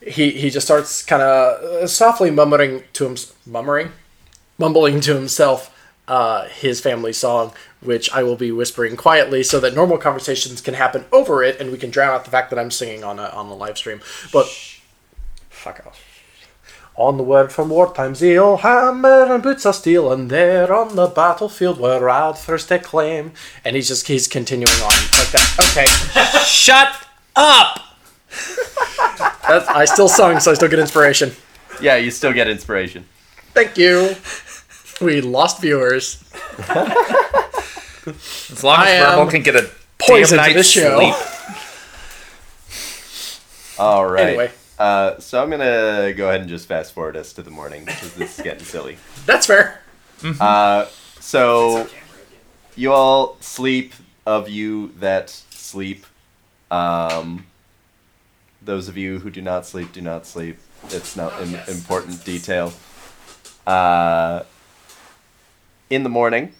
[0.00, 3.90] He he just starts kind of softly mumbling to him, mumbling,
[4.56, 5.75] mumbling to himself
[6.08, 10.74] uh, his family song, which I will be whispering quietly so that normal conversations can
[10.74, 13.24] happen over it and we can drown out the fact that I'm singing on a
[13.24, 14.00] on the live stream.
[14.32, 14.46] But
[15.50, 16.02] fuck off.
[16.94, 21.06] On the word from wartime zeal, hammer and boots of steel, and there on the
[21.06, 23.32] battlefield where rad first they claim.
[23.64, 25.56] And he's just he's continuing on like that.
[25.70, 27.80] Okay, shut up.
[29.46, 31.32] That's, I still sung, so I still get inspiration.
[31.80, 33.04] Yeah, you still get inspiration.
[33.52, 34.16] Thank you.
[35.00, 36.22] We lost viewers.
[38.08, 39.68] As long I as Verbal am can get a
[39.98, 41.00] poison damn to night's this show.
[41.00, 41.14] sleep.
[43.78, 44.28] All right.
[44.28, 44.50] Anyway.
[44.78, 47.84] Uh, so I'm going to go ahead and just fast forward us to the morning
[47.84, 48.96] because this is getting silly.
[49.26, 49.80] That's fair.
[50.40, 50.86] Uh,
[51.20, 51.88] so
[52.76, 53.94] you all sleep
[54.24, 56.06] of you that sleep.
[56.70, 57.46] Um,
[58.62, 60.58] those of you who do not sleep, do not sleep.
[60.90, 61.68] It's not Oh, an yes.
[61.68, 62.72] important detail.
[63.66, 64.42] Uh,
[65.90, 66.52] in the morning,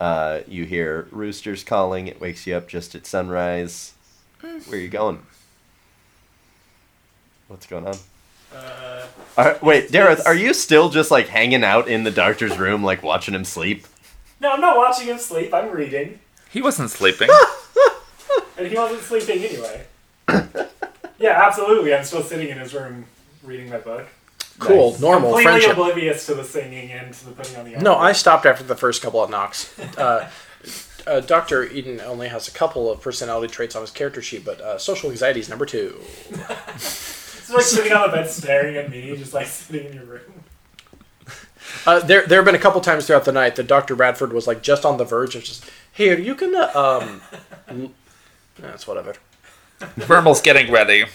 [0.00, 2.06] uh, you hear roosters calling.
[2.08, 3.92] It wakes you up just at sunrise.
[4.40, 5.22] Where are you going?
[7.48, 7.96] What's going on?
[8.54, 9.06] Uh,
[9.36, 13.02] Are, wait, Derreth, are you still just like hanging out in the doctor's room, like
[13.02, 13.86] watching him sleep?
[14.40, 15.52] no, I'm not watching him sleep.
[15.52, 16.18] I'm reading,
[16.50, 17.28] He wasn't sleeping.
[18.58, 19.84] and he wasn't sleeping anyway.
[21.18, 21.94] yeah, absolutely.
[21.94, 23.04] I'm still sitting in his room
[23.44, 24.06] reading my book.
[24.60, 25.00] Cool, Nice.
[25.00, 25.72] normal Completely friendship.
[25.72, 27.76] oblivious to the singing and to the putting on the.
[27.78, 27.96] No.
[27.96, 29.76] I stopped after the first couple of knocks.
[29.98, 30.30] Uh,
[31.06, 31.64] uh, Dr.
[31.64, 35.10] Eden only has a couple of personality traits on his character sheet, but uh, social
[35.10, 35.98] anxiety is number two.
[36.30, 40.20] it's like sitting on the bed staring at me, just like sitting in your room.
[41.86, 43.94] Uh, there, there have been a couple times throughout the night that Dr.
[43.94, 47.22] Radford was like just on the verge of just, hey, are you gonna, um,
[47.68, 47.92] l-"
[48.58, 49.14] that's whatever.
[49.96, 51.06] Verml's getting ready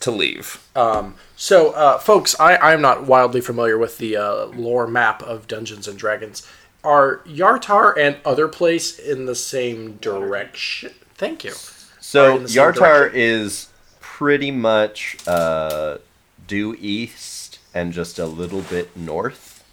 [0.00, 0.62] to leave.
[0.76, 5.46] Um, so, uh, folks, I, I'm not wildly familiar with the uh, lore map of
[5.48, 6.46] Dungeons and Dragons.
[6.84, 10.94] Are Yartar and other place in the same direction?
[11.14, 11.52] Thank you.
[12.00, 13.68] So in the same Yartar is
[14.00, 15.98] pretty much uh,
[16.46, 19.64] due east and just a little bit north.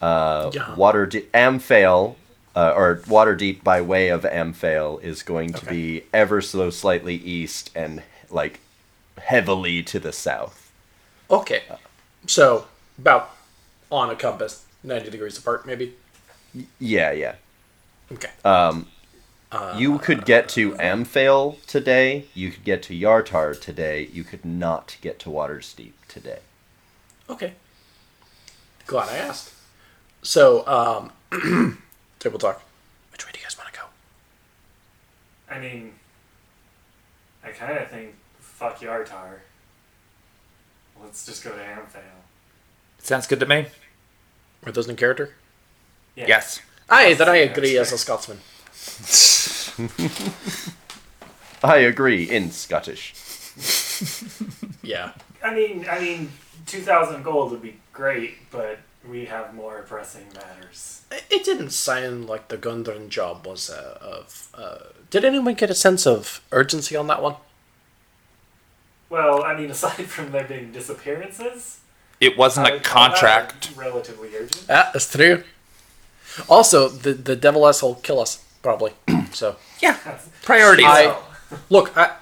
[0.00, 0.74] Uh, Yeah.
[0.76, 2.14] Water Amphail,
[2.54, 5.70] uh, or Waterdeep by way of Amphail, is going to Okay.
[5.70, 8.60] be ever so slightly east and like
[9.18, 10.72] heavily to the south.
[11.30, 11.62] Okay.
[12.26, 12.66] So,
[12.98, 13.34] about
[13.90, 15.94] on a compass, 90 degrees apart, maybe?
[16.78, 17.34] Yeah, yeah.
[18.12, 18.30] Okay.
[18.44, 18.86] Um,
[19.76, 22.26] you could get to Amphail today.
[22.34, 24.08] You could get to Yartar today.
[24.12, 26.40] You could not get to Waterdeep today.
[27.30, 27.54] Okay.
[28.86, 29.54] Glad I asked.
[30.22, 31.82] So, um,
[32.18, 32.62] table talk.
[33.12, 33.86] Which way do you guys want to go?
[35.50, 35.94] I mean,
[37.44, 38.14] I kind of think
[38.58, 39.38] fuck Yartar.
[41.02, 42.02] Let's just go to Amphail.
[42.98, 43.66] Sounds good to me.
[44.66, 45.34] Are those in character?
[46.16, 46.26] Yeah.
[46.26, 46.60] Yes.
[46.90, 48.38] Aye, then I agree as a Scotsman.
[51.62, 53.14] I agree in Scottish.
[54.82, 55.12] Yeah.
[55.44, 56.30] I mean, I mean,
[56.64, 61.02] two thousand gold would be great, but we have more pressing matters.
[61.10, 64.48] It- It didn't sound like the Gundren job was uh, of.
[64.54, 64.78] Uh,
[65.10, 67.34] did anyone get a sense of urgency on that one?
[69.10, 71.80] Well, I mean, aside from there being disappearances,
[72.20, 73.72] It wasn't I a would call that contract.
[73.76, 74.66] relatively urgent.
[74.68, 75.44] Ah, that's true.
[76.48, 78.92] Also, the the devil S will kill us probably.
[79.32, 79.96] so Yeah.
[80.42, 80.86] Priorities.
[80.86, 81.16] I-
[81.70, 82.16] look, I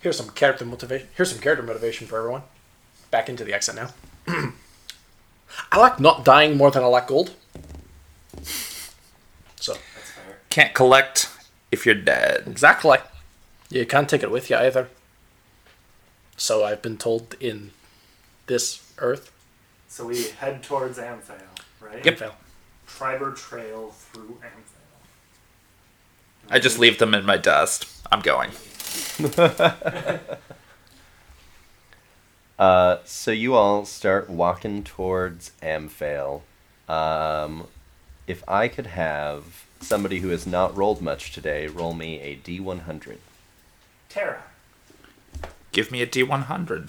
[0.00, 1.08] here's some character motivation.
[1.16, 2.42] Here's some character motivation for everyone.
[3.10, 3.88] Back into the exit now.
[5.72, 7.30] I like not dying more than I like gold.
[9.56, 10.38] So That's fair.
[10.50, 11.28] Can't collect
[11.72, 12.44] if you're dead.
[12.46, 12.98] exactly,
[13.70, 14.88] you can't take it with you either.
[16.36, 17.70] So I've been told in
[18.46, 19.32] this Earth.
[19.88, 21.40] So we head towards Amphail,
[21.80, 22.04] right?
[22.04, 22.18] Yep.
[22.18, 22.34] Fail.
[22.86, 25.00] Triboar Trail through Amphail.
[26.50, 27.86] I just leave them in my dust.
[28.12, 28.50] I'm going.
[32.58, 36.40] Uh, so you all start walking towards Amphail.
[36.88, 37.66] Um,
[38.26, 43.18] if I could have somebody who has not rolled much today roll me a D100.
[44.08, 44.42] Terra.
[45.76, 46.88] Give me a D100.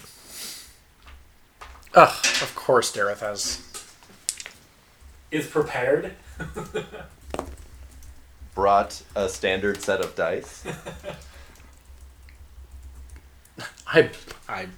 [1.92, 3.60] Ugh, of course Derreth has.
[5.30, 6.14] Is prepared.
[8.54, 10.64] Brought a standard set of dice.
[13.86, 14.08] I
[14.48, 14.68] I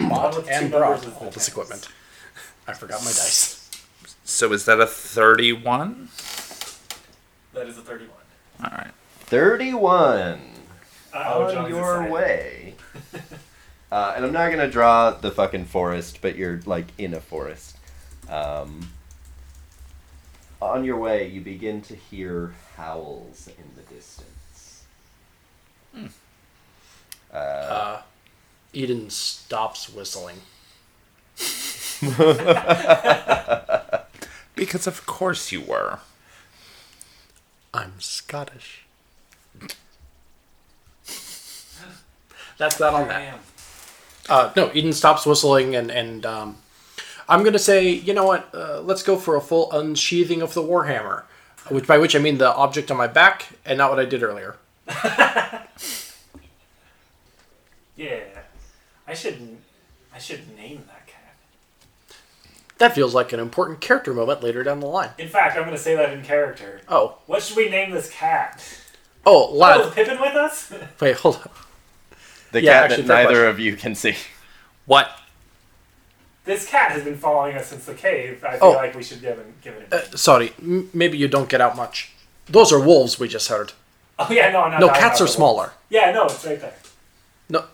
[0.00, 1.88] bought and numbers brought all this equipment.
[2.66, 3.70] I forgot my dice.
[4.24, 6.08] So is that a 31?
[7.54, 8.10] That is a 31.
[8.64, 8.90] All right.
[9.20, 10.40] 31
[11.14, 12.12] Uh-oh, on John's your excited.
[12.12, 12.74] way.
[13.92, 17.76] uh, and I'm not gonna draw the fucking forest, but you're like in a forest.
[18.28, 18.88] Um,
[20.60, 24.84] on your way, you begin to hear howls in the distance.
[27.32, 28.02] Uh, Uh,
[28.72, 30.38] Eden stops whistling.
[34.54, 35.98] Because of course you were.
[37.74, 38.84] I'm Scottish.
[42.58, 43.40] That's that on Here I that.
[44.28, 46.56] Uh, no, Eden stops whistling, and and um,
[47.28, 48.48] I'm gonna say, you know what?
[48.54, 51.24] Uh, let's go for a full unsheathing of the warhammer,
[51.68, 54.22] which by which I mean the object on my back, and not what I did
[54.22, 54.56] earlier.
[57.96, 58.20] Yeah.
[59.06, 59.58] I should.
[60.14, 61.34] I should name that cat.
[62.78, 65.10] That feels like an important character moment later down the line.
[65.18, 66.80] In fact, I'm going to say that in character.
[66.88, 68.62] Oh, What should we name this cat?
[69.24, 70.72] oh, Oh, is Pippin with us?
[71.00, 71.50] wait, hold on.
[72.52, 73.46] The Yeah, cat actually, that neither question.
[73.48, 74.14] of you can see.
[74.86, 75.10] What?
[76.44, 78.44] This cat has been following us since the cave.
[78.44, 78.70] I feel Oh.
[78.72, 79.88] like we should give him give it.
[79.92, 82.10] A Uh, sorry, m- maybe you don't get out much.
[82.46, 83.72] Those are wolves we just heard.
[84.18, 85.62] oh yeah, no, I'm No, cats are the smaller.
[85.64, 85.72] wolf.
[85.88, 86.74] Yeah, no, it's right there.
[87.48, 87.64] No,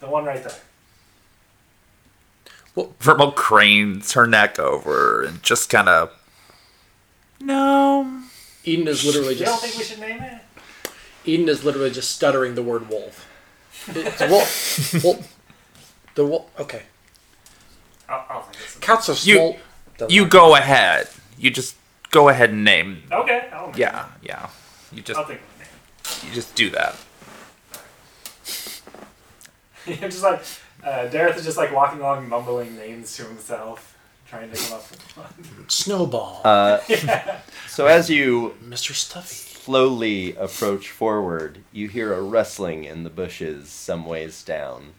[0.00, 0.54] The one right there.
[2.74, 6.10] Well, Verml cranes her neck over and just kind of.
[7.40, 8.22] No.
[8.64, 9.40] Eden is literally just.
[9.40, 10.90] You don't think we should name it?
[11.24, 13.26] Eden is literally just stuttering the word wolf.
[13.88, 15.04] It's wolf.
[15.04, 15.36] wolf.
[16.14, 16.60] The wolf.
[16.60, 16.82] Okay,
[18.08, 19.56] I'll, I'll think of cats are You- small.
[19.98, 20.30] Doesn't You matter.
[20.38, 21.08] go ahead.
[21.38, 21.76] You just
[22.10, 23.02] go ahead and name.
[23.12, 24.48] Okay, I'll name Yeah, yeah.
[24.92, 26.28] You just I'll think of a name.
[26.28, 26.96] you just do that.
[29.86, 30.40] You're just like
[30.84, 33.96] uh, Derreth is just like walking along, mumbling names to himself,
[34.28, 35.68] trying to come up with one.
[35.68, 36.40] Snowball.
[36.44, 36.78] Uh,
[37.68, 38.92] So as you Mr.
[38.94, 39.51] Stuffy.
[39.62, 44.94] Slowly approach forward, you hear a rustling in the bushes some ways down.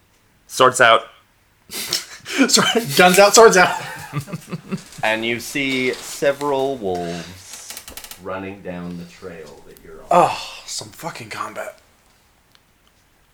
[0.48, 1.02] Swords out.
[1.70, 3.82] Sorry, guns out, swords out.
[5.04, 7.84] And you see several wolves
[8.22, 10.08] running down the trail that you're on.
[10.10, 11.80] Oh, some fucking combat.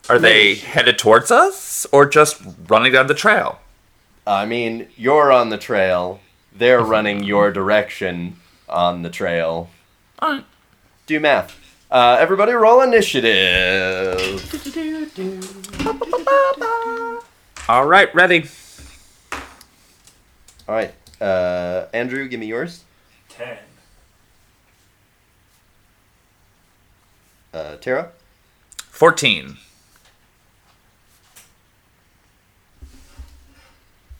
[0.08, 3.60] Are they headed towards us or just running down the trail?
[4.26, 6.18] I mean, you're on the trail.
[6.52, 8.38] They're running your direction
[8.68, 9.70] on the trail.
[10.20, 10.44] Alright.
[11.10, 11.58] Do math.
[11.90, 14.46] Uh, everybody roll initiative.
[17.68, 18.44] All right, ready.
[20.68, 20.94] All right.
[21.20, 22.84] Uh, Andrew, give me yours.
[23.28, 23.58] Ten.
[27.52, 28.12] Uh, Terra.
[28.76, 29.56] 14.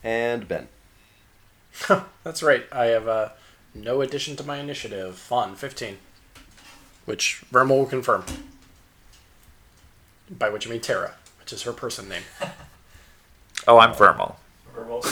[0.03, 0.67] And Ben.
[2.25, 2.65] That's right.
[2.73, 3.29] I have uh,
[3.77, 5.17] no addition to my initiative.
[5.17, 5.99] Fun, 15.
[7.11, 8.25] Which Verml will confirm.
[10.31, 12.23] By which I mean Terra, which is her person name.
[13.67, 14.37] Oh, I'm Verml.
[14.77, 15.03] Or roll.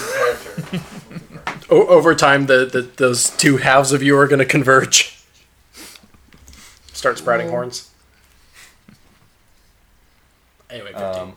[1.71, 5.19] O- over time, the, the those two halves of you are going to converge.
[6.93, 7.91] Start sprouting horns.
[10.71, 11.03] Anyway, 15.
[11.03, 11.35] Um,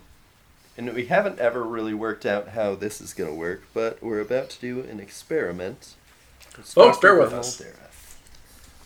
[0.78, 4.22] and we haven't ever really worked out how this is going to work, but we're
[4.22, 5.96] about to do an experiment.
[6.52, 7.60] Folks, bear with us.
[7.60, 8.18] Derreth.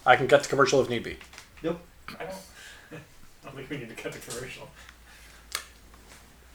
[0.06, 1.18] I can cut to commercial if need be.
[1.62, 1.80] Yep.
[2.20, 2.36] I don't,
[2.92, 4.70] I don't think we need to cut the commercial.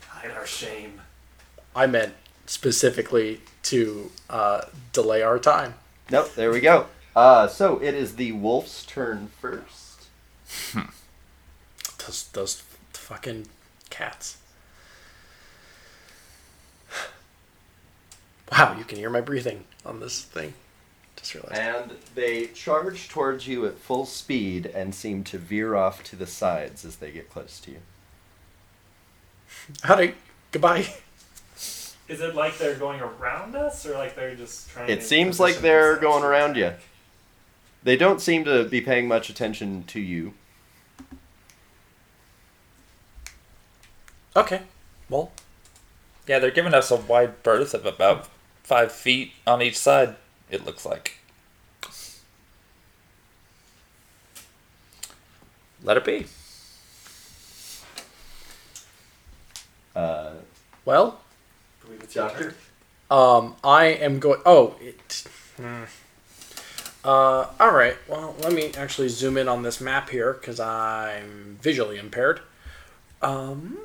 [0.08, 1.00] Hide our shame.
[1.74, 2.14] I meant
[2.46, 4.62] specifically to uh,
[4.92, 5.74] delay our time.
[6.10, 6.86] Nope, there we go.
[7.14, 10.08] Uh, so it is the wolf's turn first.
[12.06, 12.62] Those, those
[12.92, 13.46] fucking
[13.90, 14.38] cats.
[18.50, 20.54] Wow, you can hear my breathing on this thing.
[21.20, 21.60] Just realized.
[21.60, 26.26] And they charge towards you at full speed and seem to veer off to the
[26.26, 27.78] sides as they get close to you.
[29.82, 30.14] Howdy.
[30.50, 30.88] Goodbye.
[32.08, 34.88] Is it like they're going around us, or like they're just trying?
[34.88, 36.72] To It seems like they're themselves going around you.
[37.84, 40.34] They don't seem to be paying much attention to you.
[44.34, 44.62] Okay.
[45.08, 45.30] Well,
[46.26, 48.28] Yeah, they're giving us a wide berth of about
[48.62, 50.16] five feet on each side,
[50.50, 51.16] it looks like.
[55.82, 56.26] Let it be.
[59.96, 60.32] Uh,
[60.84, 61.20] well,
[61.84, 62.54] Believe it's Doctor?
[63.10, 64.40] um, I am going.
[64.44, 65.24] Oh, it.
[65.56, 65.84] hmm.
[67.02, 67.96] Uh, all right.
[68.08, 72.40] Well, let me actually zoom in on this map here because I'm visually impaired.
[73.22, 73.78] Um,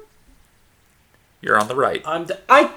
[1.42, 2.02] You're on the right.
[2.06, 2.26] I'm.
[2.26, 2.72] D- I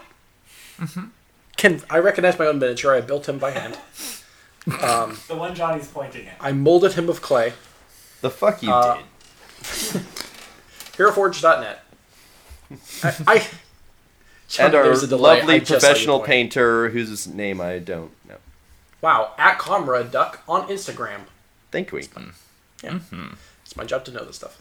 [1.58, 1.82] can.
[1.90, 2.94] I recognize my own miniature.
[2.94, 3.76] I built him by hand.
[4.82, 6.36] Um, The one Johnny's pointing at.
[6.40, 7.52] I molded him of clay.
[8.22, 9.04] the fuck you Uh, did.
[10.96, 11.84] HeroForge.net.
[13.02, 13.46] I, I
[14.58, 15.36] And our a delay.
[15.36, 18.36] I lovely just professional painter whose name I don't know.
[19.00, 21.20] Wow, at Comrade Duck on Instagram.
[21.70, 22.08] Think we.
[22.82, 22.98] Yeah,
[23.64, 24.60] it's my job to know this stuff.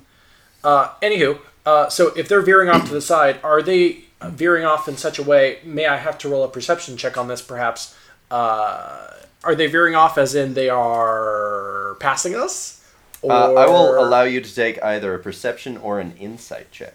[0.64, 4.88] Uh, anywho, uh, so if they're veering off to the side, are they veering off
[4.88, 5.60] in such a way?
[5.64, 7.96] May I have to roll a perception check on this, perhaps?
[8.30, 9.08] Uh,
[9.44, 12.84] are they veering off as in they are passing us?
[13.22, 13.32] Or...
[13.32, 16.94] Uh, I will allow you to take either a perception or an insight check.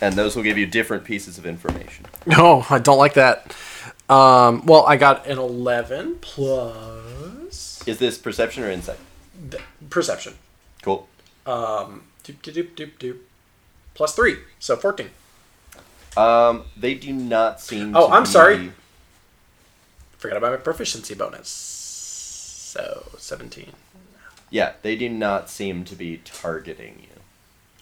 [0.00, 2.06] And those will give you different pieces of information.
[2.26, 3.54] No, I don't like that.
[4.08, 8.98] Um, well, I got an 11 plus Is this perception or insight?
[9.50, 10.34] th- perception.
[10.82, 11.06] Cool.
[11.46, 13.18] Um, doop, doop, doop, doop, doop.
[13.94, 15.10] Plus 3, so 14.
[16.16, 17.96] Um, they do not seem.
[17.96, 18.72] Oh, I'm be- sorry.
[20.18, 21.48] Forgot about my proficiency bonus.
[21.48, 23.72] So, 17.
[24.50, 27.20] Yeah, they do not seem to be targeting you.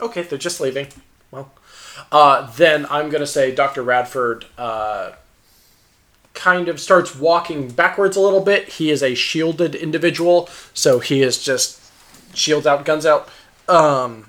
[0.04, 0.88] Okay, they're just leaving.
[1.30, 1.52] well,
[2.10, 3.82] uh, then I'm gonna say Dr.
[3.82, 5.12] Radford uh,
[6.34, 8.68] kind of starts walking backwards a little bit.
[8.70, 11.80] He is a shielded individual, so he is just
[12.34, 13.28] shields out, guns out,
[13.68, 14.26] um,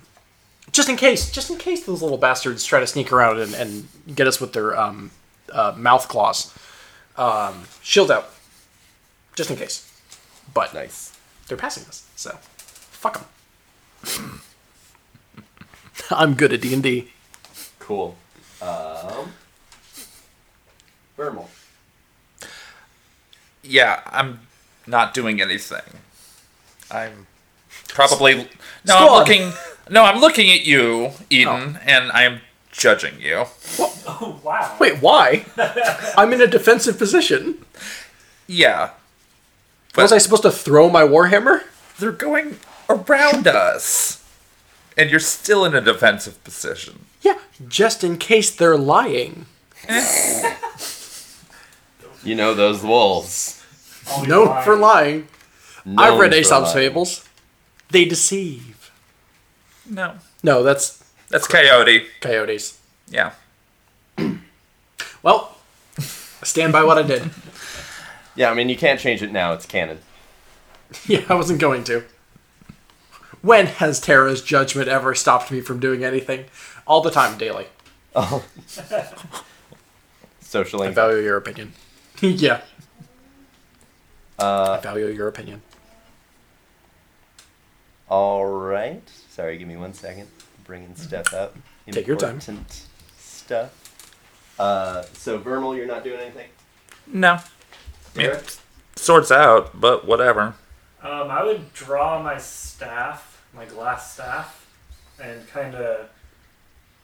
[0.73, 3.87] just in case, just in case those little bastards try to sneak around and, and
[4.13, 5.11] get us with their um,
[5.51, 6.53] uh, mouth claws.
[7.15, 8.29] Um, shield out,
[9.35, 9.89] just in case.
[10.53, 11.15] But Nice.
[11.47, 13.25] they're passing us, so fuck
[14.03, 14.41] them.
[16.11, 17.11] I'm good at D and D.
[17.79, 18.15] Cool.
[18.61, 19.31] Um,
[21.17, 21.47] Verml.
[23.61, 24.39] Yeah, I'm
[24.87, 25.81] not doing anything.
[26.89, 27.27] I'm
[27.87, 28.95] probably no.
[28.97, 29.17] I'm Squad.
[29.19, 29.53] looking.
[29.93, 31.79] No, I'm looking at you, Eden, oh.
[31.85, 32.41] and I'm
[32.71, 33.45] judging you.
[33.77, 34.75] Oh wow.
[34.79, 35.45] Wait, why?
[36.17, 37.63] I'm in a defensive position.
[38.47, 38.89] Yeah,
[39.95, 41.61] Was I supposed to throw my warhammer?
[41.99, 42.57] they're going
[42.89, 44.27] around us,
[44.97, 47.05] and you're still in a defensive position.
[47.21, 47.37] Yeah,
[47.67, 49.45] just in case they're lying.
[52.25, 53.61] You know those wolves.
[54.09, 55.27] Always Known for lying.
[55.97, 56.89] I've read for Aesop's lying.
[56.89, 57.27] fables.
[57.89, 58.72] They deceive.
[59.89, 62.05] No, No, that's that's Coyote.
[62.21, 62.79] coyotes.
[63.09, 63.31] Yeah.
[65.21, 65.57] Well,
[65.97, 67.29] I stand by what I did.
[68.35, 69.53] Yeah, I mean you can't change it now.
[69.53, 69.99] It's canon.
[71.07, 72.03] Yeah, I wasn't going to.
[73.41, 76.45] When has Terra's judgment ever stopped me from doing anything?
[76.85, 77.65] All the time, daily.
[78.15, 78.43] Oh.
[80.41, 81.73] Social I value your opinion.
[82.21, 82.61] yeah,
[84.37, 85.61] Uh, I value your opinion.
[88.07, 89.01] all right.
[89.33, 90.27] Sorry, give me one second.
[90.63, 91.55] Bringing stuff up.
[91.89, 92.35] Take your time.
[92.35, 92.85] Important
[93.17, 94.53] Stuff.
[94.59, 96.49] Uh, so Verml, you're not doing anything.
[97.07, 97.31] No.
[97.33, 98.43] I mean, Derek?
[98.95, 100.53] swords out, but whatever.
[101.01, 104.67] Um, I would draw my staff, my glass staff,
[105.19, 106.09] and kind of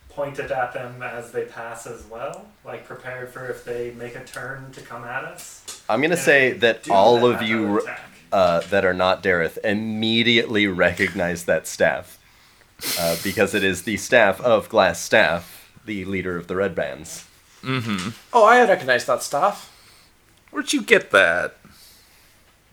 [0.09, 4.15] point it at them as they pass as well, like prepared for if they make
[4.15, 5.83] a turn to come at us.
[5.89, 7.87] I'm gonna And say that all then of you
[8.31, 12.18] uh, that are not Derreth immediately recognize that staff
[12.99, 15.43] uh, because it is the staff of Glasstaff,
[15.85, 17.25] the leader of the Redbrands.
[18.33, 19.75] Oh, I recognize that staff.
[20.51, 21.57] Where'd you get that?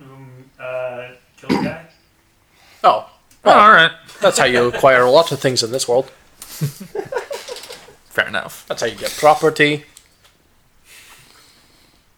[0.01, 1.87] Um, uh, kill the guy.
[2.85, 3.11] Oh,
[3.45, 3.93] Oh, all right.
[4.20, 6.11] that's how you acquire a lot of things in this world.
[8.11, 8.65] Fair enough.
[8.66, 9.85] That's how you get property.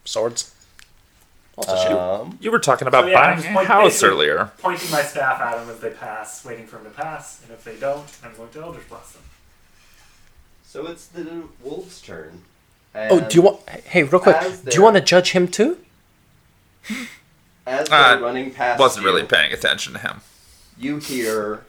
[0.05, 0.55] Swords.
[1.67, 1.99] Also.
[2.23, 4.53] Um, You were talking about So, yeah, buying just a house earlier.
[4.59, 7.65] Pointing my staff at them as they pass, waiting for them to pass, and if
[7.65, 9.23] they don't, I'm going to Eldritch Blast them.
[10.65, 12.43] so it's the wolf's turn.
[12.95, 13.69] Oh, do you want?
[13.69, 14.37] Hey, real quick.
[14.65, 15.79] Do you want to judge him too?
[17.67, 20.21] As they're Uh, running past Wasn't you, really paying attention to him.
[20.79, 21.65] you hear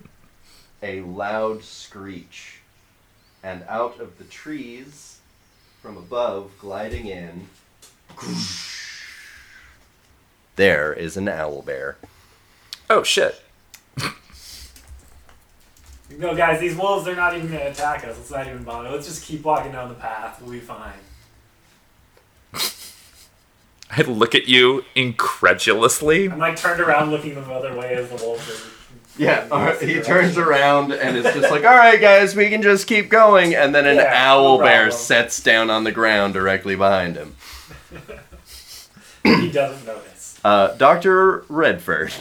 [0.81, 2.59] a loud screech,
[3.43, 5.17] and out of the trees
[5.81, 7.47] from above, gliding in,
[10.59, 11.95] there is an owl bear.
[12.89, 13.41] Oh shit.
[16.17, 18.17] No, guys, these wolves, they're not even going to attack us.
[18.17, 18.89] Let's not even bother.
[18.89, 20.41] Let's just keep walking down the path.
[20.41, 20.91] We'll be fine.
[23.91, 26.29] I look at you incredulously.
[26.29, 28.69] I'm like turned around looking the other way as the wolves are.
[29.17, 32.61] Yeah, all right, he turns around and is just like, "All right, guys, we can
[32.61, 36.33] just keep going." And then an Yeah, owl no bear sets down on the ground
[36.33, 37.35] directly behind him.
[39.23, 40.08] He doesn't notice.
[40.43, 42.13] Uh, Doctor Redford,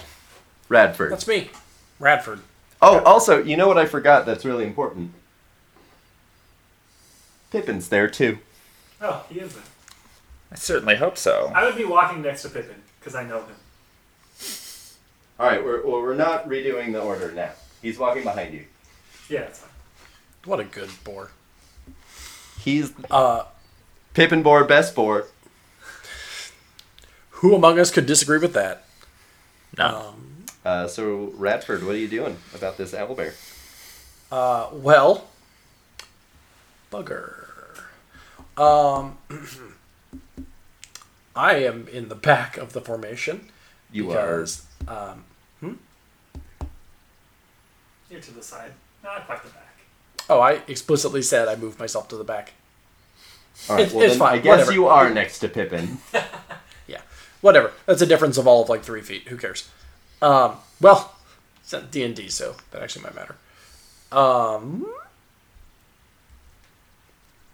[0.69, 1.12] Radford.
[1.12, 1.51] That's me,
[1.99, 2.40] Radford.
[2.82, 4.27] Oh, also, you know what I forgot?
[4.27, 5.12] That's really important.
[7.51, 8.39] Pippin's there too.
[9.01, 9.65] Oh, he isn't.
[10.53, 11.53] I certainly hope so.
[11.55, 13.55] I would be walking next to Pippin because I know him.
[15.40, 17.51] All right, we're well, we're not redoing the order now.
[17.81, 18.65] He's walking behind you.
[19.28, 19.70] Yeah, it's fine.
[20.45, 21.31] What a good boar.
[22.61, 23.45] He's Uh,
[24.15, 25.27] Pippin boar, best boar.
[27.39, 28.85] Who among us could disagree with that?
[29.77, 30.15] No.
[30.65, 33.35] Uh, so Radford, what are you doing about this owl bear?
[34.31, 35.28] Uh, well,
[36.93, 37.44] bugger.
[38.56, 39.19] Um,
[41.36, 43.48] I am in the back of the formation
[43.93, 45.24] You because um,
[48.10, 48.73] You're to the side.
[49.05, 49.77] Not quite the back.
[50.28, 52.52] oh, I explicitly said I moved myself to the back.
[53.69, 53.73] are.
[53.73, 54.73] All right, it's- well, it's fine, I guess whatever.
[54.73, 55.98] you are next to Pippin.
[57.40, 57.73] Whatever.
[57.86, 59.28] That's a difference of all of like three feet.
[59.28, 59.69] Who cares?
[60.20, 61.15] Um, well,
[61.62, 63.36] it's not D and D, so that actually might matter.
[64.10, 64.86] Um,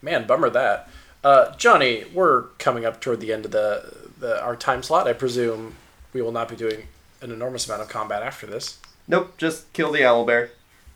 [0.01, 0.89] man, bummer that.
[1.23, 5.07] Uh, Johnny, we're coming up toward the end of the, the our time slot.
[5.07, 5.75] I presume
[6.13, 6.87] we will not be doing
[7.21, 8.79] an enormous amount of combat after this.
[9.09, 10.51] nope, just kill the owl bear.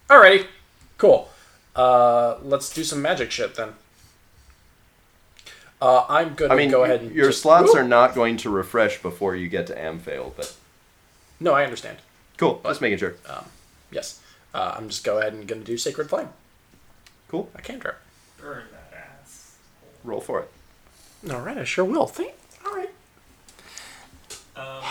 [0.08, 0.46] Alrighty,
[0.98, 1.30] cool.
[1.74, 3.70] Uh, let's do some magic shit then.
[5.80, 7.80] Uh, I'm gonna I mean, go ahead and your just- slots Woo!
[7.80, 10.54] are not going to refresh before you get to Amphail, but
[11.40, 11.98] No, I understand.
[12.36, 12.60] cool.
[12.64, 13.14] Just making sure.
[13.90, 14.20] Yes.
[14.52, 16.30] Uh, I'm just go ahead and gonna do Sacred Flame.
[17.28, 17.50] Cool.
[17.54, 17.96] I cantrip.
[18.40, 19.56] Burn that ass.
[20.02, 20.50] Roll for it.
[21.32, 22.06] All right, I sure will.
[22.06, 22.34] Thank.
[22.66, 22.90] All right.
[24.56, 24.82] Um,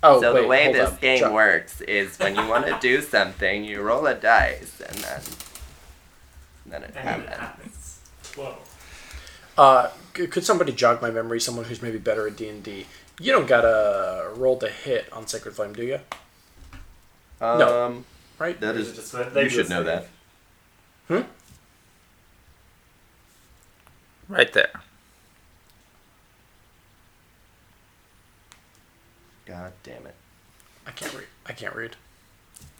[0.00, 1.00] Oh, so wait, the way this up.
[1.00, 1.32] game Chuck.
[1.32, 5.20] works is when you want to do something, you roll a dice, and then
[6.66, 7.38] then it and then it happens.
[7.40, 7.98] happens.
[8.36, 8.58] Whoa.
[9.58, 11.40] Uh, could somebody jog my memory?
[11.40, 12.86] Someone who's maybe better at D and D.
[13.20, 16.00] You don't gotta roll to hit on Sacred Flame, do you?
[17.40, 17.84] No.
[17.86, 18.04] Um,
[18.38, 18.60] Right?
[18.60, 18.90] That is.
[18.92, 20.06] They just- they You should know that.
[21.08, 21.22] Hmm?
[24.28, 24.70] Right there.
[29.44, 30.14] God damn it.
[30.86, 31.26] I can't read.
[31.46, 31.96] I can't read.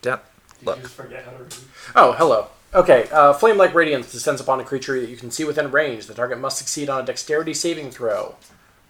[0.05, 0.31] Yep.
[0.61, 0.77] Did Look.
[0.77, 1.55] you just forget how to read?
[1.97, 2.49] Oh, hello.
[2.75, 6.07] Okay, uh, flame-like radiance descends upon a creature that you can see within range.
[6.07, 8.35] The target must succeed on a dexterity saving throw,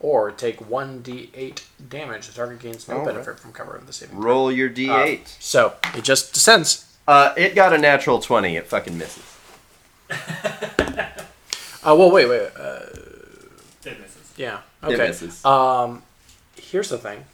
[0.01, 2.27] or take one d8 damage.
[2.27, 3.15] The target gains no Alright.
[3.15, 4.19] benefit from cover of the saving.
[4.19, 5.29] Roll your d8.
[5.41, 6.87] So it just descends.
[7.07, 8.57] Uh, it got a natural 20.
[8.57, 9.23] It fucking misses.
[11.85, 12.51] Oh well, wait, wait.
[12.59, 12.81] Uh,
[13.85, 14.33] It misses.
[14.37, 14.59] yeah.
[14.83, 14.97] It Okay.
[15.09, 15.45] misses.
[15.45, 16.03] Um,
[16.57, 17.25] here's the thing.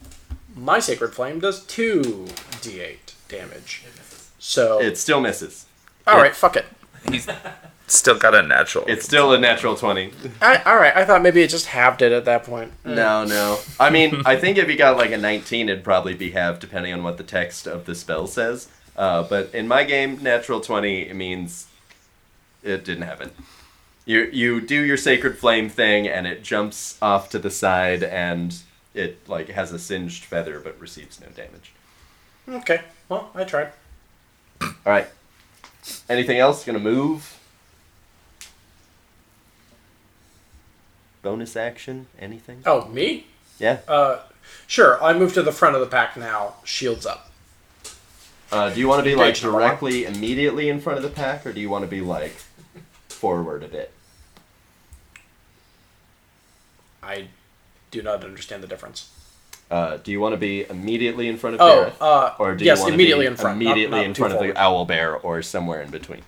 [0.55, 2.27] My sacred flame does two
[2.61, 3.83] d8 damage.
[3.87, 4.29] It misses.
[4.39, 5.65] So It still misses.
[6.07, 6.67] All right, fuck it.
[7.11, 7.29] He's
[7.87, 8.85] still got a natural.
[8.87, 10.13] It's still a natural 20.
[10.41, 12.73] I, all right, I thought maybe it just halved it at that point.
[12.85, 13.59] No, no.
[13.79, 16.93] I mean, I think if you got like a 19, it'd probably be halved depending
[16.93, 18.69] on what the text of the spell says.
[18.97, 21.67] Uh, but in my game, natural 20 means
[22.63, 23.31] it didn't happen.
[24.07, 28.55] You you do your sacred flame thing, and it jumps off to the side, and
[28.93, 31.73] it like has a singed feather, but receives no damage.
[32.47, 32.83] Okay.
[33.09, 33.73] Well, I tried.
[34.61, 35.09] All right.
[36.09, 36.65] Anything else?
[36.65, 37.39] Gonna move?
[41.23, 42.07] Bonus action?
[42.19, 42.63] Anything?
[42.67, 43.27] Oh, me?
[43.59, 43.79] Yeah.
[43.89, 44.21] Uh,
[44.67, 45.03] sure.
[45.03, 46.55] I move to the front of the pack now.
[46.65, 47.31] Shields up.
[48.53, 49.69] Uh, do you want to be like Engage number one.
[49.69, 52.37] directly immediately in front of the pack, or do you want to be like
[53.09, 53.91] forward a bit?
[57.03, 57.29] I
[57.91, 59.11] do not understand the difference.
[59.71, 62.65] Uh, do you want to be immediately in front of Oh, Barrett, uh, or do
[62.65, 64.57] yes, you want immediately to be in front, immediately not in too front of the
[64.61, 66.23] owl bear, or somewhere in between?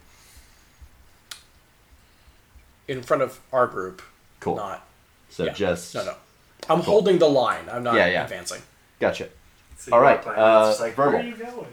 [2.89, 4.03] In front of our group.
[4.41, 4.57] Cool.
[4.57, 4.87] Not.
[5.29, 5.53] so yeah.
[5.53, 6.15] just No, no.
[6.69, 7.65] I'm holding the line.
[7.71, 8.25] I'm not Yeah, yeah.
[8.25, 8.63] advancing.
[9.01, 9.29] Gotcha.
[9.79, 11.13] So All you right, walk by and it's uh, like, verbal.
[11.13, 11.67] where are you going?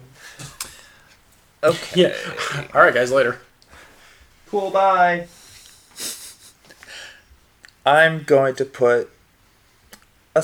[1.64, 2.02] okay.
[2.02, 2.66] Yeah.
[2.74, 3.12] All right, guys.
[3.12, 3.40] Later.
[4.50, 4.70] Cool.
[4.70, 5.28] Bye.
[7.86, 9.10] I'm going to put
[10.36, 10.42] a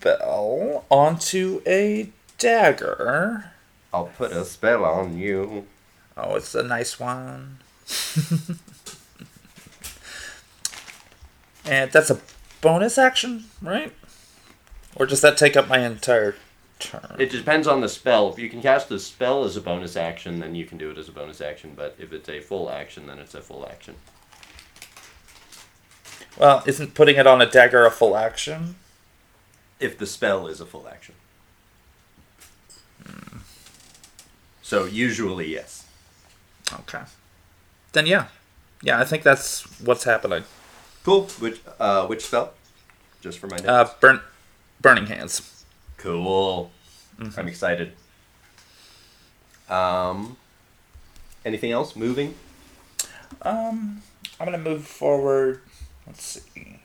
[0.00, 3.52] spell onto a dagger.
[3.92, 5.66] I'll put a spell on you.
[6.16, 7.58] Oh, it's a nice one.
[11.66, 12.18] and that's a
[12.62, 13.92] bonus action, right?
[14.96, 16.36] Or does that take up my entire
[16.78, 17.16] turn?
[17.18, 18.32] It depends on the spell.
[18.32, 20.96] If you can cast the spell as a bonus action, then you can do it
[20.96, 21.74] as a bonus action.
[21.76, 23.96] But if it's a full action, then it's a full action.
[26.38, 28.76] well, isn't putting it on a dagger a full action?
[29.80, 31.14] If the spell is a full action.
[34.62, 35.86] So usually yes.
[36.80, 37.02] Okay.
[37.92, 38.26] Then yeah.
[38.82, 40.44] Yeah, I think that's what's happening.
[41.04, 41.24] Cool.
[41.40, 42.52] Which uh, which spell?
[43.20, 43.68] Just for my notes.
[43.68, 44.20] Uh, burn,
[44.80, 45.64] burning hands.
[45.96, 46.70] cool.
[47.36, 47.92] I'm excited.
[49.68, 50.36] Um.
[51.44, 51.96] Anything else?
[51.96, 52.34] Moving.
[53.42, 54.02] Um,
[54.38, 55.62] I'm gonna move forward.
[56.06, 56.79] Let's see.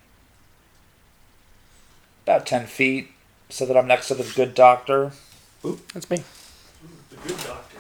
[2.26, 3.12] About ten feet,
[3.50, 5.12] so that I'm next to the good doctor.
[5.64, 6.18] Ooh, that's me.
[6.18, 7.78] Ooh, the good doctor.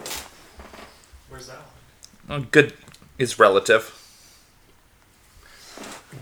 [1.30, 1.58] Where's that
[2.28, 2.42] one?
[2.42, 2.74] Uh, Good
[3.18, 3.92] is relative.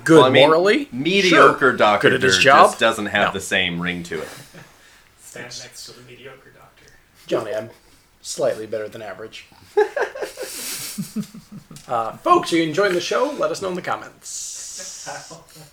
[0.06, 0.88] Good Well, I mean, morally.
[0.92, 1.74] Mediocre Sure.
[1.74, 2.68] doctor Good at his job.
[2.72, 3.34] just doesn't have No.
[3.34, 4.28] the same ring to it.
[5.22, 6.86] Stand next to the mediocre doctor.
[7.28, 7.70] Johnny, I'm
[8.22, 9.48] slightly better than average.
[11.88, 13.32] uh, folks, are you enjoying the show?
[13.38, 15.10] Let us know in the comments.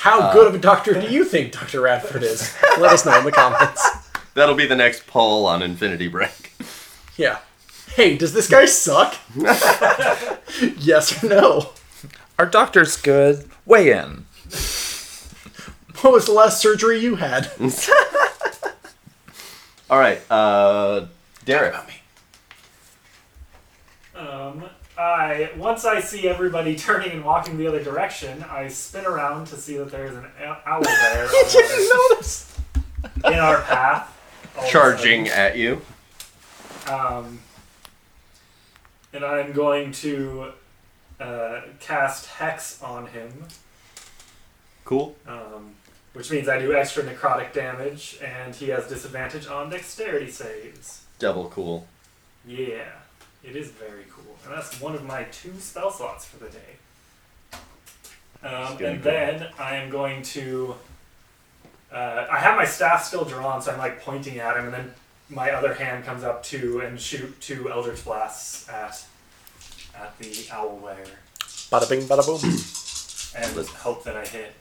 [0.00, 1.82] How good of a doctor do you think Dr.
[1.82, 2.56] Radford is?
[2.78, 3.86] Let us know in the comments.
[4.32, 6.52] That'll be the next poll on Infinity Break.
[7.18, 7.40] Yeah.
[7.94, 9.14] Hey, does this guy suck?
[10.78, 11.72] yes or no?
[12.38, 13.50] Our doctor's good.
[13.66, 14.24] Weigh in.
[16.00, 17.50] What was the last surgery you had?
[19.90, 21.08] All right, uh,
[21.44, 21.68] Derreth.
[21.68, 21.94] About me.
[24.14, 24.64] Um,
[25.00, 29.56] I once I see everybody turning and walking the other direction, I spin around to
[29.56, 30.26] see that there's an
[30.66, 31.26] owl there.
[31.32, 32.58] You didn't notice.
[33.24, 34.16] in our path.
[34.56, 35.80] all of a Charging at you.
[36.88, 37.38] Um,
[39.12, 40.52] and I'm going to
[41.18, 43.44] uh, cast Hex on him,
[44.84, 45.16] Cool.
[45.26, 45.72] um,
[46.12, 51.04] which means I do extra necrotic damage, and he has disadvantage on dexterity saves.
[51.18, 51.86] Double cool.
[52.46, 52.88] Yeah,
[53.44, 56.58] it is very cool, and that's one of my two spell slots for the day.
[58.42, 59.10] Um, gonna and go.
[59.10, 60.74] then I am going to.
[61.92, 64.94] Uh, I have my staff still drawn, so I'm like pointing at him, and then
[65.28, 69.04] my other hand comes up too and shoot two Eldritch blasts at
[69.96, 71.06] at the owlbear,
[71.70, 72.40] Bada bing, bada boom.
[73.44, 74.52] and Let's- hope that I hit.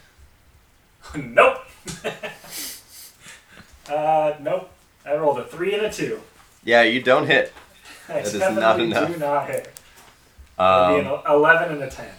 [1.16, 1.57] nope.
[3.90, 4.70] uh, nope.
[5.06, 6.22] I rolled a three and a two.
[6.64, 7.53] Yeah, you don't hit.
[8.10, 9.20] I is definitely not do enough.
[9.20, 9.78] not hit.
[10.60, 12.10] It'd be an Um, eleven and a ten.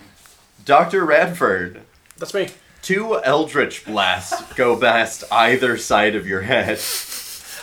[0.65, 1.05] Dr.
[1.05, 1.83] Radford,
[2.19, 2.49] That's me.
[2.83, 6.79] two Eldritch blasts go past either side of your head.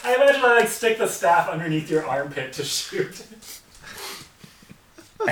[0.04, 3.24] I imagine I like stick the staff underneath your armpit to shoot.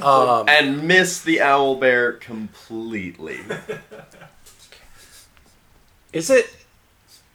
[0.00, 3.40] Um, and miss the owl bear completely.
[6.12, 6.54] is it,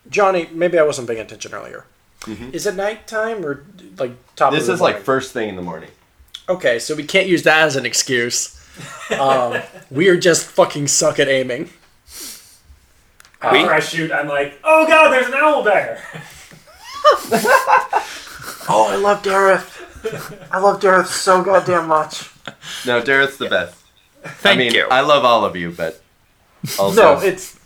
[0.09, 0.47] Johnny?
[0.51, 1.85] Maybe I wasn't paying attention earlier.
[2.21, 2.53] Mhm.
[2.53, 3.63] Is it nighttime or
[3.97, 4.53] like top?
[4.53, 5.05] This of the is like morning?
[5.05, 5.89] first thing in the morning.
[6.51, 8.57] Okay, so we can't use that as an excuse.
[9.17, 9.61] Um,
[9.91, 11.69] we are just fucking suck at aiming.
[13.41, 16.01] After I shoot, I'm like, oh god, there's an owl bear.
[18.69, 20.47] Oh, I love Derreth.
[20.51, 22.29] I love Derreth so goddamn much.
[22.85, 23.75] No, Derreth's the best.
[24.23, 24.87] Thank I mean, you.
[24.89, 25.99] I love all of you, but
[26.77, 27.57] also, no, it's.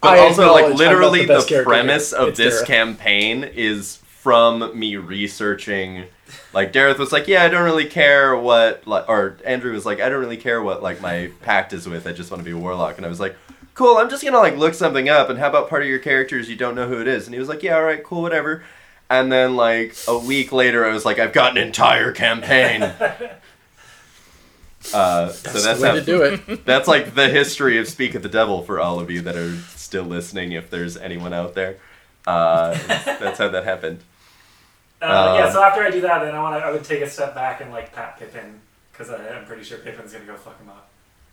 [0.00, 2.20] but I also like acknowledge I'm not literally the the, premise here.
[2.20, 2.66] of It's this Derreth.
[2.66, 6.06] campaign is from me researching.
[6.54, 10.00] Like Derreth was like, yeah, I don't really care what, like, or Andrew was like,
[10.00, 12.06] I don't really care what like my pact is with.
[12.06, 13.36] I just want to be a warlock, and I was like.
[13.74, 16.48] Cool, I'm just gonna like look something up and how about part of your characters
[16.48, 17.26] you don't know who it is?
[17.26, 18.62] And he was like, Yeah, alright, cool, whatever.
[19.10, 22.92] And then like a week later I was like, I've got an entire campaign.
[24.92, 26.64] Uh, so That's, that's the way how, to do it.
[26.66, 29.56] that's like the history of Speak of the Devil for all of you that are
[29.76, 31.78] still listening, if there's anyone out there.
[32.26, 34.00] Uh, that's how that happened.
[35.10, 36.64] Uh, yeah, Um, so after I do that, then I want to.
[36.66, 38.60] I would take a step back and like pat Pippin
[38.92, 40.88] because I'm pretty sure Pippin's gonna go fuck him up.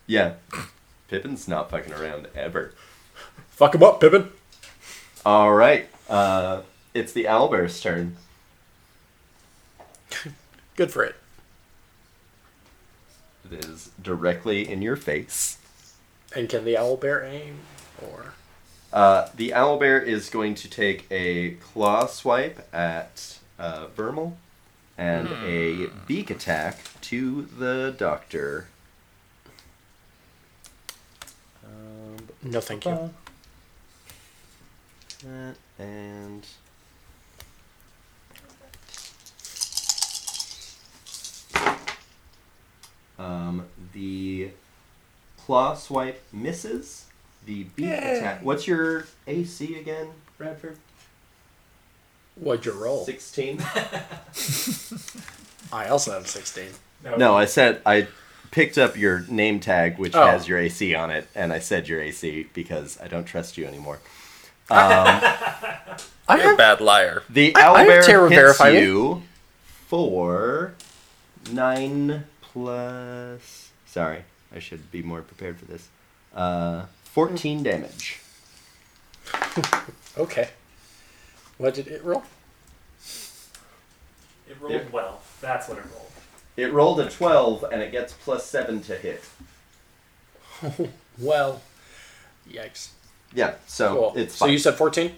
[0.07, 0.33] Yeah.
[1.09, 2.73] Pippin's not fucking around ever.
[3.49, 4.29] Fuck him up, Pippin.
[5.25, 5.87] All right.
[6.09, 6.61] Uh,
[6.93, 8.15] it's the owlbear's turn.
[10.75, 11.15] Good for it.
[13.51, 15.57] It is directly in your face.
[16.35, 17.59] And can the owl bear aim?
[18.01, 18.33] Or
[18.93, 24.33] Uh, the owlbear is going to take a claw swipe at uh, Verml
[24.97, 28.67] and a beak attack to the doctor.
[31.63, 33.11] Um, no, thank you.
[35.23, 36.45] That and
[43.19, 44.49] um, the
[45.37, 47.05] claw swipe misses.
[47.45, 48.43] The beak attack.
[48.43, 50.77] What's your AC again, Radford?
[52.35, 53.05] What'd you roll?
[53.05, 53.59] Sixteen.
[55.71, 56.69] I also have sixteen.
[57.17, 58.07] No, I said I
[58.51, 60.25] picked up your name tag, which Oh.
[60.27, 63.65] has your AC on it, and I said your AC because I don't trust you
[63.65, 63.99] anymore.
[64.69, 65.97] Um, I
[66.29, 67.23] You're a have bad liar.
[67.29, 68.79] the I- I have owlbear Terra hits Verify me.
[68.79, 69.23] you
[69.89, 70.75] for
[71.51, 73.69] nine plus.
[73.85, 74.23] Sorry,
[74.55, 75.89] I should be more prepared for this.
[76.33, 78.21] Uh, Fourteen damage.
[80.17, 80.51] okay.
[81.61, 82.23] What did it roll?
[84.49, 84.81] It rolled Yeah.
[84.91, 85.21] well.
[85.41, 86.11] That's what it rolled.
[86.57, 89.23] It rolled a twelve, and it gets plus seven to hit.
[91.19, 91.61] Well,
[92.49, 92.89] yikes.
[93.33, 94.13] Yeah, so Cool.
[94.15, 94.53] it's so fine.
[94.53, 95.15] you said fourteen.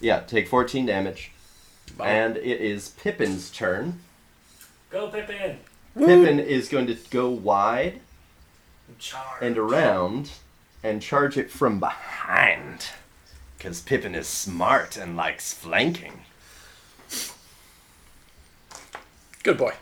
[0.00, 1.30] yeah, take fourteen damage,
[1.96, 2.06] Wow.
[2.06, 4.00] and it is Pippin's turn.
[4.90, 5.58] Go Pippin.
[5.96, 8.00] Pippin is going to go wide
[8.98, 9.42] Charge.
[9.42, 10.30] and around
[10.82, 12.86] and charge it from behind.
[13.58, 16.22] Because Pippin is smart and likes flanking.
[19.42, 19.72] Good boy.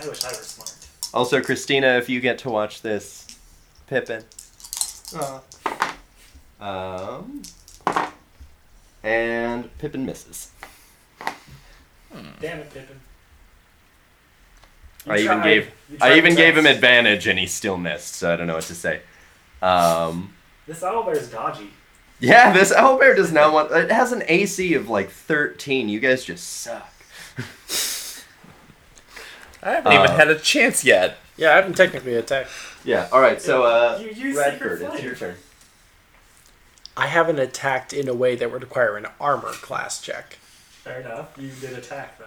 [0.00, 0.74] I wish I were smart.
[1.14, 3.26] Also, Christina, if you get to watch this,
[3.86, 4.22] Pippin.
[6.60, 7.42] Um,
[9.02, 10.50] and Pippin misses.
[12.40, 13.00] Damn it, Pippin.
[15.06, 15.44] You I even tried.
[15.44, 16.74] gave You I even your gave him best.
[16.74, 19.00] advantage and he still missed, so I don't know what to say.
[19.62, 20.34] Um,
[20.66, 21.70] This owlbear's dodgy.
[22.20, 23.70] Yeah, this owlbear does not want.
[23.72, 25.88] It has an AC of like 13.
[25.88, 26.92] You guys just suck.
[29.62, 31.18] I haven't even Uh, had a chance yet.
[31.36, 32.50] Yeah, I haven't technically attacked.
[32.84, 33.08] Yeah.
[33.12, 33.40] All right.
[33.42, 35.36] So, uh, You use Radford, Secret it's your turn.
[36.96, 40.38] I haven't attacked in a way that would require an armor class check.
[40.82, 41.28] Fair enough.
[41.36, 42.24] You did attack though.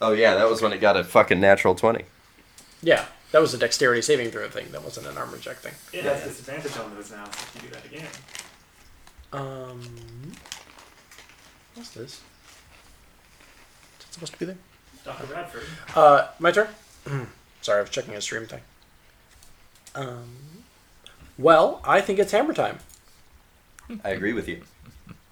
[0.00, 2.04] Oh yeah, that was when it got a fucking natural twenty.
[2.82, 4.66] Yeah, that was a dexterity saving throw thing.
[4.72, 5.74] That wasn't an armor check thing.
[5.92, 8.06] It has disadvantage on those now, if you do that again.
[9.32, 9.82] Um,
[11.74, 12.12] what's this?
[12.12, 12.20] Is
[14.08, 14.56] it supposed to be there?
[15.04, 15.32] Dr.
[15.32, 15.64] Radford.
[15.94, 16.68] Uh, my turn.
[17.62, 18.60] Sorry, I was checking a stream thing.
[19.94, 20.36] Um,
[21.38, 22.78] well, I think it's hammer time.
[24.04, 24.62] I agree with you.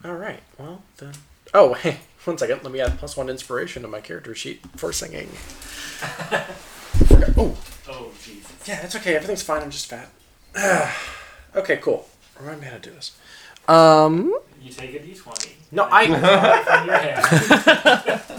[0.04, 0.40] All right.
[0.58, 1.12] Well then.
[1.52, 2.62] Oh, hey, one second.
[2.62, 5.28] Let me add plus one inspiration to my character sheet for singing.
[7.08, 7.56] Forgot- Oh,
[8.24, 8.52] Jesus.
[8.66, 9.14] yeah, it's okay.
[9.16, 9.62] Everything's fine.
[9.62, 10.08] I'm just fat.
[11.56, 12.08] okay, cool.
[12.40, 13.12] Remind me how to do this.
[13.68, 15.52] Um, You take a d20.
[15.72, 18.20] no, I From your hand.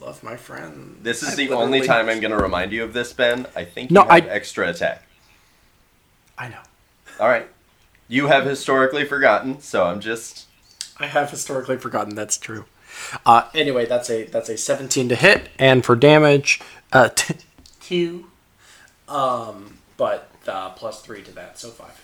[0.00, 0.98] love my friend.
[1.02, 3.46] This is I the only time I'm going to remind you of this, Ben.
[3.56, 5.02] I think No, you have I- extra attack.
[6.36, 6.60] I know.
[7.18, 7.48] All right.
[8.06, 10.46] You have historically forgotten, so I'm just.
[10.98, 12.64] I have historically forgotten that's true.
[13.26, 16.60] Uh, anyway, that's a that's a 17 to hit, and for damage,
[16.92, 17.34] uh, t-
[17.80, 18.26] two.
[19.08, 21.94] Um, but uh, plus three to that, so five.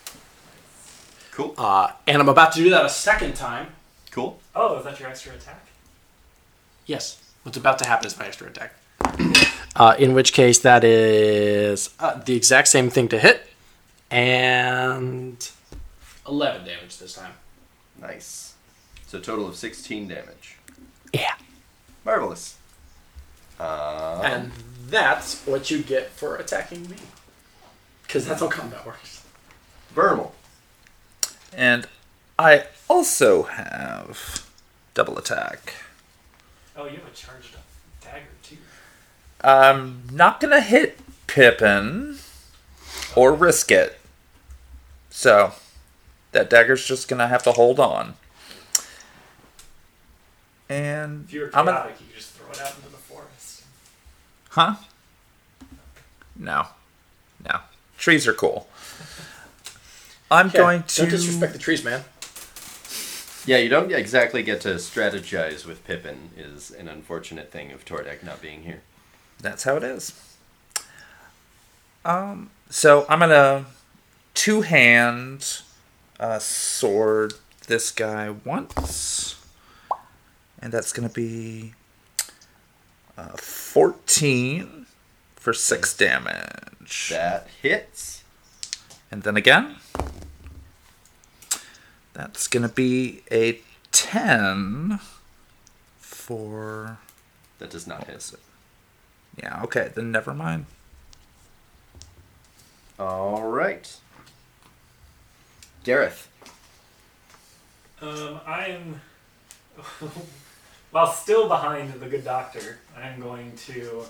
[1.33, 1.55] Cool.
[1.59, 3.69] Uh, and I'm about to do that a second time.
[4.11, 4.39] Cool.
[4.55, 5.67] Oh, is that your extra attack?
[6.87, 8.75] Yes, what's about to happen is my extra attack.
[9.77, 13.49] Uh, in which case, that is uh, the exact same thing to hit,
[14.11, 15.51] and
[16.29, 17.33] 11 damage this time.
[18.01, 18.55] Nice.
[19.07, 20.59] So total of 16 damage.
[21.13, 21.35] Yeah.
[22.05, 22.57] Marvelous.
[23.65, 24.53] Uh, And
[24.89, 26.97] that's what you get for attacking me.
[28.03, 29.25] Because that's how combat works.
[29.95, 30.33] Verml.
[31.53, 31.87] And
[32.39, 34.47] I also have
[34.93, 35.75] double attack.
[36.77, 37.65] Oh, you have a charged up
[38.03, 38.57] dagger, too.
[39.41, 42.19] I'm not gonna hit Pippin
[43.17, 43.99] or risk it.
[45.11, 45.53] So
[46.33, 48.15] that dagger's just gonna have to hold on.
[50.69, 52.89] And If you were I'm chaotic, gonna, you could just throw it out into the
[52.89, 52.94] forest.
[54.55, 54.77] Huh?
[56.37, 56.67] No,
[57.45, 57.61] no.
[57.99, 58.69] Trees are cool.
[60.31, 62.03] I'm Yeah, going to Don't disrespect the trees, man.
[63.47, 68.23] Yeah, you don't exactly get to strategize with Pippin, is an unfortunate thing of Tordek
[68.25, 68.81] not being here.
[69.41, 70.13] That's how it is.
[72.05, 73.67] Um, so I'm gonna
[74.35, 75.61] two hand
[76.19, 77.35] uh, sword
[77.67, 79.37] this guy once,
[80.61, 81.75] and that's gonna be
[83.17, 84.87] uh, 14
[85.37, 88.25] for six damage, That hits.
[89.11, 89.77] and then again.
[92.13, 93.61] That's gonna be a
[93.93, 95.01] 10
[95.99, 96.99] for
[97.59, 98.17] That does not hit.
[98.33, 98.41] it?
[99.37, 100.67] Yeah, okay, then never mind.
[102.99, 103.97] All right.
[105.85, 106.29] Derreth.
[108.01, 109.01] Um, I am,
[110.95, 114.05] while still behind the good doctor, I am going to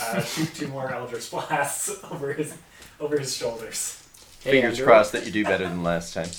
[0.00, 2.56] uh, shoot two more Eldritch blasts over his
[2.98, 4.02] over his shoulders.
[4.42, 4.86] Hey, Fingers Andrew.
[4.86, 6.30] crossed that you do better than last time.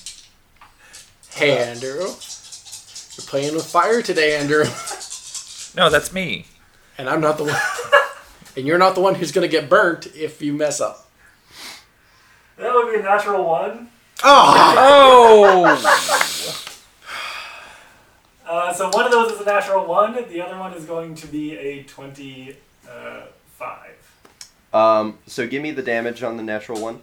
[1.30, 2.00] Hey, Andrew.
[2.00, 4.64] You're playing with fire today, Andrew.
[5.76, 6.48] No, that's me.
[6.98, 7.56] And I'm not the one.
[8.58, 11.08] and you're not the one who's going to get burnt if you mess up.
[12.58, 13.90] That would be a natural one.
[14.24, 14.76] Oh!
[15.78, 16.64] Oh!
[18.48, 20.14] Uh, so one of those is a natural one.
[20.30, 22.56] The other one is going to be a twenty-five.
[24.74, 27.02] Um, so give me the damage on the natural one,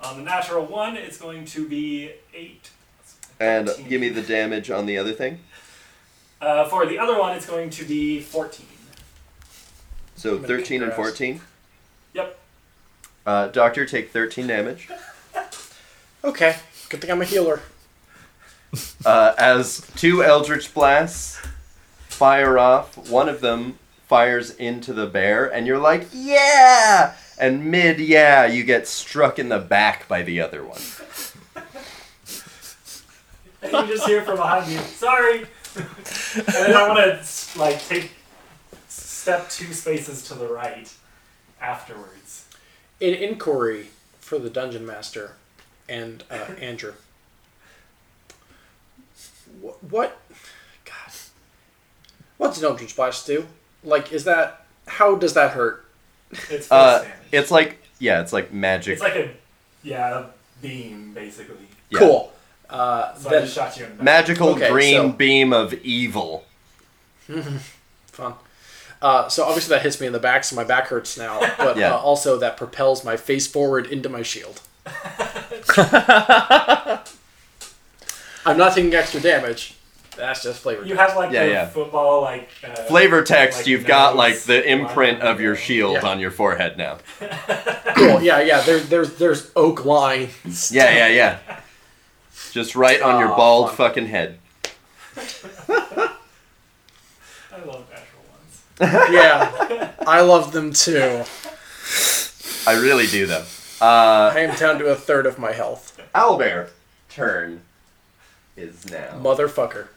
[0.00, 2.70] On the natural one, it's going to be eight.
[3.40, 3.88] and 13.
[3.88, 5.38] give me the damage on the other thing.
[6.40, 8.66] Uh, for the other one, it's going to be fourteen.
[10.16, 11.40] So 13 and 14.
[12.14, 12.38] Yep.
[13.26, 14.88] Uh, doctor, take 13 damage.
[16.24, 16.56] okay.
[16.88, 17.60] Good thing I'm a healer.
[19.04, 21.38] Uh, as two Eldritch blasts
[22.08, 27.14] fire off, one of them fires into the bear, and you're like, yeah!
[27.38, 30.80] And mid, yeah, you get struck in the back by the other one.
[33.62, 35.46] And you just hear from behind you, sorry.
[35.76, 38.12] and then I want to like take
[38.88, 40.92] step two spaces to the right
[41.60, 42.46] afterwards.
[43.00, 43.88] An inquiry
[44.20, 45.36] for the dungeon master
[45.88, 46.92] and uh, Andrew.
[49.64, 50.20] What, what?
[50.84, 51.12] God.
[52.36, 53.46] What's an Eldritch Blast do?
[53.82, 54.66] Like, is that.
[54.86, 55.86] How does that hurt?
[56.30, 57.16] It's force Uh, damage.
[57.32, 58.94] it's like, yeah, it's like magic.
[58.94, 59.30] It's like a
[59.82, 60.26] yeah a
[60.60, 61.66] beam basically.
[61.88, 61.98] Yeah.
[62.00, 62.32] Cool.
[62.68, 64.04] Uh, So I then, just shot you in the back.
[64.04, 66.44] Magical Okay, green so- beam of evil.
[68.08, 68.34] fun.
[69.00, 71.40] Uh, so obviously that hits me in the back, so my back hurts now.
[71.58, 71.94] But Yeah.
[71.94, 74.60] uh, also that propels my face forward into my shield.
[78.46, 79.74] I'm not taking extra damage,
[80.16, 80.84] That's just flavor.
[80.84, 81.66] You have like Yeah, the yeah.
[81.68, 86.08] football like uh, Flavor text, like you've got like the imprint of your shield Yeah.
[86.08, 86.98] on your forehead now.
[87.96, 88.22] cool.
[88.22, 88.60] Yeah, yeah.
[88.62, 90.70] There, there's there's oak lines.
[90.72, 91.60] Yeah, yeah, yeah.
[92.52, 93.76] Just right on your bald fun.
[93.76, 94.38] fucking head.
[95.16, 96.10] I
[97.64, 98.62] love natural ones.
[99.12, 101.24] Yeah, I love them too.
[102.66, 103.44] I really do though.
[103.80, 106.70] Uh, I am down to a third of my health, Owlbear
[107.10, 107.60] turn
[108.56, 109.18] is now.
[109.20, 109.88] motherfucker.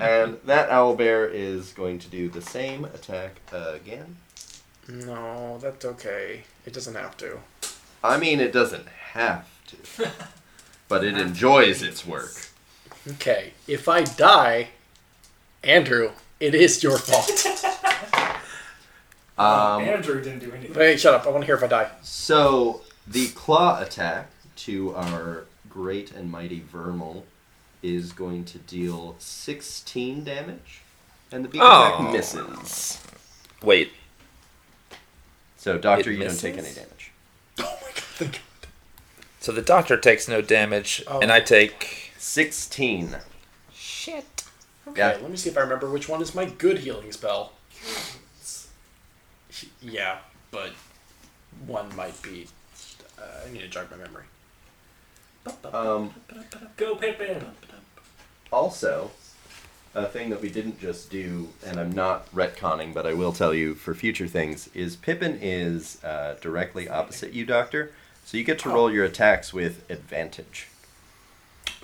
[0.00, 4.16] And that owl bear is going to do the same attack again.
[4.88, 6.42] No, that's okay.
[6.66, 7.38] It doesn't have to.
[8.02, 10.10] I mean, it doesn't have to,
[10.88, 12.48] but it enjoys its work.
[13.06, 14.68] Okay, if I die,
[15.62, 16.10] Andrew,
[16.40, 17.46] it is your fault.
[19.38, 20.74] Um, Andrew didn't do anything.
[20.74, 21.24] hey, shut up.
[21.24, 21.90] I want to hear if I die.
[22.02, 27.22] so the claw attack to our great and mighty Verml
[27.82, 30.80] is going to deal 16 damage,
[31.30, 31.94] and the beak Oh.
[31.94, 32.98] attack misses.
[33.62, 33.92] Wait,
[35.56, 37.10] So, Doctor, you don't take any damage.
[37.58, 37.94] Oh my god.
[37.96, 38.40] Thank
[39.40, 41.20] so the doctor takes no damage, Oh.
[41.20, 42.12] and I take.
[42.18, 43.16] 16.
[43.72, 44.44] Shit.
[44.86, 45.18] Okay, Yeah.
[45.20, 47.52] let me see if I remember which one is my good healing spell.
[49.82, 50.18] Yeah,
[50.50, 50.70] but
[51.66, 52.46] one might be.
[53.18, 54.24] Uh, I need to jog my memory.
[55.72, 56.14] Um,
[56.76, 57.44] Go Pippin.
[58.50, 59.10] Also,
[59.94, 63.52] a thing that we didn't just do, and I'm not retconning, but I will tell
[63.52, 67.92] you for future things, is Pippin is uh, directly opposite you, Doctor.
[68.24, 70.68] So you get to roll your attacks with advantage.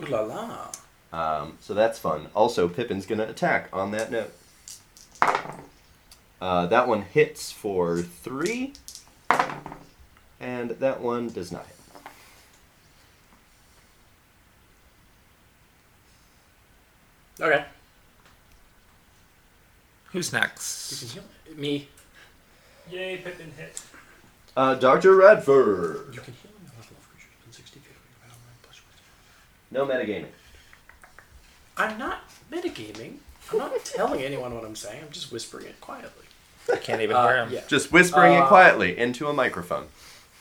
[0.00, 0.70] Ooh la la.
[1.12, 2.26] Um, so that's fun.
[2.34, 4.32] Also, Pippin's going to attack on that note.
[6.40, 8.72] Uh, that one hits for three,
[10.40, 11.73] and that one does not hit.
[17.40, 17.64] Okay.
[20.12, 21.00] Who's You next?
[21.00, 21.22] can heal.
[21.56, 21.88] Me.
[22.90, 23.80] Yay, Pippin hit.
[24.56, 25.16] Uh, Dr.
[25.16, 26.14] Radford!
[26.14, 28.16] You can heal me level of creatures within 60 feet of you.
[28.22, 28.80] Battle line plus
[29.72, 30.28] No metagaming.
[31.76, 32.20] I'm not
[32.52, 33.14] metagaming.
[33.50, 35.02] I'm not telling anyone what I'm saying.
[35.04, 36.10] I'm just whispering it quietly.
[36.72, 37.52] I can't even Uh, hear him.
[37.52, 37.60] yeah.
[37.66, 39.86] Just whispering it Uh, quietly into a microphone.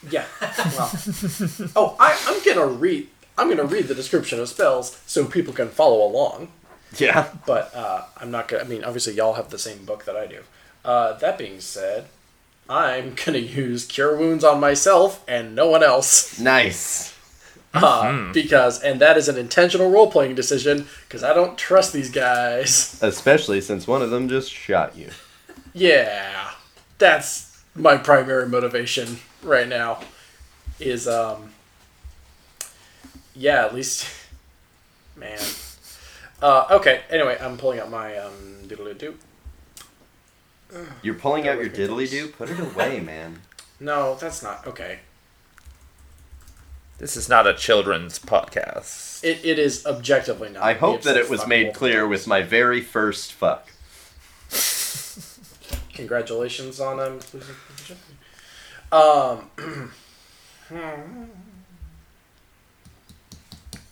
[0.09, 0.25] Yeah.
[0.41, 0.91] Well.
[1.75, 3.07] oh, I, I'm gonna read.
[3.37, 6.49] I'm gonna read the description of spells so people can follow along.
[6.97, 7.29] Yeah.
[7.45, 8.63] But uh, I'm not gonna.
[8.63, 10.39] I mean, obviously, y'all have the same book that I do.
[10.85, 12.07] Uh, that being said,
[12.69, 16.39] I'm gonna use Cure Wounds on myself and no one else.
[16.39, 17.11] Nice.
[17.73, 22.11] Uh, Because, and that is an intentional role playing decision because I don't trust these
[22.11, 22.99] guys.
[23.01, 25.09] Especially since one of them just shot you.
[25.73, 26.51] Yeah,
[26.99, 30.01] that's my primary motivation right now.
[30.79, 31.49] Is um,
[33.35, 34.07] yeah, at least,
[35.15, 35.39] man.
[36.43, 37.03] Uh, okay.
[37.09, 39.17] Anyway, I'm pulling out my um, doodle doo.
[41.01, 42.11] You're pulling out your diddly folks.
[42.11, 42.27] doo?
[42.27, 43.39] Put it away, man.
[43.79, 44.99] No, that's not okay.
[46.99, 49.21] This is not a children's podcast.
[49.21, 50.63] It, it is objectively not.
[50.63, 52.09] I hope that it was made clear times.
[52.09, 53.71] with my very first fuck.
[55.93, 57.19] Congratulations on um.
[58.93, 59.49] Um.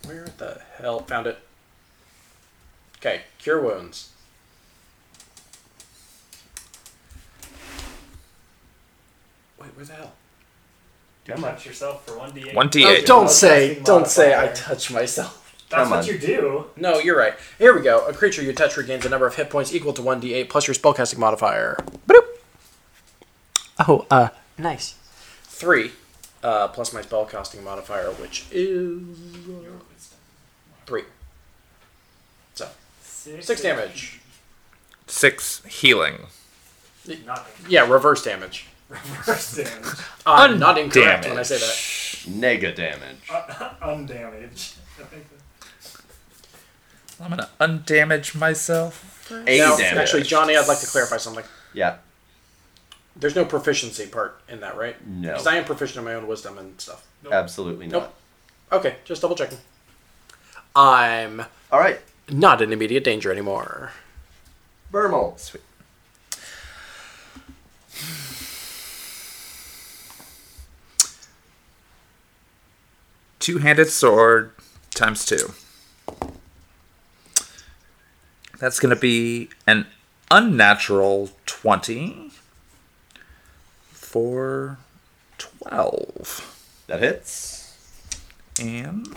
[0.06, 1.38] Where the hell found it?
[3.02, 4.12] Okay, cure wounds.
[9.60, 10.12] Wait, where the hell?
[11.26, 11.52] Come on.
[11.52, 12.54] Touch yourself for 1d8.
[12.54, 12.86] 1d8.
[12.86, 15.38] Oh, don't say, don't say I touch myself.
[15.70, 16.06] That's Come what on.
[16.06, 16.66] you do.
[16.76, 17.34] No, you're right.
[17.58, 18.06] Here we go.
[18.06, 20.76] A creature you touch regains a number of hit points equal to 1d8 plus your
[20.76, 21.78] spellcasting modifier.
[22.08, 22.26] Boop.
[23.88, 24.30] Oh, uh,
[24.60, 24.96] nice.
[25.44, 25.92] Three,
[26.44, 30.14] uh, plus my spellcasting modifier, which is
[30.86, 31.04] three.
[33.24, 34.20] So, Six, six damage.
[35.06, 36.26] Six healing.
[37.08, 37.66] Nothing.
[37.70, 38.68] Yeah, reverse damage.
[38.90, 39.86] Reverse damage.
[40.26, 42.40] I'm not incorrect when I say that.
[42.40, 43.30] Nega damage.
[43.82, 44.74] Undamaged.
[45.00, 45.26] I think
[47.22, 49.30] I'm gonna undamage myself.
[49.32, 50.00] A Now, damage.
[50.00, 51.44] actually, Johnny, I'd like to clarify something.
[51.76, 51.98] Yeah.
[53.16, 54.96] There's no proficiency part in that, right?
[55.08, 55.30] No.
[55.34, 57.06] Because I am proficient in my own wisdom and stuff.
[57.32, 58.02] Absolutely not.
[58.02, 58.16] Nope.
[58.72, 59.60] Okay, just double checking.
[60.76, 61.42] I'm
[61.72, 62.00] All right.
[62.32, 63.92] Not in immediate danger anymore.
[64.92, 65.38] Verml.
[65.38, 65.62] Sweet.
[73.40, 74.54] Two-handed sword
[74.92, 75.54] times two.
[78.60, 79.88] That's gonna be an
[80.30, 82.32] unnatural twenty
[83.90, 84.78] for
[85.38, 86.84] twelve.
[86.88, 87.76] That hits.
[88.60, 89.08] And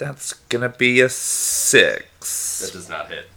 [0.00, 2.04] That's gonna be a six.
[2.20, 2.70] That six.
[2.72, 3.28] does not hit.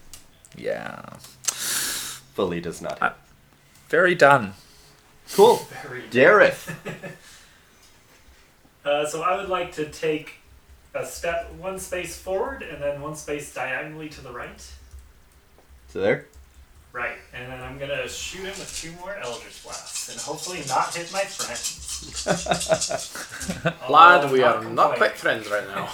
[0.56, 1.02] Yeah.
[1.44, 3.11] Fully does not hit.
[3.90, 4.53] Very done.
[5.34, 5.57] Cool.
[5.84, 6.73] Very Derreth.
[8.85, 10.34] Uh, so I would like to take
[10.94, 14.61] a step one space forward and then one space diagonally to the right.
[15.88, 16.26] So there.
[16.91, 20.94] Right, and then I'm gonna shoot him with two more Eldritch Blasts and hopefully not
[20.94, 21.80] hit my friends.
[23.90, 24.98] Lad, Although we I'm are not not quite.
[24.98, 25.90] quite friends right now.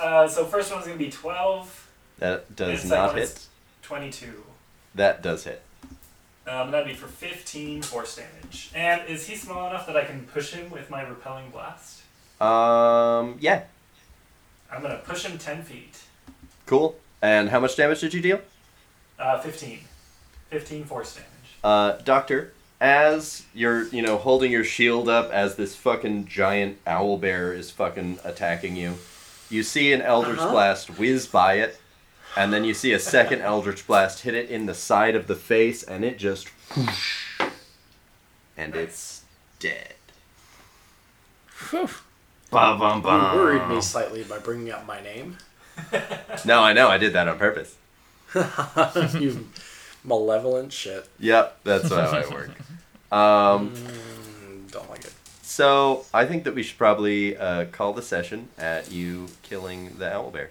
[0.00, 1.88] Uh, so first one's gonna be 12,
[2.18, 3.46] That does second not hit.
[3.82, 4.44] 22.
[4.94, 5.62] That does hit.
[6.46, 8.70] Um, that'd be for 15 force damage.
[8.74, 12.02] And is he small enough that I can push him with my repelling blast?
[12.40, 13.64] Um, yeah.
[14.72, 15.98] I'm gonna push him 10 feet.
[16.66, 16.96] Cool.
[17.20, 18.40] And how much damage did you deal?
[19.18, 19.80] Uh, 15.
[20.50, 21.28] 15 force damage.
[21.62, 27.54] Uh, Doctor, as you're, you know, holding your shield up as this fucking giant owlbear
[27.56, 28.94] is fucking attacking you,
[29.50, 30.50] you see an Eldritch Uh-huh.
[30.52, 31.80] Blast whiz by it,
[32.36, 35.34] and then you see a second Eldritch Blast hit it in the side of the
[35.36, 36.48] face, and it just.
[36.76, 37.40] whoosh,
[38.56, 39.22] and it's
[39.58, 39.94] dead.
[41.70, 41.88] Whew.
[42.50, 45.36] Bum, bum, You worried me slightly by bringing up my name.
[46.44, 47.76] No, I know, I did that on purpose.
[49.20, 49.48] you
[50.04, 51.08] malevolent shit.
[51.20, 52.50] Yep, that's how I work.
[53.12, 55.12] Um, Mm, don't like it.
[55.58, 60.04] So I think that we should probably uh, call the session at you killing the
[60.04, 60.50] owlbear.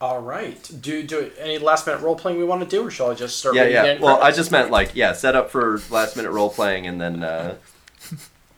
[0.00, 0.70] All right.
[0.80, 3.38] Do do any last minute role playing we want to do, or shall I just
[3.38, 3.54] start?
[3.54, 3.96] Yeah, yeah.
[3.96, 6.98] the Well, I just meant like yeah, set up for last minute role playing, and
[6.98, 7.56] then uh,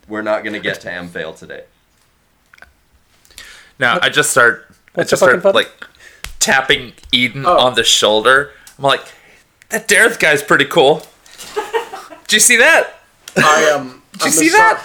[0.08, 1.64] we're not gonna get to Amphail today.
[3.76, 4.70] Now I just start.
[4.94, 5.56] What's I just start button?
[5.56, 5.84] like
[6.38, 7.58] tapping Eden Oh.
[7.58, 8.52] on the shoulder.
[8.78, 9.04] I'm like,
[9.70, 11.02] that Derreth guy's pretty cool.
[12.28, 13.00] Do you see that?
[13.36, 14.00] I um.
[14.12, 14.84] Did you see that?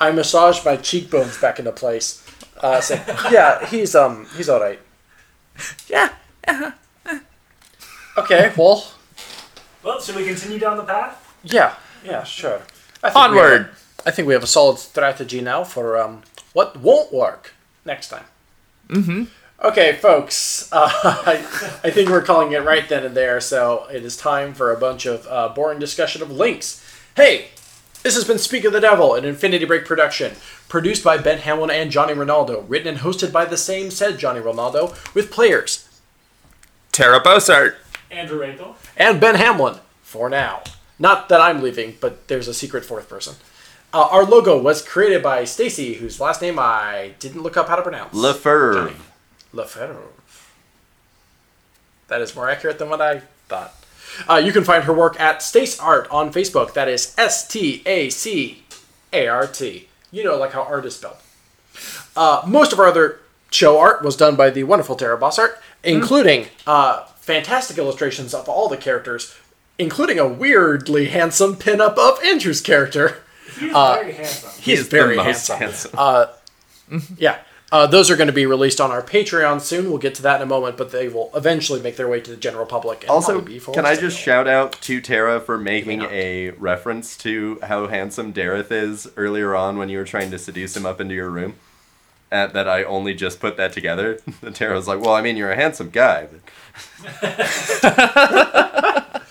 [0.00, 2.24] I massaged my cheekbones back into place.
[2.60, 4.78] Uh, saying, yeah, he's um, he's all right.
[5.88, 6.10] Yeah.
[8.18, 8.84] Okay, well,
[9.82, 11.34] Well, should we continue down the path?
[11.42, 12.60] yeah, yeah, sure.
[13.02, 13.62] I think we Onward.
[13.62, 13.70] have
[14.04, 16.22] a- I think we have a solid strategy now for um,
[16.52, 17.54] what won't work
[17.84, 18.24] next time.
[18.88, 19.24] Mm-hmm.
[19.64, 20.68] Okay, folks.
[20.72, 21.36] Uh, I,
[21.84, 23.40] I think we're calling it right then and there.
[23.40, 26.84] So it is time for a bunch of uh, boring discussion of links.
[27.16, 27.48] Hey,
[28.02, 30.34] this has been Speak of the Devil, an Infinity Break production,
[30.68, 34.40] produced by Ben Hamlin and Johnny Rinaldo, written and hosted by the same said Johnny
[34.40, 35.88] Rinaldo, with players
[36.90, 37.76] Terra Bosart.
[38.10, 38.76] Andrew Rachel.
[38.96, 40.62] and Ben Hamlin for now.
[40.98, 43.36] Not that I'm leaving, but there's a secret fourth person.
[43.94, 47.76] Uh, our logo was created by Stacy, whose last name I didn't look up how
[47.76, 48.14] to pronounce.
[48.14, 48.94] LeFevre.
[49.54, 49.96] LeFevre.
[52.08, 53.74] That is more accurate than what I thought.
[54.28, 56.74] Uh, you can find her work at Stace Art on Facebook.
[56.74, 58.62] That is S T A C
[59.12, 59.88] A R T.
[60.10, 61.16] You know, like how art is spelled.
[62.14, 63.20] Uh, most of our other
[63.50, 68.68] show art was done by the wonderful Terra Bosart, including uh, fantastic illustrations of all
[68.68, 69.34] the characters,
[69.78, 73.22] including a weirdly handsome pinup of Andrew's character.
[73.58, 74.50] He's Uh, very handsome.
[74.56, 75.96] He's He's very the most handsome.
[75.96, 77.06] handsome.
[77.16, 77.38] Yeah.
[77.72, 79.88] Uh, those are going to be released on our Patreon soon.
[79.88, 82.30] We'll get to that in a moment, but they will eventually make their way to
[82.30, 83.00] the general public.
[83.00, 87.16] And also, probably be can I just shout out to Terra for making a reference
[87.18, 91.00] to how handsome Derreth is earlier on when you were trying to seduce him up
[91.00, 91.54] into your room?
[92.30, 94.18] Uh, that I only just put that together.
[94.42, 96.28] And Terra was like, "Well, I mean, you're a handsome guy."
[97.22, 97.22] But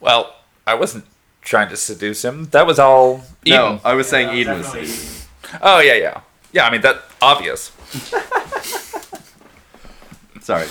[0.00, 1.06] Well, I wasn't
[1.42, 2.44] trying to seduce him.
[2.46, 3.58] That was all Eden.
[3.58, 5.17] no, I was saying Yeah, Eden was seducing.
[5.62, 6.20] Oh yeah, yeah,
[6.52, 6.66] yeah.
[6.66, 7.72] I mean that obvious.
[10.40, 10.66] Sorry.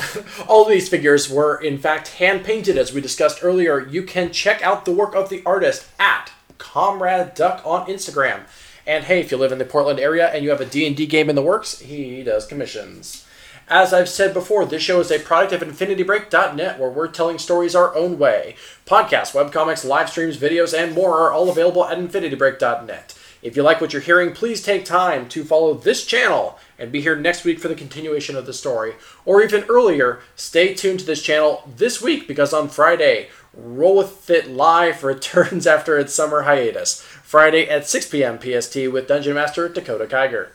[0.48, 3.88] All of these figures were, in fact, hand painted, as we discussed earlier.
[3.88, 8.42] You can check out the work of the artist at Comrade Duck on Instagram.
[8.88, 11.30] And hey, if you live in the Portland area and you have a D&D game
[11.30, 13.28] in the works, he does commissions.
[13.70, 17.76] As I've said before, this show is a product of InfinityBreak.net, where we're telling stories
[17.76, 18.56] our own way.
[18.86, 23.17] Podcasts, webcomics, live streams, videos, and more are all available at InfinityBreak.net.
[23.42, 27.02] If you like what you're hearing, please take time to follow this channel and be
[27.02, 28.94] here next week for the continuation of the story.
[29.26, 34.30] Or even earlier, stay tuned to this channel this week because on Friday, Roll With
[34.30, 37.02] It Live returns after its summer hiatus.
[37.02, 38.40] Friday at 6 p.m.
[38.40, 40.50] PST with Dungeon Master Dakota Kiger.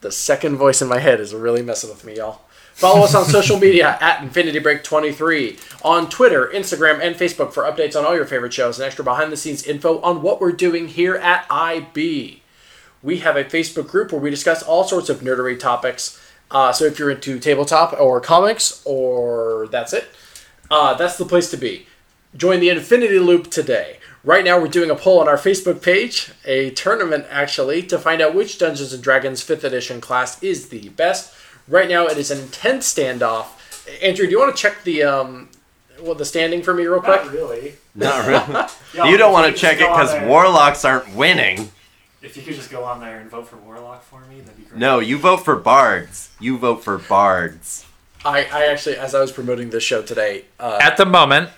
[0.00, 2.42] The second voice in my head is really messing with me, y'all.
[2.76, 8.04] Follow us on social media at InfinityBreak23, on Twitter, Instagram, and Facebook for updates on
[8.04, 11.14] all your favorite shows and extra behind the scenes info on what we're doing here
[11.14, 12.42] at IB.
[13.02, 16.20] We have a Facebook group where we discuss all sorts of nerdery topics.
[16.50, 20.10] Uh, so if you're into tabletop or comics or that's it,
[20.70, 21.86] uh, that's the place to be.
[22.36, 24.00] Join the Infinity Loop today.
[24.22, 28.20] Right now, we're doing a poll on our Facebook page, a tournament actually, to find
[28.20, 31.32] out which Dungeons and Dragons 5th edition class is the best.
[31.68, 33.46] Right now, it is an intense standoff.
[34.02, 35.48] Andrew, do you want to check the um,
[36.00, 37.24] well, the standing for me real quick?
[37.24, 37.74] Not really.
[37.94, 38.68] Not really.
[38.94, 41.70] Yo, you don't want to check it because warlocks aren't winning.
[42.22, 44.64] If you could just go on there and vote for Warlock for me, that'd be
[44.64, 44.80] great.
[44.80, 46.30] No, you vote for bards.
[46.40, 47.86] You vote for bards.
[48.24, 51.50] I, I actually, as I was promoting this show today, uh, At the moment,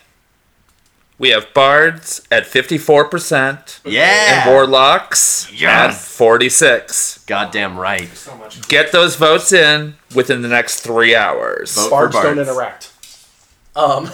[1.19, 4.43] we have bards at 54% Yeah.
[4.45, 5.95] and warlocks Yes.
[5.95, 7.19] at 46.
[7.27, 8.09] Goddamn right.
[8.17, 8.67] So much.
[8.69, 11.75] Get those votes in within the next three hours.
[11.75, 11.91] Vote.
[11.91, 12.91] bards, for don't interact.
[13.75, 14.11] Um,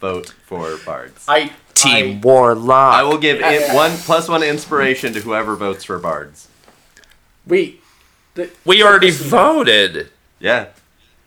[0.00, 1.24] Vote for bards.
[1.28, 2.94] I Team I- Warlock.
[2.94, 6.48] I will give it one plus one inspiration to whoever votes for bards.
[7.46, 7.80] we.
[8.34, 10.08] The, we already voted.
[10.40, 10.66] Yeah.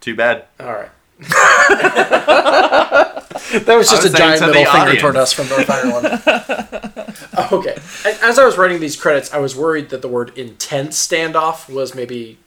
[0.02, 0.46] Too bad.
[0.60, 0.90] all right.
[3.66, 5.02] that was just was a giant saying to middle finger audience.
[5.02, 7.52] toward us from North Ireland.
[7.52, 7.76] okay.
[8.24, 11.94] As I was writing these credits, I was worried that the word intense standoff was
[11.96, 12.38] maybe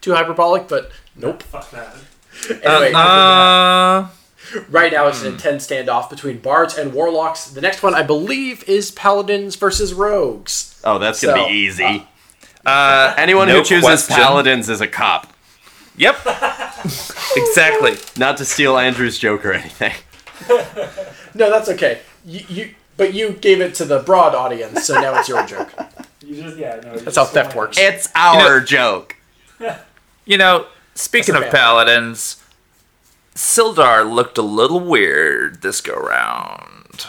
[0.00, 1.42] too hyperbolic, but nope.
[1.42, 1.94] Fuck that.
[2.62, 4.08] Anyway, Uh,
[4.68, 7.46] right now it's an intense standoff between bards and warlocks.
[7.46, 10.78] The next one, I believe, is paladins versus rogues.
[10.84, 12.06] Oh, that's gonna So, be easy.
[12.66, 14.16] uh, Anyone no who chooses question.
[14.16, 15.32] paladins is a cop.
[15.96, 16.14] Yep.
[17.36, 17.96] exactly.
[18.18, 19.94] Not to steal Andrew's joke or anything.
[21.34, 22.00] No, that's okay.
[22.24, 25.70] You, you but you gave it to the broad audience, so now it's your joke.
[26.24, 26.80] You just yeah.
[26.82, 27.78] No, you That's how theft went- works.
[27.78, 29.16] It's our know- joke.
[30.28, 32.42] You know, speaking of paladins,
[33.36, 37.06] Sildar looked a little weird this go round.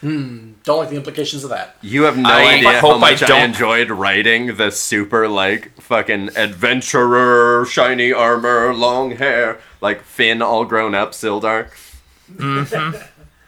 [0.00, 1.76] Hmm, don't like the implications of that.
[1.82, 5.70] You have no I idea hope how much I I, enjoyed writing the super like
[5.80, 11.68] fucking adventurer, shiny armor, long hair, like Finn all grown up, Sildar.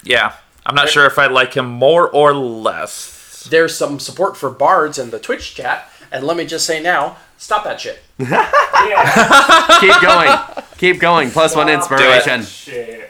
[0.03, 0.35] Yeah,
[0.65, 3.45] I'm not sure if I like him more or less.
[3.51, 7.17] There's some support for bards in the Twitch chat, and let me just say now,
[7.39, 8.01] stop that shit.
[9.81, 10.39] Keep going.
[10.79, 11.31] Keep going.
[11.31, 13.07] Plus one Stop inspiration.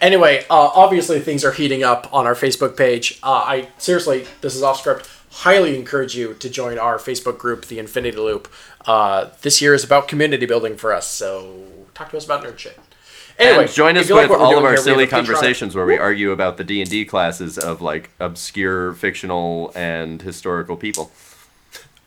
[0.00, 3.18] Anyway, uh, obviously things are heating up on our Facebook page.
[3.22, 5.08] Uh, I seriously, this is off script.
[5.30, 8.48] Highly encourage you to join our Facebook group, the Infinity Loop.
[8.86, 11.64] Uh, this year is about community building for us, so
[11.94, 12.78] talk to us about nerd shit.
[13.38, 15.26] Anyway, and join us you like with all of our here, silly have a Patreon.
[15.26, 20.22] conversations where we argue about the D and D classes of like obscure fictional and
[20.22, 21.10] historical people.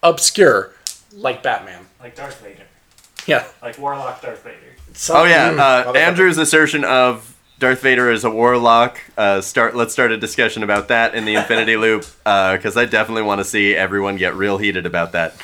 [0.02, 0.74] Obscure,
[1.14, 1.86] like Batman.
[2.00, 2.64] Like Darth Vader.
[3.28, 3.46] Yeah.
[3.62, 4.56] Like Warlock Darth Vader.
[4.94, 5.92] Some- Oh yeah, Mm, uh.
[5.92, 9.00] Andrew's assertion of Darth Vader is a warlock.
[9.18, 9.76] Uh, start.
[9.76, 13.46] Let's start a discussion about that in the Infinity Loop because I definitely want to
[13.46, 15.36] see everyone get real heated about that.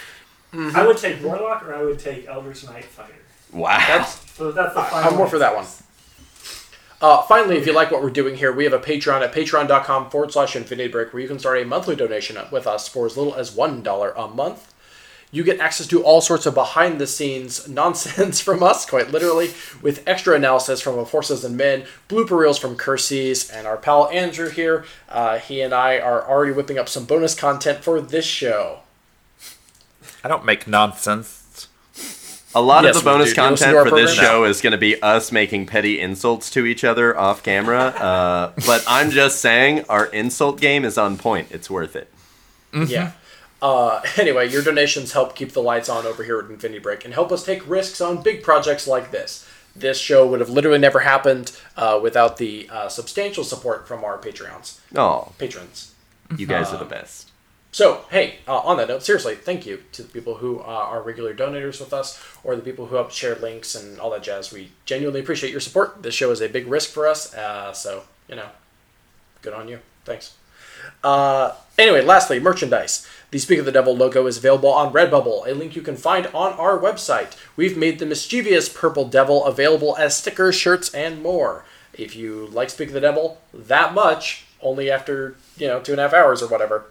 [0.54, 0.76] Mm-hmm.
[0.76, 3.12] I would take Warlock or I would take Eldritch Knight Fighter.
[3.52, 4.08] Wow.
[4.36, 5.12] So that's the final.
[5.12, 5.66] I'm more for that one.
[7.02, 10.10] Uh, finally, if you like what we're doing here, we have a Patreon at patreon.com
[10.10, 13.16] forward slash infinity break where you can start a monthly donation with us for as
[13.16, 14.74] little as $1 a month.
[15.32, 19.54] You get access to all sorts of behind the scenes nonsense from us, quite literally,
[19.82, 24.10] with extra analysis from Of Horses and Men, blooper reels from Curses, and our pal
[24.10, 24.86] Andrew here.
[25.08, 28.80] Uh, he and I are already whipping up some bonus content for this show.
[30.24, 31.45] I don't make nonsense.
[32.56, 33.36] A lot Yes, of the bonus do.
[33.36, 34.32] Do you listen content for this program?
[34.34, 37.88] show is going to be us making petty insults to each other off camera.
[37.88, 41.50] Uh, but I'm just saying, our insult game is on point.
[41.52, 42.12] It's worth it.
[42.74, 43.12] Yeah.
[43.62, 47.14] Uh, anyway, your donations help keep the lights on over here at Infinity Break and
[47.14, 49.48] help us take risks on big projects like this.
[49.76, 54.18] This show would have literally never happened uh, without the uh, substantial support from our
[54.18, 55.94] Patreons, Oh, patrons.
[56.38, 57.32] you guys Uh, are the best.
[57.76, 61.02] So, hey, uh, on that note, seriously, thank you to the people who uh, are
[61.02, 64.50] regular donors with us or the people who help share links and all that jazz.
[64.50, 66.02] We genuinely appreciate your support.
[66.02, 68.48] This show is a big risk for us, uh, so, you know,
[69.42, 69.80] good on you.
[70.06, 70.38] Thanks.
[71.04, 73.06] Uh, anyway, lastly, merchandise.
[73.32, 76.28] The Speak of the Devil logo is available on Redbubble, a link you can find
[76.28, 77.36] on our website.
[77.58, 81.66] We've made the mischievous purple devil available as stickers, shirts, and more.
[81.94, 86.00] If you like Speak of the Devil that much, only after, you know, two and
[86.00, 86.86] a half hours or whatever,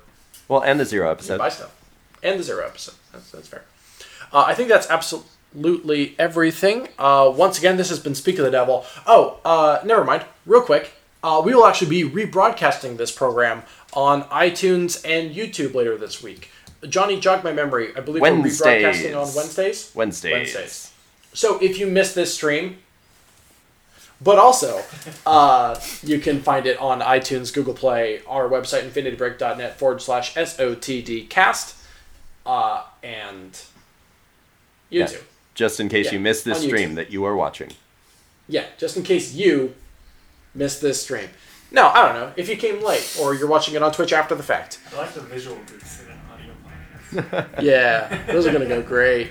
[0.48, 1.38] Well, and the zero episode.
[1.38, 1.74] buy stuff.
[2.22, 2.94] And the zero episode.
[3.12, 3.64] That's, that's fair.
[4.32, 6.88] Uh, I think that's absolutely everything.
[6.98, 8.84] Uh, once again, this has been Speak of the Devil.
[9.06, 10.24] Oh, uh, never mind.
[10.46, 10.92] Real quick,
[11.22, 13.62] uh, we will actually be rebroadcasting this program
[13.92, 16.50] on iTunes and YouTube later this week.
[16.88, 17.96] Johnny, jog my memory.
[17.96, 18.84] I believe we're Wednesdays.
[18.84, 19.92] rebroadcasting on Wednesdays.
[19.94, 20.32] Wednesdays.
[20.32, 20.92] Wednesdays.
[21.32, 22.78] So if you missed this stream,
[24.24, 24.82] but also
[25.26, 31.28] uh, you can find it on iTunes, Google Play, our website, infinitybreak.net forward slash SOTD
[31.28, 31.76] cast,
[32.46, 33.60] uh, and
[34.90, 35.06] Yeah.
[35.06, 35.22] YouTube.
[35.54, 37.70] Just in case Yeah, you missed this stream that you are watching.
[38.48, 39.74] Yeah, just in case you
[40.54, 41.28] missed this stream.
[41.70, 42.32] No, I don't know.
[42.36, 44.78] If you came late or you're watching it on Twitch after the fact.
[44.92, 46.52] I like the visual boosts in an audio
[47.30, 47.62] podcast.
[47.62, 49.30] Yeah, those are gonna go great.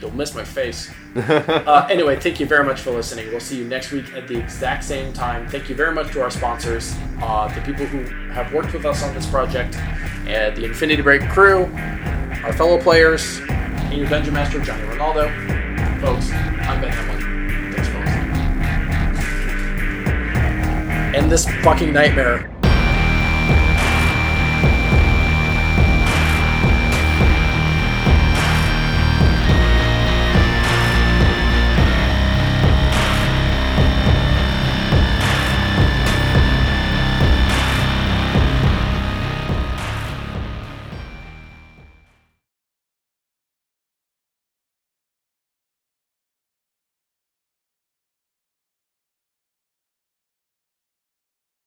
[0.00, 0.90] You'll miss my face.
[1.62, 3.28] Uh, anyway, thank you very much for listening.
[3.30, 5.46] We'll see you next week at the exact same time.
[5.48, 9.02] Thank you very much to our sponsors, uh, the people who have worked with us
[9.02, 9.76] on this project,
[10.26, 11.64] and the Infinity Break crew,
[12.44, 15.28] our fellow players, and your Dungeon Master, Johnny Rinaldo.
[16.00, 17.72] Folks, I'm Ben Hamlin.
[17.72, 18.32] Thanks for listening.
[21.14, 22.50] End this fucking nightmare.